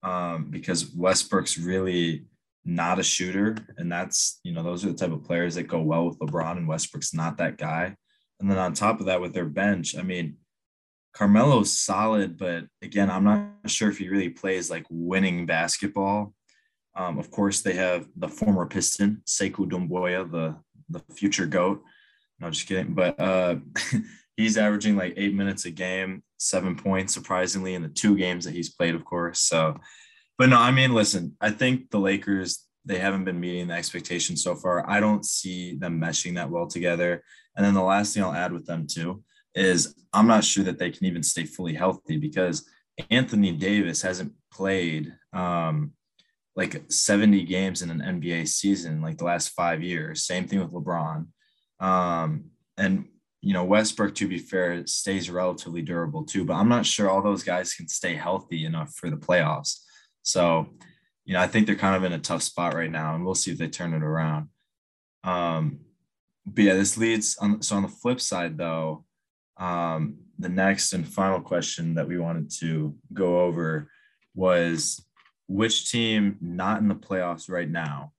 um, 0.02 0.48
because 0.50 0.94
Westbrook's 0.94 1.56
really 1.56 2.26
not 2.66 2.98
a 2.98 3.02
shooter, 3.02 3.56
and 3.78 3.90
that's 3.90 4.40
you 4.42 4.52
know 4.52 4.62
those 4.62 4.84
are 4.84 4.88
the 4.88 4.98
type 4.98 5.12
of 5.12 5.24
players 5.24 5.54
that 5.54 5.68
go 5.68 5.80
well 5.80 6.06
with 6.06 6.18
LeBron, 6.18 6.58
and 6.58 6.68
Westbrook's 6.68 7.14
not 7.14 7.38
that 7.38 7.56
guy. 7.56 7.96
And 8.40 8.50
then 8.50 8.58
on 8.58 8.74
top 8.74 9.00
of 9.00 9.06
that, 9.06 9.20
with 9.20 9.32
their 9.32 9.46
bench, 9.46 9.96
I 9.96 10.02
mean, 10.02 10.36
Carmelo's 11.14 11.78
solid, 11.78 12.36
but 12.36 12.64
again, 12.82 13.10
I'm 13.10 13.24
not 13.24 13.70
sure 13.70 13.88
if 13.88 13.98
he 13.98 14.08
really 14.08 14.28
plays 14.28 14.70
like 14.70 14.84
winning 14.90 15.46
basketball. 15.46 16.34
Um, 16.94 17.18
of 17.18 17.30
course, 17.30 17.62
they 17.62 17.74
have 17.74 18.06
the 18.16 18.28
former 18.28 18.66
Piston, 18.66 19.22
Sekou 19.26 19.70
Doumbouya, 19.70 20.30
the 20.30 20.56
the 20.88 21.00
future 21.14 21.46
goat. 21.46 21.82
No, 22.40 22.50
just 22.50 22.66
kidding. 22.66 22.94
But 22.94 23.18
uh, 23.20 23.56
he's 24.36 24.58
averaging 24.58 24.96
like 24.96 25.14
eight 25.16 25.34
minutes 25.34 25.64
a 25.64 25.70
game, 25.70 26.22
seven 26.38 26.76
points, 26.76 27.14
surprisingly, 27.14 27.74
in 27.74 27.82
the 27.82 27.88
two 27.88 28.16
games 28.16 28.44
that 28.44 28.54
he's 28.54 28.74
played, 28.74 28.94
of 28.94 29.04
course. 29.04 29.40
So, 29.40 29.78
but 30.38 30.48
no, 30.48 30.58
I 30.58 30.70
mean, 30.70 30.94
listen, 30.94 31.36
I 31.40 31.50
think 31.50 31.90
the 31.90 31.98
Lakers 31.98 32.66
they 32.86 32.98
haven't 32.98 33.24
been 33.24 33.40
meeting 33.40 33.66
the 33.66 33.74
expectations 33.74 34.42
so 34.42 34.54
far. 34.54 34.88
I 34.88 35.00
don't 35.00 35.26
see 35.26 35.74
them 35.74 36.00
meshing 36.00 36.36
that 36.36 36.48
well 36.48 36.68
together. 36.68 37.22
And 37.56 37.66
then 37.66 37.74
the 37.74 37.82
last 37.82 38.14
thing 38.14 38.22
I'll 38.22 38.32
add 38.32 38.52
with 38.52 38.64
them 38.64 38.86
too 38.86 39.24
is 39.56 39.94
I'm 40.12 40.28
not 40.28 40.44
sure 40.44 40.62
that 40.64 40.78
they 40.78 40.90
can 40.90 41.04
even 41.04 41.22
stay 41.24 41.44
fully 41.44 41.74
healthy 41.74 42.16
because 42.16 42.68
Anthony 43.10 43.52
Davis 43.52 44.02
hasn't 44.02 44.32
played 44.52 45.12
um, 45.32 45.92
like 46.54 46.80
70 46.88 47.44
games 47.44 47.82
in 47.82 47.90
an 47.90 48.20
NBA 48.20 48.46
season 48.46 49.02
like 49.02 49.18
the 49.18 49.24
last 49.24 49.48
five 49.48 49.82
years. 49.82 50.24
Same 50.24 50.46
thing 50.46 50.60
with 50.60 50.72
LeBron. 50.72 51.26
Um, 51.80 52.44
and 52.78 53.06
you 53.42 53.52
know, 53.52 53.64
Westbrook, 53.64 54.14
to 54.16 54.28
be 54.28 54.38
fair, 54.38 54.86
stays 54.86 55.30
relatively 55.30 55.82
durable 55.82 56.24
too, 56.24 56.44
but 56.44 56.54
I'm 56.54 56.68
not 56.68 56.86
sure 56.86 57.10
all 57.10 57.22
those 57.22 57.42
guys 57.42 57.74
can 57.74 57.88
stay 57.88 58.14
healthy 58.14 58.64
enough 58.64 58.94
for 58.94 59.10
the 59.10 59.16
playoffs. 59.16 59.80
So 60.26 60.70
you 61.24 61.34
know, 61.34 61.40
I 61.40 61.46
think 61.46 61.66
they're 61.66 61.76
kind 61.76 61.96
of 61.96 62.04
in 62.04 62.12
a 62.12 62.18
tough 62.18 62.42
spot 62.42 62.74
right 62.74 62.90
now, 62.90 63.14
and 63.14 63.24
we'll 63.24 63.34
see 63.34 63.52
if 63.52 63.58
they 63.58 63.68
turn 63.68 63.94
it 63.94 64.02
around. 64.02 64.48
Um, 65.24 65.80
but 66.44 66.64
yeah, 66.64 66.74
this 66.74 66.96
leads 66.96 67.36
on. 67.38 67.62
So 67.62 67.76
on 67.76 67.82
the 67.82 67.88
flip 67.88 68.20
side, 68.20 68.58
though, 68.58 69.04
um, 69.56 70.18
the 70.38 70.48
next 70.48 70.92
and 70.92 71.06
final 71.06 71.40
question 71.40 71.94
that 71.94 72.08
we 72.08 72.18
wanted 72.18 72.50
to 72.60 72.96
go 73.12 73.40
over 73.40 73.90
was 74.34 75.04
which 75.48 75.90
team 75.90 76.36
not 76.40 76.80
in 76.80 76.88
the 76.88 76.94
playoffs 76.94 77.48
right 77.48 77.70
now 77.70 78.12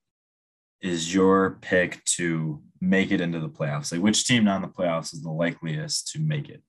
is 0.82 1.14
your 1.14 1.58
pick 1.62 2.04
to 2.06 2.62
make 2.80 3.12
it 3.12 3.22
into 3.22 3.40
the 3.40 3.50
playoffs? 3.50 3.92
Like 3.92 4.02
which 4.02 4.26
team 4.26 4.46
not 4.46 4.58
in 4.58 4.62
the 4.64 4.68
playoffs 4.68 5.14
is 5.14 5.24
the 5.24 5.32
likeliest 5.32 6.10
to 6.14 6.20
make 6.20 6.50
it? 6.50 6.62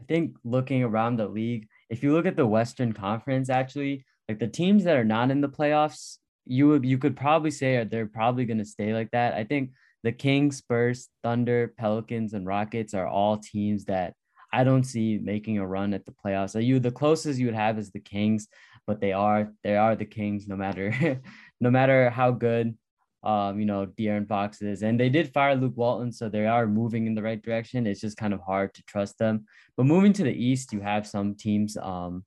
I 0.00 0.04
think 0.08 0.36
looking 0.44 0.82
around 0.82 1.16
the 1.16 1.28
league, 1.28 1.68
if 1.90 2.02
you 2.02 2.12
look 2.12 2.26
at 2.26 2.36
the 2.36 2.46
Western 2.46 2.92
Conference, 2.92 3.48
actually, 3.50 4.04
like 4.28 4.38
the 4.38 4.48
teams 4.48 4.84
that 4.84 4.96
are 4.96 5.04
not 5.04 5.30
in 5.30 5.40
the 5.40 5.48
playoffs, 5.48 6.18
you 6.46 6.68
would 6.68 6.84
you 6.84 6.98
could 6.98 7.16
probably 7.16 7.50
say 7.50 7.76
are 7.76 7.84
they're 7.84 8.06
probably 8.06 8.44
going 8.44 8.58
to 8.58 8.64
stay 8.64 8.92
like 8.92 9.10
that. 9.12 9.34
I 9.34 9.44
think 9.44 9.70
the 10.02 10.12
Kings, 10.12 10.58
Spurs, 10.58 11.08
Thunder, 11.22 11.74
Pelicans, 11.78 12.34
and 12.34 12.46
Rockets 12.46 12.94
are 12.94 13.06
all 13.06 13.38
teams 13.38 13.86
that 13.86 14.14
I 14.52 14.62
don't 14.62 14.84
see 14.84 15.18
making 15.18 15.58
a 15.58 15.66
run 15.66 15.94
at 15.94 16.04
the 16.04 16.12
playoffs. 16.12 16.50
So 16.50 16.58
you 16.58 16.78
the 16.78 16.90
closest 16.90 17.38
you 17.38 17.46
would 17.46 17.54
have 17.54 17.78
is 17.78 17.90
the 17.90 18.00
Kings, 18.00 18.48
but 18.86 19.00
they 19.00 19.12
are 19.12 19.52
they 19.62 19.76
are 19.76 19.96
the 19.96 20.04
Kings 20.04 20.46
no 20.46 20.56
matter 20.56 21.20
no 21.60 21.70
matter 21.70 22.10
how 22.10 22.30
good 22.30 22.76
um, 23.24 23.58
you 23.58 23.66
know, 23.66 23.86
De'Aaron 23.86 24.28
Fox 24.28 24.60
is. 24.60 24.82
And 24.82 25.00
they 25.00 25.08
did 25.08 25.32
fire 25.32 25.56
Luke 25.56 25.76
Walton, 25.76 26.12
so 26.12 26.28
they 26.28 26.46
are 26.46 26.66
moving 26.66 27.06
in 27.06 27.14
the 27.14 27.22
right 27.22 27.42
direction. 27.42 27.86
It's 27.86 28.00
just 28.00 28.16
kind 28.16 28.34
of 28.34 28.40
hard 28.40 28.74
to 28.74 28.82
trust 28.84 29.18
them. 29.18 29.46
But 29.76 29.86
moving 29.86 30.12
to 30.14 30.24
the 30.24 30.32
East, 30.32 30.72
you 30.72 30.80
have 30.80 31.06
some 31.06 31.34
teams 31.34 31.76
um, 31.76 32.24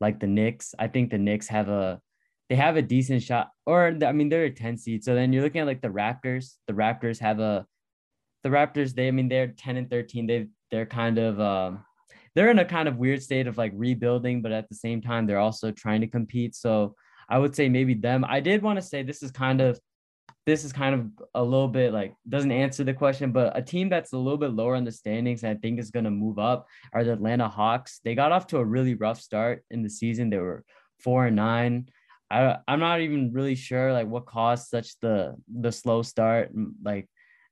like 0.00 0.18
the 0.18 0.26
Knicks. 0.26 0.74
I 0.78 0.88
think 0.88 1.10
the 1.10 1.18
Knicks 1.18 1.48
have 1.48 1.68
a 1.68 2.00
they 2.48 2.56
have 2.56 2.76
a 2.76 2.82
decent 2.82 3.22
shot, 3.22 3.50
or 3.64 3.96
I 4.04 4.10
mean, 4.10 4.28
they're 4.28 4.46
a 4.46 4.50
10 4.50 4.76
seed. 4.76 5.04
So 5.04 5.14
then 5.14 5.32
you're 5.32 5.44
looking 5.44 5.60
at 5.60 5.68
like 5.68 5.82
the 5.82 5.88
Raptors. 5.88 6.56
The 6.66 6.72
Raptors 6.72 7.20
have 7.20 7.38
a 7.38 7.64
the 8.42 8.48
Raptors, 8.48 8.94
they 8.94 9.08
I 9.08 9.12
mean, 9.12 9.28
they're 9.28 9.48
10 9.48 9.76
and 9.76 9.88
13. 9.88 10.26
They 10.26 10.48
they're 10.72 10.86
kind 10.86 11.18
of 11.18 11.40
um 11.40 11.84
they're 12.34 12.50
in 12.50 12.58
a 12.58 12.64
kind 12.64 12.88
of 12.88 12.96
weird 12.96 13.22
state 13.22 13.46
of 13.46 13.56
like 13.56 13.72
rebuilding, 13.74 14.42
but 14.42 14.52
at 14.52 14.68
the 14.68 14.74
same 14.74 15.00
time, 15.00 15.26
they're 15.26 15.38
also 15.38 15.70
trying 15.70 16.00
to 16.00 16.06
compete. 16.08 16.54
So 16.56 16.96
I 17.28 17.38
would 17.38 17.54
say 17.54 17.68
maybe 17.68 17.94
them. 17.94 18.24
I 18.28 18.40
did 18.40 18.62
want 18.62 18.78
to 18.78 18.82
say 18.82 19.02
this 19.02 19.22
is 19.22 19.30
kind 19.30 19.60
of 19.60 19.78
this 20.46 20.64
is 20.64 20.72
kind 20.72 20.94
of 20.94 21.06
a 21.34 21.42
little 21.42 21.68
bit 21.68 21.92
like 21.92 22.14
doesn't 22.28 22.52
answer 22.52 22.84
the 22.84 22.94
question, 22.94 23.32
but 23.32 23.56
a 23.56 23.62
team 23.62 23.88
that's 23.88 24.12
a 24.12 24.18
little 24.18 24.38
bit 24.38 24.52
lower 24.52 24.74
in 24.76 24.84
the 24.84 24.92
standings 24.92 25.42
and 25.42 25.56
I 25.56 25.60
think 25.60 25.78
is 25.78 25.90
going 25.90 26.04
to 26.04 26.10
move 26.10 26.38
up 26.38 26.66
are 26.92 27.04
the 27.04 27.12
Atlanta 27.12 27.48
Hawks. 27.48 28.00
They 28.04 28.14
got 28.14 28.32
off 28.32 28.46
to 28.48 28.58
a 28.58 28.64
really 28.64 28.94
rough 28.94 29.20
start 29.20 29.64
in 29.70 29.82
the 29.82 29.90
season. 29.90 30.30
They 30.30 30.38
were 30.38 30.64
four 30.98 31.26
and 31.26 31.36
nine. 31.36 31.88
I 32.30 32.58
I'm 32.68 32.80
not 32.80 33.00
even 33.00 33.32
really 33.32 33.54
sure 33.54 33.92
like 33.92 34.06
what 34.06 34.26
caused 34.26 34.68
such 34.68 34.98
the 35.00 35.34
the 35.48 35.72
slow 35.72 36.02
start. 36.02 36.50
Like 36.82 37.08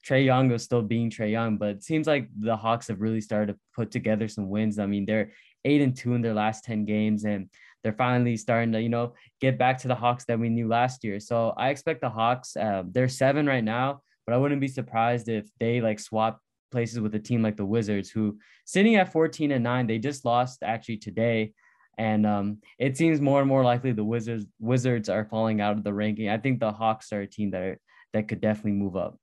Trae 0.06 0.24
Young 0.24 0.48
was 0.48 0.62
still 0.62 0.82
being 0.82 1.10
Trae 1.10 1.30
Young, 1.30 1.56
but 1.56 1.68
it 1.70 1.82
seems 1.84 2.06
like 2.06 2.28
the 2.38 2.56
Hawks 2.56 2.88
have 2.88 3.00
really 3.00 3.20
started 3.20 3.52
to 3.52 3.58
put 3.74 3.90
together 3.90 4.28
some 4.28 4.48
wins. 4.48 4.78
I 4.78 4.86
mean, 4.86 5.04
they're 5.04 5.32
eight 5.64 5.82
and 5.82 5.96
two 5.96 6.14
in 6.14 6.22
their 6.22 6.34
last 6.34 6.64
10 6.64 6.84
games, 6.84 7.24
and 7.24 7.50
they're 7.82 7.92
finally 7.92 8.36
starting 8.36 8.72
to, 8.72 8.82
you 8.82 8.88
know, 8.88 9.14
get 9.40 9.58
back 9.58 9.78
to 9.78 9.88
the 9.88 9.94
Hawks 9.94 10.24
that 10.26 10.38
we 10.38 10.48
knew 10.48 10.68
last 10.68 11.04
year. 11.04 11.20
So 11.20 11.54
I 11.56 11.70
expect 11.70 12.00
the 12.00 12.10
Hawks, 12.10 12.56
uh, 12.56 12.82
they're 12.90 13.08
seven 13.08 13.46
right 13.46 13.64
now, 13.64 14.02
but 14.26 14.34
I 14.34 14.38
wouldn't 14.38 14.60
be 14.60 14.68
surprised 14.68 15.28
if 15.28 15.48
they 15.58 15.80
like 15.80 16.00
swap 16.00 16.40
places 16.70 17.00
with 17.00 17.14
a 17.14 17.18
team 17.18 17.42
like 17.42 17.56
the 17.56 17.64
Wizards, 17.64 18.10
who 18.10 18.38
sitting 18.64 18.96
at 18.96 19.12
14 19.12 19.52
and 19.52 19.64
nine, 19.64 19.86
they 19.86 19.98
just 19.98 20.24
lost 20.24 20.62
actually 20.62 20.98
today. 20.98 21.52
And 21.96 22.26
um, 22.26 22.58
it 22.78 22.96
seems 22.96 23.20
more 23.20 23.40
and 23.40 23.48
more 23.48 23.64
likely 23.64 23.92
the 23.92 24.04
Wizards 24.04 24.46
Wizards 24.60 25.08
are 25.08 25.24
falling 25.24 25.60
out 25.60 25.76
of 25.76 25.84
the 25.84 25.92
ranking. 25.92 26.28
I 26.28 26.38
think 26.38 26.60
the 26.60 26.70
Hawks 26.72 27.12
are 27.12 27.22
a 27.22 27.26
team 27.26 27.50
that 27.50 27.62
are, 27.62 27.80
that 28.12 28.28
could 28.28 28.40
definitely 28.40 28.72
move 28.72 28.96
up. 28.96 29.18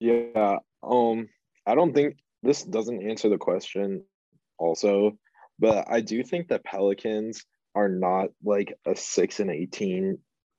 Yeah. 0.00 0.58
Um, 0.82 1.28
I 1.66 1.74
don't 1.74 1.92
think 1.92 2.16
this 2.42 2.62
doesn't 2.64 3.08
answer 3.08 3.28
the 3.28 3.38
question 3.38 4.04
also, 4.58 5.18
but 5.62 5.86
I 5.88 6.00
do 6.00 6.24
think 6.24 6.48
that 6.48 6.64
Pelicans 6.64 7.46
are 7.74 7.88
not 7.88 8.30
like 8.44 8.74
a 8.84 8.96
six 8.96 9.40
and 9.40 9.50
eighteen 9.50 10.18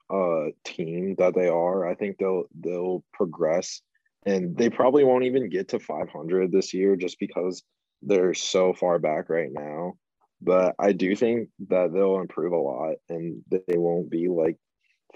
uh 0.09 0.45
team 0.63 1.15
that 1.19 1.35
they 1.35 1.49
are. 1.49 1.85
I 1.87 1.95
think 1.95 2.17
they'll 2.17 2.45
they'll 2.59 3.03
progress 3.13 3.81
and 4.25 4.57
they 4.57 4.69
probably 4.69 5.03
won't 5.03 5.25
even 5.25 5.49
get 5.49 5.69
to 5.69 5.79
500 5.79 6.51
this 6.51 6.73
year 6.73 6.95
just 6.95 7.19
because 7.19 7.63
they're 8.01 8.33
so 8.33 8.73
far 8.73 8.97
back 8.99 9.29
right 9.29 9.49
now. 9.51 9.93
But 10.41 10.75
I 10.79 10.93
do 10.93 11.15
think 11.15 11.49
that 11.67 11.93
they'll 11.93 12.19
improve 12.19 12.53
a 12.53 12.57
lot 12.57 12.95
and 13.09 13.41
they 13.51 13.77
won't 13.77 14.09
be 14.09 14.29
like 14.29 14.57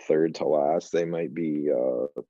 third 0.01 0.35
to 0.35 0.47
last. 0.47 0.91
They 0.91 1.05
might 1.05 1.33
be 1.33 1.69
uh 1.71 2.21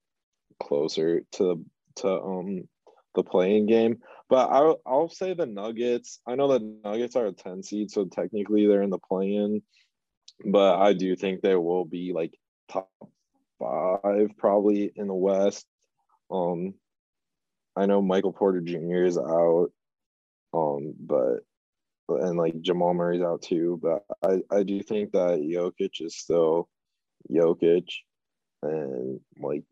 closer 0.62 1.22
to 1.34 1.66
to 1.97 2.22
um 2.22 2.68
the 3.16 3.24
play-in 3.24 3.66
game. 3.66 3.97
But 4.30 4.50
I'll 4.50 4.82
I'll 4.86 5.10
say 5.10 5.34
the 5.34 5.46
Nuggets. 5.46 6.20
I 6.28 6.36
know 6.36 6.48
the 6.48 6.80
Nuggets 6.84 7.16
are 7.16 7.28
a 7.28 7.32
10 7.32 7.64
seed, 7.64 7.92
so 7.92 8.06
technically 8.06 8.68
they're 8.68 8.82
in 8.82 8.90
the 8.90 8.98
play-in. 8.98 9.62
But 10.46 10.80
I 10.80 10.94
do 10.94 11.16
think 11.16 11.42
they 11.42 11.56
will 11.56 11.86
be 11.86 12.12
like 12.14 12.38
top 12.70 12.90
five 13.60 14.32
probably 14.38 14.92
in 14.96 15.08
the 15.08 15.14
West. 15.14 15.66
Um 16.30 16.74
I 17.78 17.86
know 17.86 18.02
Michael 18.02 18.34
Porter 18.34 18.60
Jr. 18.60 19.04
is 19.04 19.18
out. 19.18 19.70
Um, 20.54 20.94
but 21.00 21.42
and 22.10 22.38
like 22.38 22.60
Jamal 22.62 22.94
Murray's 22.94 23.22
out 23.22 23.44
too. 23.44 23.80
But 23.82 24.04
I, 24.24 24.42
I 24.56 24.64
do 24.64 24.82
think 24.82 25.12
that 25.12 25.40
Jokic 25.40 26.02
is 26.02 26.18
still 26.18 26.70
Jokic. 27.30 27.88
And 28.64 29.20
like, 29.40 29.64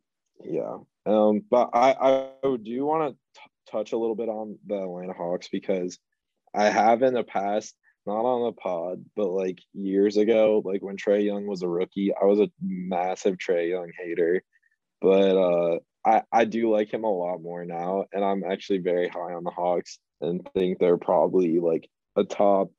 yeah. 0.43 0.77
Um, 1.07 1.43
but 1.49 1.71
I, 1.73 1.95
I 1.99 2.57
do 2.61 2.85
want 2.85 3.15
to 3.15 3.41
touch 3.71 3.91
a 3.91 3.97
little 3.97 4.15
bit 4.15 4.29
on 4.29 4.57
the 4.65 4.81
Atlanta 4.81 5.13
Hawks 5.13 5.47
because 5.51 5.97
I 6.53 6.69
have 6.69 7.01
in 7.01 7.13
the 7.13 7.23
past, 7.23 7.75
not 8.05 8.25
on 8.25 8.45
the 8.45 8.53
pod, 8.53 9.03
but 9.15 9.29
like 9.29 9.59
years 9.73 10.17
ago, 10.17 10.61
like 10.63 10.81
when 10.81 10.97
Trae 10.97 11.23
Young 11.23 11.47
was 11.47 11.63
a 11.63 11.67
rookie, 11.67 12.13
I 12.13 12.25
was 12.25 12.39
a 12.39 12.49
massive 12.61 13.37
Trae 13.37 13.69
Young 13.69 13.91
hater. 13.99 14.43
But 15.01 15.37
uh, 15.37 15.79
I, 16.05 16.23
I 16.31 16.45
do 16.45 16.71
like 16.71 16.93
him 16.93 17.03
a 17.03 17.11
lot 17.11 17.41
more 17.41 17.65
now. 17.65 18.05
And 18.13 18.23
I'm 18.23 18.43
actually 18.43 18.79
very 18.79 19.07
high 19.07 19.33
on 19.33 19.43
the 19.43 19.51
Hawks 19.51 19.99
and 20.21 20.47
think 20.53 20.79
they're 20.79 20.97
probably 20.97 21.59
like 21.59 21.89
a 22.15 22.23
top 22.23 22.71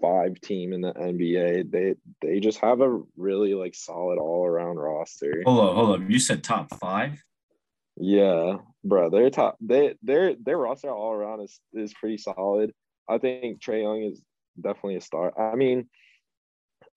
five 0.00 0.40
team 0.40 0.72
in 0.72 0.80
the 0.80 0.92
NBA. 0.92 1.70
They 1.70 1.94
they 2.20 2.40
just 2.40 2.58
have 2.60 2.80
a 2.80 3.00
really 3.16 3.54
like 3.54 3.74
solid 3.74 4.18
all 4.18 4.46
around 4.46 4.76
roster. 4.76 5.42
Hold 5.46 5.68
up, 5.68 5.74
hold 5.74 6.00
up. 6.00 6.10
You 6.10 6.18
said 6.18 6.42
top 6.42 6.74
five? 6.78 7.22
Yeah, 8.04 8.56
bro, 8.82 9.10
their 9.10 9.30
top 9.30 9.56
they 9.60 9.94
their 10.02 10.34
their 10.34 10.58
roster 10.58 10.90
all 10.90 11.12
around 11.12 11.40
is 11.40 11.60
is 11.72 11.94
pretty 11.94 12.18
solid. 12.18 12.72
I 13.08 13.18
think 13.18 13.62
Trae 13.62 13.82
Young 13.82 14.02
is 14.02 14.20
definitely 14.60 14.96
a 14.96 15.00
star. 15.00 15.32
I 15.38 15.54
mean, 15.54 15.88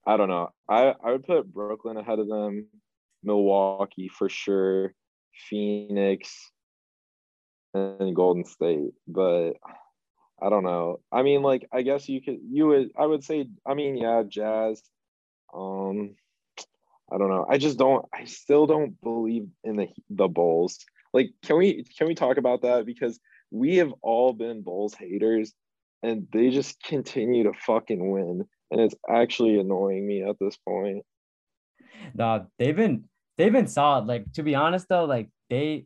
I 0.08 0.18
don't 0.18 0.30
know. 0.30 0.49
I 0.68 0.95
I 1.03 1.12
would 1.12 1.24
put 1.24 1.53
Brooklyn 1.53 1.97
ahead 1.97 2.18
of 2.18 2.28
them, 2.28 2.66
Milwaukee 3.24 4.08
for 4.08 4.30
sure, 4.30 4.95
Phoenix, 5.47 6.51
and 7.76 8.16
Golden 8.16 8.43
State. 8.43 8.93
But 9.08 9.51
I 10.41 10.49
don't 10.49 10.64
know. 10.64 11.01
I 11.12 11.22
mean, 11.22 11.43
like 11.43 11.68
I 11.72 11.84
guess 11.84 12.10
you 12.10 12.20
could 12.20 12.39
you 12.49 12.66
would 12.66 12.89
I 12.97 13.06
would 13.06 13.24
say 13.24 13.45
I 13.64 13.76
mean 13.76 13.95
yeah, 13.95 14.24
Jazz. 14.28 14.82
Um 15.53 16.16
I 17.12 17.20
don't 17.20 17.30
know. 17.30 17.45
I 17.47 17.60
just 17.60 17.78
don't. 17.78 18.03
I 18.12 18.26
still 18.26 18.66
don't 18.66 18.99
believe 19.01 19.47
in 19.64 19.76
the 19.76 19.88
the 20.10 20.28
Bulls. 20.28 20.84
Like, 21.16 21.32
can 21.43 21.57
we 21.57 21.86
can 21.97 22.07
we 22.07 22.13
talk 22.13 22.36
about 22.36 22.63
that 22.63 22.86
because 22.86 23.22
we 23.49 23.78
have 23.78 23.93
all 24.01 24.34
been 24.34 24.63
Bulls 24.63 24.93
haters, 24.93 25.53
and 26.03 26.28
they 26.34 26.49
just 26.49 26.84
continue 26.84 27.43
to 27.43 27.53
fucking 27.53 28.11
win, 28.11 28.43
and 28.70 28.82
it's 28.82 28.95
actually 29.09 29.57
annoying 29.57 30.05
me 30.05 30.24
at 30.24 30.36
this 30.41 30.57
point. 30.57 31.03
No, 32.13 32.47
they've 32.59 32.76
been 32.76 33.05
they've 33.38 33.53
been 33.53 33.68
solid. 33.68 34.07
Like 34.07 34.30
to 34.34 34.43
be 34.43 34.55
honest 34.55 34.88
though, 34.89 35.05
like 35.05 35.30
they 35.49 35.86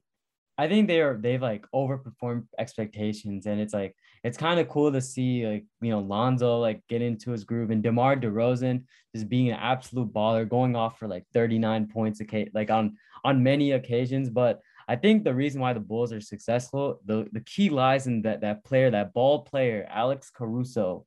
I 0.57 0.67
think 0.67 0.88
they 0.88 0.99
are 0.99 1.15
they've 1.15 1.41
like 1.41 1.63
overperformed 1.75 2.45
expectations, 2.57 3.45
and 3.45 3.61
it's 3.61 3.73
like 3.73 3.95
it's 4.23 4.38
kind 4.38 4.59
of 4.59 4.67
cool 4.67 4.91
to 4.91 4.99
see 4.99 5.45
like 5.45 5.65
you 5.80 5.91
know 5.91 5.99
Lonzo 5.99 6.57
like 6.57 6.82
get 6.89 7.03
into 7.03 7.30
his 7.30 7.43
groove 7.43 7.69
and 7.69 7.84
DeMar 7.84 8.15
DeRozan 8.15 8.84
just 9.15 9.30
being 9.30 9.49
an 9.49 9.59
absolute 9.61 10.11
baller, 10.11 10.49
going 10.49 10.75
off 10.75 10.97
for 10.97 11.07
like 11.07 11.25
39 11.36 11.88
points 11.88 12.19
a 12.19 12.49
like 12.55 12.71
on 12.71 12.97
on 13.23 13.43
many 13.43 13.73
occasions. 13.73 14.32
But 14.32 14.61
I 14.90 14.96
think 14.96 15.24
the 15.24 15.36
reason 15.36 15.62
why 15.62 15.74
the 15.74 15.80
Bulls 15.80 16.12
are 16.12 16.20
successful, 16.20 17.00
the 17.06 17.28
the 17.32 17.42
key 17.42 17.70
lies 17.70 18.08
in 18.08 18.24
that 18.24 18.42
that 18.42 18.66
player, 18.66 18.90
that 18.90 19.14
ball 19.14 19.44
player, 19.44 19.88
Alex 19.88 20.32
Caruso. 20.32 21.06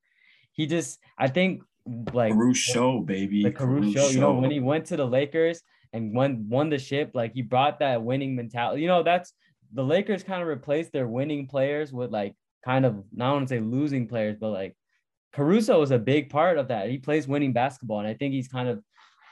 He 0.52 0.66
just 0.66 1.00
I 1.18 1.26
think 1.26 1.64
like 2.12 2.32
Caruso, 2.32 3.00
baby. 3.00 3.42
The 3.42 3.50
Caruso, 3.50 3.98
Caruso, 3.98 4.12
you 4.12 4.20
know, 4.20 4.34
when 4.34 4.52
he 4.52 4.60
went 4.60 4.86
to 4.86 4.96
the 4.96 5.04
Lakers 5.04 5.62
and 5.92 6.14
won 6.14 6.46
won 6.48 6.70
the 6.70 6.78
ship, 6.78 7.10
like 7.12 7.34
he 7.34 7.42
brought 7.42 7.80
that 7.80 8.00
winning 8.00 8.36
mentality. 8.36 8.82
You 8.82 8.88
know, 8.88 9.02
that's 9.02 9.32
the 9.72 9.82
Lakers 9.82 10.22
kind 10.22 10.40
of 10.40 10.46
replaced 10.46 10.92
their 10.92 11.08
winning 11.08 11.48
players 11.48 11.92
with 11.92 12.12
like 12.12 12.36
kind 12.64 12.86
of 12.86 13.02
not 13.12 13.32
want 13.32 13.48
to 13.48 13.54
say 13.56 13.60
losing 13.60 14.06
players, 14.06 14.36
but 14.38 14.50
like 14.50 14.76
Caruso 15.32 15.80
was 15.80 15.90
a 15.90 15.98
big 15.98 16.30
part 16.30 16.56
of 16.56 16.68
that. 16.68 16.88
He 16.88 16.98
plays 16.98 17.26
winning 17.26 17.52
basketball, 17.52 17.98
and 17.98 18.06
I 18.06 18.14
think 18.14 18.32
he's 18.32 18.46
kind 18.48 18.68
of 18.68 18.80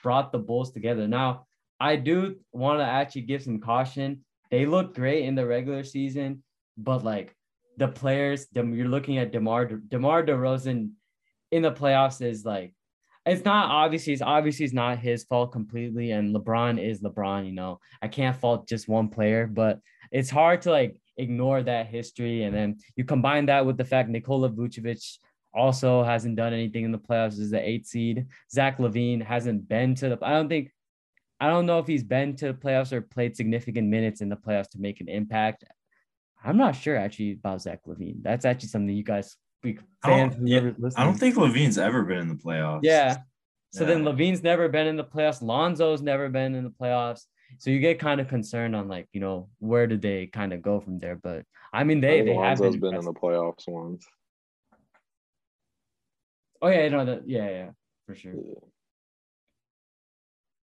brought 0.03 0.33
the 0.33 0.39
Bulls 0.39 0.73
together. 0.73 1.07
Now, 1.07 1.47
I 1.79 1.95
do 1.95 2.37
want 2.53 2.81
to 2.81 2.85
actually 2.85 3.23
give 3.23 3.43
some 3.43 3.61
caution. 3.61 4.25
They 4.51 4.67
look 4.67 4.95
great 4.95 5.25
in 5.25 5.35
the 5.35 5.47
regular 5.47 5.85
season, 5.85 6.43
but 6.77 7.05
like 7.05 7.35
the 7.77 7.89
players, 7.89 8.47
you're 8.55 8.89
looking 8.89 9.19
at 9.19 9.33
DeMar 9.33 9.67
DeMar 9.67 10.25
DeRozan 10.25 10.91
in 11.51 11.63
the 11.63 11.73
playoffs 11.73 12.21
is 12.25 12.45
like 12.45 12.75
it's 13.27 13.45
not 13.45 13.71
obviously 13.71 14.13
it's 14.13 14.23
obviously 14.23 14.65
it's 14.65 14.75
not 14.75 14.99
his 14.99 15.25
fault 15.25 15.53
completely, 15.53 16.11
and 16.13 16.35
LeBron 16.35 16.83
is 16.83 17.01
LeBron. 17.01 17.47
You 17.47 17.53
know, 17.53 17.81
I 18.03 18.09
can't 18.09 18.37
fault 18.37 18.69
just 18.69 18.89
one 18.89 19.09
player, 19.09 19.47
but 19.47 19.81
it's 20.11 20.31
hard 20.31 20.63
to 20.63 20.71
like 20.71 21.01
ignore 21.17 21.63
that 21.63 21.87
history. 21.87 22.45
And 22.45 22.55
then 22.55 22.79
you 22.97 23.05
combine 23.05 23.47
that 23.47 23.67
with 23.67 23.77
the 23.77 23.85
fact 23.85 24.09
Nikola 24.09 24.51
Vucevic 24.51 25.19
also 25.53 26.03
hasn't 26.03 26.37
done 26.37 26.53
anything 26.53 26.85
in 26.85 26.93
the 26.93 26.99
playoffs 26.99 27.41
as 27.41 27.51
the 27.51 27.61
eight 27.61 27.87
seed. 27.87 28.27
Zach 28.51 28.79
LaVine 28.79 29.23
hasn't 29.23 29.69
been 29.69 29.95
to 29.97 30.09
the 30.11 30.19
I 30.23 30.31
don't 30.31 30.49
think 30.49 30.71
I 31.41 31.49
don't 31.49 31.67
know 31.67 31.79
if 31.79 31.87
he's 31.87 32.05
been 32.05 32.37
to 32.37 32.49
the 32.49 32.55
playoffs 32.55 32.93
or 32.93 33.01
played 33.01 33.37
significant 33.37 33.89
minutes 33.89 34.21
in 34.21 34.29
the 34.29 34.37
playoffs 34.37 34.71
to 34.71 34.79
make 34.79 35.01
an 35.01 35.09
impact. 35.09 35.65
I'm 36.45 36.57
not 36.57 36.77
sure 36.77 36.97
actually 36.97 37.33
about 37.33 37.63
Zach 37.63 37.81
LaVine. 37.87 38.23
That's 38.23 38.45
actually 38.45 38.69
something 38.69 38.95
you 38.95 39.03
guys 39.03 39.37
fans 39.63 39.81
I 40.03 40.09
don't, 40.09 40.47
yeah, 40.47 40.71
I 40.97 41.05
don't 41.05 41.19
think 41.19 41.37
LaVine's 41.37 41.79
ever 41.79 42.03
been 42.03 42.19
in 42.19 42.29
the 42.29 42.35
playoffs. 42.35 42.81
Yeah. 42.83 43.19
So 43.73 43.83
yeah. 43.83 43.89
then 43.89 44.05
LaVine's 44.05 44.43
never 44.43 44.69
been 44.69 44.87
in 44.87 44.97
the 44.97 45.05
playoffs. 45.05 45.43
Lonzo's 45.43 46.03
never 46.03 46.29
been 46.29 46.55
in 46.55 46.65
the 46.65 46.71
playoffs 46.71 47.25
so 47.59 47.71
you 47.71 47.81
get 47.81 47.99
kind 47.99 48.21
of 48.21 48.29
concerned 48.29 48.77
on 48.77 48.89
like 48.89 49.09
you 49.13 49.21
know 49.21 49.49
where 49.59 49.87
did 49.87 50.03
they 50.03 50.27
kind 50.27 50.53
of 50.53 50.63
go 50.63 50.81
from 50.81 50.99
there 50.99 51.17
but 51.17 51.45
i 51.73 51.85
mean 51.85 52.01
they, 52.01 52.21
I 52.21 52.25
they 52.25 52.35
have 52.35 52.59
been, 52.59 52.81
been 52.81 52.95
in 52.95 53.05
the 53.05 53.13
playoffs 53.13 53.67
once 53.69 54.07
oh 56.63 56.69
yeah 56.69 56.89
no 56.89 57.05
that 57.05 57.29
yeah 57.29 57.49
yeah 57.49 57.71
for 58.07 58.15
sure 58.15 58.35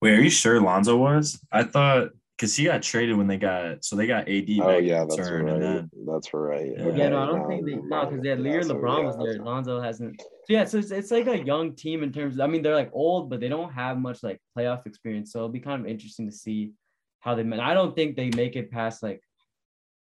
wait 0.03 0.19
are 0.19 0.21
you 0.21 0.29
sure 0.29 0.61
lonzo 0.61 0.97
was? 0.97 1.39
I 1.51 1.63
thought 1.63 2.09
because 2.37 2.55
he 2.55 2.65
got 2.65 2.81
traded 2.81 3.15
when 3.15 3.27
they 3.27 3.37
got 3.37 3.85
so 3.85 3.95
they 3.95 4.05
got 4.05 4.27
ad 4.27 4.45
oh 4.61 4.77
yeah 4.77 5.05
that's 5.07 5.17
right. 5.17 5.59
then, 5.59 5.89
that's 6.05 6.33
right. 6.33 6.73
Yeah, 6.75 6.83
okay, 6.85 6.97
yeah 6.97 7.09
no 7.09 7.23
i 7.23 7.25
don't 7.27 7.47
think 7.47 7.65
they 7.65 7.75
no 7.75 8.05
because 8.05 8.21
they 8.21 8.29
had 8.29 8.39
Lear 8.39 8.61
lebron 8.61 8.99
yeah, 8.99 9.05
was 9.05 9.17
there 9.17 9.27
right. 9.33 9.43
lonzo 9.43 9.79
hasn't 9.79 10.19
so 10.19 10.27
yeah 10.49 10.65
so 10.65 10.79
it's, 10.79 10.91
it's 10.91 11.11
like 11.11 11.27
a 11.27 11.45
young 11.45 11.73
team 11.73 12.03
in 12.03 12.11
terms 12.11 12.35
of, 12.35 12.41
i 12.41 12.47
mean 12.47 12.61
they're 12.61 12.75
like 12.75 12.89
old 12.91 13.29
but 13.29 13.39
they 13.39 13.47
don't 13.47 13.71
have 13.71 13.97
much 13.97 14.23
like 14.23 14.41
playoff 14.57 14.85
experience 14.85 15.31
so 15.31 15.39
it'll 15.39 15.49
be 15.49 15.59
kind 15.59 15.79
of 15.79 15.87
interesting 15.87 16.25
to 16.25 16.35
see 16.35 16.73
how 17.19 17.35
they 17.35 17.43
met 17.43 17.59
i 17.59 17.73
don't 17.73 17.95
think 17.95 18.15
they 18.15 18.29
make 18.31 18.55
it 18.55 18.71
past 18.71 19.03
like 19.03 19.21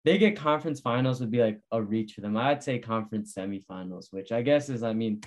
they 0.04 0.18
get 0.18 0.36
conference 0.36 0.80
finals 0.80 1.20
would 1.20 1.30
be 1.30 1.42
like 1.42 1.60
a 1.72 1.82
reach 1.82 2.14
for 2.14 2.20
them. 2.20 2.36
I'd 2.36 2.62
say 2.62 2.78
conference 2.78 3.34
semifinals 3.34 4.08
which 4.10 4.32
i 4.32 4.42
guess 4.42 4.68
is 4.68 4.82
i 4.82 4.92
mean 4.92 5.22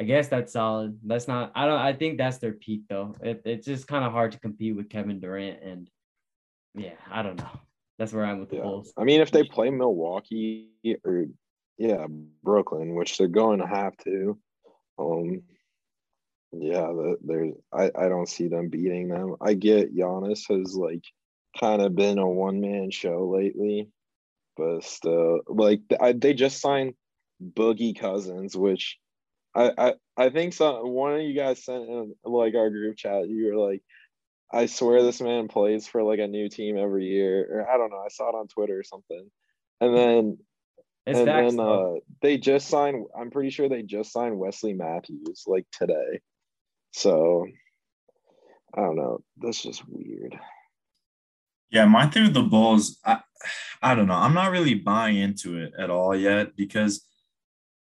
I 0.00 0.04
guess 0.04 0.28
that's 0.28 0.52
solid. 0.52 0.98
That's 1.04 1.28
not. 1.28 1.52
I 1.54 1.66
don't. 1.66 1.80
I 1.80 1.92
think 1.92 2.18
that's 2.18 2.38
their 2.38 2.52
peak 2.52 2.82
though. 2.88 3.14
It, 3.22 3.42
it's 3.44 3.66
just 3.66 3.86
kind 3.86 4.04
of 4.04 4.12
hard 4.12 4.32
to 4.32 4.40
compete 4.40 4.74
with 4.74 4.90
Kevin 4.90 5.20
Durant 5.20 5.62
and 5.62 5.88
yeah, 6.74 6.94
I 7.10 7.22
don't 7.22 7.36
know. 7.36 7.60
That's 7.98 8.12
where 8.12 8.24
I'm 8.24 8.40
with 8.40 8.50
the 8.50 8.56
yeah. 8.56 8.62
Bulls. 8.62 8.92
I 8.96 9.04
mean, 9.04 9.20
if 9.20 9.30
they 9.30 9.44
play 9.44 9.70
Milwaukee 9.70 10.70
or 11.04 11.26
yeah, 11.78 12.06
Brooklyn, 12.42 12.94
which 12.94 13.18
they're 13.18 13.28
going 13.28 13.60
to 13.60 13.66
have 13.66 13.96
to, 13.98 14.38
um, 14.98 15.42
yeah, 16.52 16.92
there's 17.22 17.54
I 17.72 17.90
I 17.96 18.08
don't 18.08 18.28
see 18.28 18.48
them 18.48 18.68
beating 18.68 19.08
them. 19.08 19.36
I 19.40 19.54
get 19.54 19.94
Giannis 19.94 20.48
has 20.48 20.74
like 20.74 21.04
kind 21.58 21.82
of 21.82 21.94
been 21.94 22.18
a 22.18 22.28
one 22.28 22.60
man 22.60 22.90
show 22.90 23.28
lately, 23.28 23.88
but 24.56 24.82
still, 24.82 25.40
like 25.46 25.82
I, 26.00 26.12
they 26.12 26.34
just 26.34 26.60
signed 26.60 26.94
Boogie 27.40 27.98
Cousins, 27.98 28.56
which 28.56 28.98
I, 29.54 29.72
I 29.78 29.94
I 30.16 30.30
think 30.30 30.52
some 30.52 30.88
one 30.90 31.14
of 31.14 31.22
you 31.22 31.34
guys 31.34 31.64
sent 31.64 31.88
in 31.88 32.14
like 32.24 32.54
our 32.54 32.70
group 32.70 32.96
chat. 32.96 33.28
You 33.28 33.54
were 33.54 33.68
like, 33.70 33.82
I 34.52 34.66
swear 34.66 35.02
this 35.02 35.20
man 35.20 35.48
plays 35.48 35.86
for 35.86 36.02
like 36.02 36.18
a 36.18 36.26
new 36.26 36.48
team 36.48 36.76
every 36.76 37.06
year, 37.06 37.46
or 37.50 37.70
I 37.70 37.76
don't 37.76 37.90
know. 37.90 38.02
I 38.04 38.08
saw 38.08 38.28
it 38.30 38.34
on 38.34 38.48
Twitter 38.48 38.78
or 38.78 38.84
something, 38.84 39.30
and 39.80 39.96
then 39.96 40.38
it's 41.06 41.18
and 41.18 41.28
then 41.28 41.60
uh, 41.60 41.94
they 42.22 42.38
just 42.38 42.68
signed. 42.68 43.06
I'm 43.18 43.30
pretty 43.30 43.50
sure 43.50 43.68
they 43.68 43.82
just 43.82 44.12
signed 44.12 44.38
Wesley 44.38 44.72
Matthews 44.72 45.44
like 45.46 45.66
today. 45.70 46.20
So 46.92 47.46
I 48.76 48.80
don't 48.80 48.96
know. 48.96 49.20
That's 49.38 49.62
just 49.62 49.82
weird. 49.88 50.38
Yeah, 51.70 51.86
my 51.86 52.06
thing 52.06 52.24
with 52.24 52.34
the 52.34 52.42
Bulls, 52.42 53.00
I, 53.04 53.20
I 53.82 53.94
don't 53.94 54.06
know. 54.06 54.14
I'm 54.14 54.34
not 54.34 54.52
really 54.52 54.74
buying 54.74 55.16
into 55.16 55.58
it 55.58 55.72
at 55.76 55.90
all 55.90 56.14
yet 56.14 56.56
because, 56.56 57.04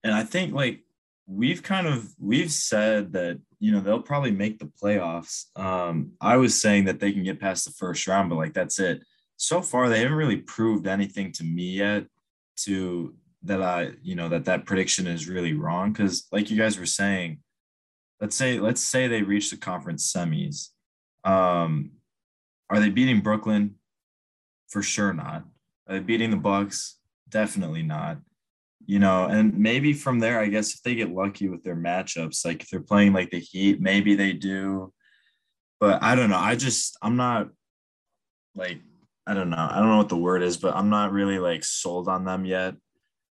and 0.04 0.14
I 0.14 0.22
think 0.22 0.54
like 0.54 0.84
we've 1.31 1.62
kind 1.62 1.87
of 1.87 2.09
we've 2.18 2.51
said 2.51 3.12
that 3.12 3.39
you 3.61 3.70
know 3.70 3.81
they'll 3.81 4.03
probably 4.03 4.33
make 4.33 4.59
the 4.59 4.70
playoffs. 4.83 5.47
Um, 5.57 6.12
I 6.20 6.37
was 6.37 6.61
saying 6.61 6.87
that 6.87 6.99
they 6.99 7.12
can 7.12 7.22
get 7.22 7.41
past 7.41 7.64
the 7.64 7.72
first 7.72 8.07
round, 8.07 8.28
but 8.28 8.37
like 8.37 8.53
that's 8.53 8.78
it. 8.81 9.03
So 9.37 9.62
far, 9.62 9.89
they 9.89 10.01
haven't 10.01 10.16
really 10.16 10.39
proved 10.39 10.87
anything 10.87 11.33
to 11.33 11.45
me 11.45 11.76
yet. 11.76 12.07
To 12.64 13.14
that 13.45 13.62
I 13.62 13.93
you 14.03 14.16
know 14.16 14.28
that 14.28 14.45
that 14.47 14.66
prediction 14.66 15.07
is 15.07 15.28
really 15.28 15.55
wrong 15.55 15.93
because 15.93 16.26
like 16.33 16.51
you 16.51 16.59
guys 16.59 16.78
were 16.78 16.87
saying, 16.87 17.39
let's 18.20 18.37
say 18.37 18.59
let's 18.59 18.83
say 18.83 19.07
they 19.07 19.22
reach 19.22 19.51
the 19.51 19.57
conference 19.57 20.12
semis. 20.12 20.68
Um, 21.24 21.93
are 22.68 22.81
they 22.81 22.91
beating 22.91 23.20
Brooklyn? 23.20 23.76
For 24.68 24.83
sure 24.83 25.12
not. 25.12 25.45
Are 25.89 25.95
they 25.95 26.01
beating 26.01 26.31
the 26.31 26.37
Bucks? 26.37 26.99
Definitely 27.28 27.83
not 27.83 28.18
you 28.87 28.99
know, 28.99 29.26
and 29.26 29.57
maybe 29.59 29.93
from 29.93 30.18
there, 30.18 30.41
I 30.41 30.49
guess 30.49 30.74
if 30.74 30.83
they 30.83 30.95
get 30.95 31.14
lucky 31.14 31.49
with 31.49 31.62
their 31.62 31.76
matchups, 31.76 32.45
like 32.45 32.62
if 32.62 32.70
they're 32.70 32.81
playing 32.81 33.12
like 33.12 33.31
the 33.31 33.39
Heat, 33.39 33.81
maybe 33.81 34.14
they 34.14 34.33
do. 34.33 34.93
But 35.78 36.03
I 36.03 36.14
don't 36.14 36.31
know. 36.31 36.39
I 36.39 36.57
just, 36.57 36.97
I'm 37.03 37.16
not 37.16 37.49
like, 38.55 38.81
I 39.26 39.35
don't 39.35 39.51
know. 39.51 39.68
I 39.70 39.76
don't 39.76 39.89
know 39.89 39.99
what 39.99 40.09
the 40.09 40.16
word 40.16 40.43
is, 40.43 40.57
but 40.57 40.74
I'm 40.74 40.91
not 40.91 41.12
really 41.12 41.39
like 41.39 41.64
sold 41.64 42.09
on 42.09 42.24
them 42.24 42.45
yet. 42.45 42.74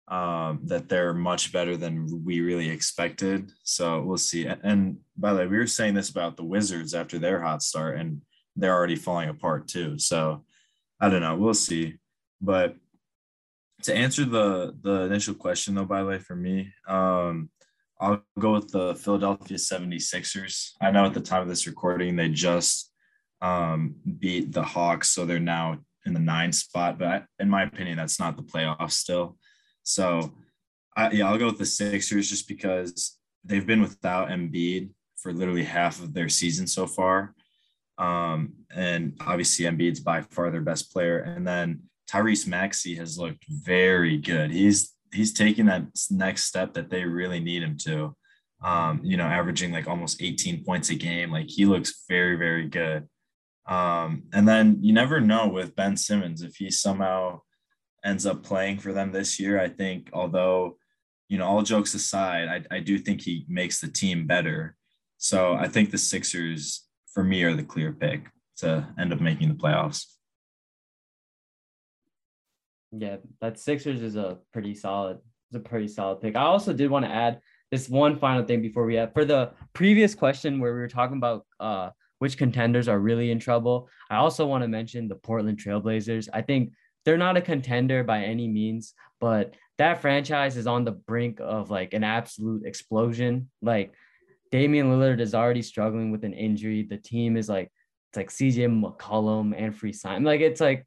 Um, 0.07 0.61
that 0.65 0.91
they're 0.91 1.15
much 1.15 1.51
better 1.51 1.79
than 1.79 2.23
we 2.27 2.43
really 2.43 2.69
expected. 2.69 3.51
So 3.63 4.03
we'll 4.03 4.19
see. 4.19 4.47
And 4.47 4.99
by 5.17 5.33
the 5.33 5.39
way, 5.39 5.47
we 5.47 5.57
were 5.57 5.67
saying 5.67 5.95
this 5.95 6.11
about 6.11 6.37
the 6.37 6.45
Wizards 6.45 6.93
after 6.93 7.19
their 7.19 7.41
hot 7.41 7.63
start, 7.63 7.99
and 7.99 8.21
they're 8.55 8.75
already 8.75 8.97
falling 8.97 9.31
apart 9.31 9.67
too. 9.67 9.99
So 9.99 10.45
I 11.01 11.09
don't 11.09 11.23
know. 11.23 11.37
We'll 11.37 11.55
see. 11.55 11.95
But 12.43 12.77
to 13.85 13.95
answer 13.95 14.25
the 14.25 14.75
the 14.83 15.03
initial 15.03 15.35
question 15.35 15.75
though 15.75 15.85
by 15.85 16.01
the 16.01 16.09
way 16.09 16.19
for 16.19 16.35
me 16.35 16.73
um 16.89 17.51
i'll 18.01 18.23
go 18.39 18.53
with 18.53 18.69
the 18.71 18.95
philadelphia 18.97 19.57
76ers. 19.57 20.71
I 20.81 20.91
know 20.91 21.05
at 21.05 21.15
the 21.15 21.21
time 21.21 21.43
of 21.43 21.49
this 21.49 21.67
recording 21.67 22.17
they 22.17 22.31
just 22.31 22.91
um 23.41 23.95
beat 24.19 24.53
the 24.53 24.63
hawks 24.63 25.11
so 25.11 25.25
they're 25.25 25.39
now 25.39 25.79
in 26.07 26.15
the 26.15 26.21
nine 26.21 26.53
spot 26.53 26.99
but 26.99 27.25
in 27.39 27.49
my 27.49 27.63
opinion 27.63 27.97
that's 27.97 28.19
not 28.19 28.37
the 28.37 28.43
playoffs 28.43 28.93
still. 28.93 29.37
So 29.83 30.35
I, 30.97 31.11
yeah 31.11 31.29
i'll 31.29 31.39
go 31.39 31.47
with 31.47 31.59
the 31.59 31.67
sixers 31.67 32.29
just 32.29 32.49
because 32.49 33.19
they've 33.45 33.67
been 33.67 33.83
without 33.83 34.29
Embiid 34.29 34.91
for 35.17 35.33
literally 35.33 35.65
half 35.65 36.03
of 36.03 36.15
their 36.15 36.31
season 36.31 36.67
so 36.67 36.87
far. 36.87 37.35
Um 37.99 38.55
and 38.75 39.15
obviously 39.21 39.67
Embiid's 39.67 40.01
by 40.01 40.23
far 40.23 40.51
their 40.51 40.63
best 40.63 40.91
player. 40.91 41.19
And 41.19 41.47
then 41.47 41.83
Tyrese 42.11 42.47
Maxey 42.47 42.95
has 42.97 43.19
looked 43.19 43.45
very 43.49 44.17
good. 44.19 44.51
He's 44.51 44.93
he's 45.13 45.33
taking 45.33 45.67
that 45.67 45.85
next 46.11 46.45
step 46.45 46.75
that 46.75 46.91
they 46.91 47.05
really 47.05 47.41
need 47.41 47.63
him 47.63 47.77
to. 47.85 48.15
um, 48.63 49.01
you 49.05 49.17
know, 49.17 49.25
averaging 49.27 49.73
like 49.73 49.87
almost 49.87 50.23
18 50.23 50.65
points 50.65 50.89
a 50.91 50.95
game. 50.95 51.31
Like 51.31 51.49
he 51.51 51.67
looks 51.67 52.05
very, 52.09 52.37
very 52.37 52.67
good. 52.67 53.07
Um, 53.69 54.25
and 54.33 54.49
then 54.49 54.79
you 54.81 54.93
never 54.93 55.21
know 55.21 55.49
with 55.49 55.77
Ben 55.77 55.97
Simmons 55.97 56.43
if 56.43 56.57
he 56.57 56.71
somehow 56.71 57.41
ends 58.05 58.27
up 58.27 58.43
playing 58.43 58.79
for 58.79 58.93
them 58.93 59.13
this 59.13 59.39
year. 59.39 59.61
I 59.61 59.69
think, 59.69 60.11
although, 60.13 60.77
you 61.29 61.39
know, 61.39 61.47
all 61.47 61.63
jokes 61.63 61.95
aside, 61.95 62.49
I, 62.71 62.77
I 62.77 62.81
do 62.81 62.99
think 62.99 63.21
he 63.23 63.45
makes 63.49 63.81
the 63.81 63.89
team 63.89 64.27
better. 64.27 64.77
So 65.19 65.55
I 65.55 65.69
think 65.69 65.91
the 65.91 65.99
Sixers, 65.99 66.87
for 67.13 67.23
me, 67.25 67.43
are 67.45 67.55
the 67.55 67.63
clear 67.65 67.93
pick 67.93 68.29
to 68.59 68.87
end 68.99 69.13
up 69.13 69.21
making 69.21 69.49
the 69.49 69.55
playoffs. 69.55 70.05
Yeah, 72.97 73.17
that 73.41 73.59
Sixers 73.59 74.03
is 74.03 74.17
a 74.17 74.39
pretty 74.53 74.75
solid, 74.75 75.19
it's 75.51 75.57
a 75.57 75.61
pretty 75.61 75.89
solid 75.89 76.21
pick. 76.21 76.37
I 76.37 76.43
also 76.43 76.73
did 76.73 76.91
want 76.91 77.05
to 77.05 77.11
add 77.11 77.41
this 77.71 77.89
one 77.89 78.19
final 78.19 78.45
thing 78.45 78.63
before 78.63 78.85
we 78.85 78.95
have 78.95 79.13
for 79.15 79.25
the 79.25 79.53
previous 79.73 80.15
question 80.15 80.61
where 80.61 80.73
we 80.73 80.81
were 80.81 80.89
talking 80.89 81.17
about 81.17 81.47
uh 81.59 81.91
which 82.19 82.39
contenders 82.39 82.89
are 82.89 82.99
really 82.99 83.31
in 83.31 83.39
trouble. 83.39 83.89
I 84.09 84.17
also 84.17 84.47
want 84.47 84.63
to 84.63 84.69
mention 84.69 85.09
the 85.09 85.17
Portland 85.17 85.59
Trailblazers. 85.59 86.29
I 86.33 86.43
think 86.43 86.73
they're 87.05 87.19
not 87.19 87.37
a 87.37 87.43
contender 87.43 88.05
by 88.05 88.23
any 88.23 88.49
means, 88.49 88.95
but 89.21 89.55
that 89.79 90.01
franchise 90.01 90.57
is 90.57 90.67
on 90.67 90.85
the 90.85 90.93
brink 90.93 91.39
of 91.41 91.71
like 91.71 91.93
an 91.93 92.05
absolute 92.05 92.65
explosion. 92.65 93.51
Like 93.61 93.93
Damian 94.51 94.87
Lillard 94.87 95.21
is 95.21 95.35
already 95.35 95.63
struggling 95.63 96.13
with 96.13 96.25
an 96.25 96.33
injury. 96.33 96.85
The 96.85 96.97
team 96.97 97.37
is 97.37 97.49
like 97.49 97.71
it's 98.11 98.17
like 98.17 98.31
CJ 98.31 98.83
McCollum 98.83 99.53
and 99.57 99.77
Free 99.77 99.93
Sign. 99.93 100.23
Like 100.23 100.41
it's 100.41 100.61
like 100.61 100.87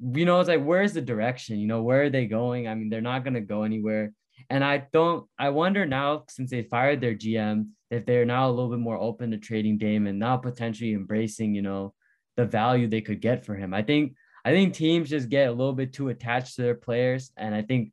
you 0.00 0.24
know, 0.24 0.40
it's 0.40 0.48
like 0.48 0.64
where's 0.64 0.92
the 0.92 1.02
direction? 1.02 1.58
You 1.58 1.66
know, 1.66 1.82
where 1.82 2.04
are 2.04 2.10
they 2.10 2.26
going? 2.26 2.68
I 2.68 2.74
mean, 2.74 2.88
they're 2.88 3.00
not 3.00 3.24
gonna 3.24 3.40
go 3.40 3.62
anywhere. 3.62 4.12
And 4.48 4.64
I 4.64 4.86
don't, 4.92 5.28
I 5.38 5.50
wonder 5.50 5.84
now, 5.84 6.24
since 6.28 6.50
they 6.50 6.62
fired 6.62 7.00
their 7.00 7.14
GM, 7.14 7.68
if 7.90 8.06
they're 8.06 8.24
now 8.24 8.48
a 8.48 8.50
little 8.50 8.70
bit 8.70 8.78
more 8.78 8.96
open 8.96 9.30
to 9.32 9.38
trading 9.38 9.76
Dame 9.76 10.06
and 10.06 10.18
now 10.18 10.36
potentially 10.36 10.94
embracing, 10.94 11.54
you 11.54 11.62
know, 11.62 11.92
the 12.36 12.46
value 12.46 12.88
they 12.88 13.00
could 13.02 13.20
get 13.20 13.44
for 13.44 13.54
him. 13.54 13.74
I 13.74 13.82
think, 13.82 14.14
I 14.44 14.52
think 14.52 14.72
teams 14.72 15.10
just 15.10 15.28
get 15.28 15.48
a 15.48 15.52
little 15.52 15.74
bit 15.74 15.92
too 15.92 16.08
attached 16.08 16.56
to 16.56 16.62
their 16.62 16.74
players. 16.74 17.32
And 17.36 17.54
I 17.54 17.62
think, 17.62 17.92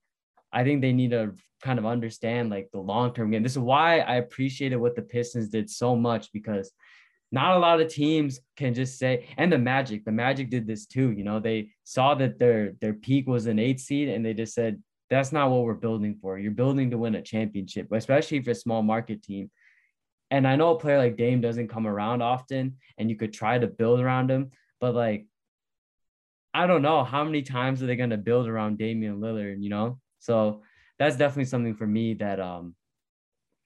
I 0.54 0.64
think 0.64 0.82
they 0.82 0.94
need 0.94 1.12
to 1.12 1.34
kind 1.62 1.80
of 1.80 1.86
understand 1.86 2.50
like 2.50 2.70
the 2.72 2.80
long 2.80 3.14
term 3.14 3.32
game. 3.32 3.44
This 3.44 3.54
is 3.54 3.60
why 3.60 4.00
I 4.00 4.16
appreciated 4.16 4.78
what 4.78 4.96
the 4.96 5.02
Pistons 5.02 5.50
did 5.50 5.70
so 5.70 5.96
much 5.96 6.32
because 6.32 6.72
not 7.32 7.58
a 7.58 7.60
lot 7.60 7.82
of 7.82 7.90
teams 7.90 8.40
can 8.56 8.74
just 8.74 8.98
say 8.98 9.28
and 9.38 9.52
the 9.52 9.58
magic 9.58 10.06
the 10.06 10.12
magic 10.12 10.50
did 10.50 10.66
this 10.66 10.86
too 10.86 11.12
you 11.12 11.24
know 11.24 11.40
they 11.40 11.70
saw 11.84 12.16
that 12.16 12.40
their 12.40 12.74
their 12.80 12.94
peak 12.94 13.28
was 13.28 13.48
an 13.48 13.60
eight 13.60 13.80
seed 13.80 14.10
and 14.10 14.26
they 14.26 14.34
just 14.34 14.54
said 14.54 14.82
that's 15.10 15.32
not 15.32 15.50
what 15.50 15.64
we're 15.64 15.74
building 15.74 16.18
for. 16.22 16.38
You're 16.38 16.52
building 16.52 16.92
to 16.92 16.98
win 16.98 17.16
a 17.16 17.22
championship 17.22 17.88
especially 17.92 18.42
for 18.42 18.52
a 18.52 18.56
small 18.56 18.84
market 18.84 19.24
team. 19.24 19.50
And 20.30 20.46
i 20.46 20.58
know 20.58 20.72
a 20.72 20.80
player 20.80 20.98
like 20.98 21.16
dame 21.16 21.40
doesn't 21.40 21.70
come 21.70 21.88
around 21.88 22.22
often 22.22 22.78
and 22.98 23.10
you 23.10 23.16
could 23.16 23.32
try 23.32 23.58
to 23.58 23.68
build 23.68 24.02
around 24.02 24.30
him 24.30 24.52
but 24.82 24.94
like 24.94 25.26
i 26.54 26.68
don't 26.68 26.82
know 26.82 27.06
how 27.06 27.24
many 27.24 27.44
times 27.44 27.82
are 27.82 27.86
they 27.86 27.96
going 27.96 28.10
to 28.10 28.18
build 28.18 28.46
around 28.46 28.78
damian 28.78 29.22
lillard 29.22 29.64
you 29.64 29.70
know? 29.70 30.00
So 30.20 30.64
that's 31.00 31.16
definitely 31.16 31.46
something 31.46 31.76
for 31.76 31.88
me 31.88 32.16
that 32.16 32.42
um 32.42 32.76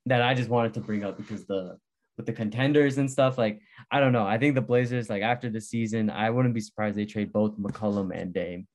that 0.06 0.22
i 0.22 0.36
just 0.36 0.50
wanted 0.50 0.76
to 0.76 0.82
bring 0.82 1.04
up 1.04 1.18
because 1.18 1.48
the 1.48 1.80
with 2.22 2.28
the 2.28 2.34
contenders 2.34 3.00
and 3.00 3.10
stuff. 3.10 3.38
Like, 3.38 3.62
I 3.90 4.00
don't 4.00 4.14
know. 4.14 4.26
I 4.26 4.38
think 4.38 4.54
the 4.54 4.62
Blazers, 4.62 5.10
like 5.10 5.24
after 5.24 5.50
the 5.50 5.60
season, 5.60 6.10
I 6.10 6.30
wouldn't 6.30 6.54
be 6.54 6.62
surprised 6.62 6.96
they 6.96 7.06
trade 7.06 7.34
both 7.34 7.58
McCollum 7.58 8.16
and 8.16 8.32
Dame. 8.32 8.68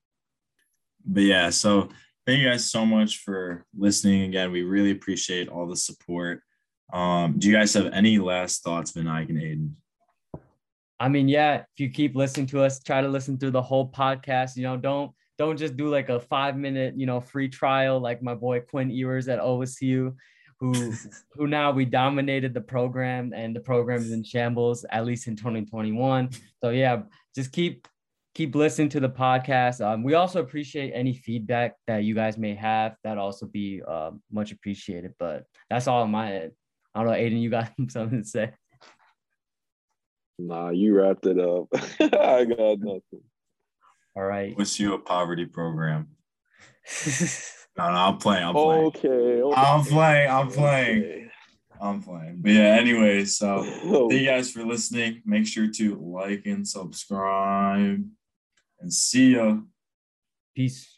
But 1.05 1.23
yeah, 1.23 1.51
so 1.51 1.89
thank 2.27 2.41
you 2.41 2.49
guys 2.49 2.69
so 2.69 2.85
much 2.85 3.19
for 3.19 3.65
listening 3.79 4.23
again. 4.23 4.51
We 4.51 4.63
really 4.63 4.91
appreciate 4.91 5.49
all 5.49 5.69
the 5.69 5.77
support. 5.77 6.43
Um, 6.93 7.39
do 7.39 7.49
you 7.49 7.55
guys 7.55 7.73
have 7.75 7.93
any 7.93 8.19
last 8.19 8.65
thoughts, 8.65 8.93
Vinayak 8.93 9.29
and 9.29 9.39
Aiden? 9.39 9.71
I 10.99 11.09
mean, 11.09 11.29
yeah, 11.29 11.57
if 11.57 11.79
you 11.79 11.91
keep 11.91 12.17
listening 12.17 12.47
to 12.49 12.65
us, 12.65 12.83
try 12.83 13.01
to 13.01 13.09
listen 13.09 13.39
through 13.39 13.51
the 13.53 13.63
whole 13.63 13.91
podcast. 13.91 14.57
You 14.57 14.65
know, 14.65 14.77
don't 14.77 15.13
don't 15.39 15.59
just 15.59 15.77
do 15.77 15.89
like 15.89 16.09
a 16.09 16.19
five 16.19 16.57
minute, 16.57 16.95
you 16.97 17.07
know, 17.07 17.21
free 17.21 17.49
trial 17.49 18.01
like 18.01 18.23
my 18.23 18.35
boy 18.35 18.61
Quinn 18.61 18.91
Ewers 18.91 19.29
at 19.29 19.39
OSU 19.39 20.15
who 20.59 20.93
who 21.33 21.47
now 21.47 21.71
we 21.71 21.85
dominated 21.85 22.55
the 22.55 22.61
program 22.61 23.33
and 23.35 23.55
the 23.55 23.61
program 23.61 24.01
is 24.01 24.13
in 24.13 24.25
shambles 24.25 24.85
at 24.91 25.05
least 25.05 25.27
in 25.27 25.37
2021 25.37 26.31
so 26.63 26.71
yeah 26.71 27.03
just 27.35 27.53
keep 27.53 27.87
keep 28.37 28.55
listening 28.55 28.91
to 28.91 29.01
the 29.01 29.09
podcast. 29.09 29.81
Um, 29.81 30.03
we 30.03 30.13
also 30.13 30.41
appreciate 30.41 30.91
any 30.91 31.15
feedback 31.15 31.75
that 31.87 32.05
you 32.05 32.15
guys 32.15 32.37
may 32.37 32.55
have. 32.55 32.95
That 33.03 33.17
also 33.17 33.47
be 33.47 33.81
uh, 33.89 34.11
much 34.31 34.53
appreciated 34.53 35.15
but 35.19 35.45
that's 35.71 35.89
all 35.89 36.03
on 36.03 36.11
my 36.11 36.35
end. 36.35 36.53
I 36.95 37.03
don't 37.03 37.11
know 37.11 37.17
aiden 37.17 37.41
you 37.41 37.49
got 37.49 37.73
something 37.89 38.23
to 38.23 38.29
say? 38.29 38.53
Nah 40.39 40.69
you 40.69 40.95
wrapped 40.95 41.25
it 41.25 41.41
up. 41.41 41.69
I 42.01 42.45
got 42.45 42.79
nothing. 42.79 43.25
All 44.15 44.25
right. 44.25 44.57
What's 44.57 44.79
you 44.79 44.93
a 44.93 44.99
poverty 44.99 45.47
program 45.47 46.09
No, 47.77 47.91
no, 47.91 47.97
I'm 47.97 48.17
playing. 48.19 48.45
I'm 48.45 48.55
playing. 48.55 48.85
Okay. 48.87 49.09
okay. 49.43 49.61
I'm 49.61 49.85
playing. 49.85 50.31
I'm 50.31 50.49
playing. 50.49 50.99
Okay. 50.99 51.27
I'm 51.81 52.03
playing. 52.03 52.39
But 52.41 52.53
yeah, 52.53 52.77
anyway, 52.81 53.25
so 53.27 53.63
thank 54.09 54.13
you 54.13 54.25
guys 54.25 54.51
for 54.51 54.65
listening. 54.65 55.23
Make 55.27 55.47
sure 55.47 55.69
to 55.69 55.97
like 55.97 56.47
and 56.47 56.67
subscribe 56.67 58.03
and 58.81 58.93
see 58.93 59.35
ya. 59.35 59.59
Peace. 60.55 60.96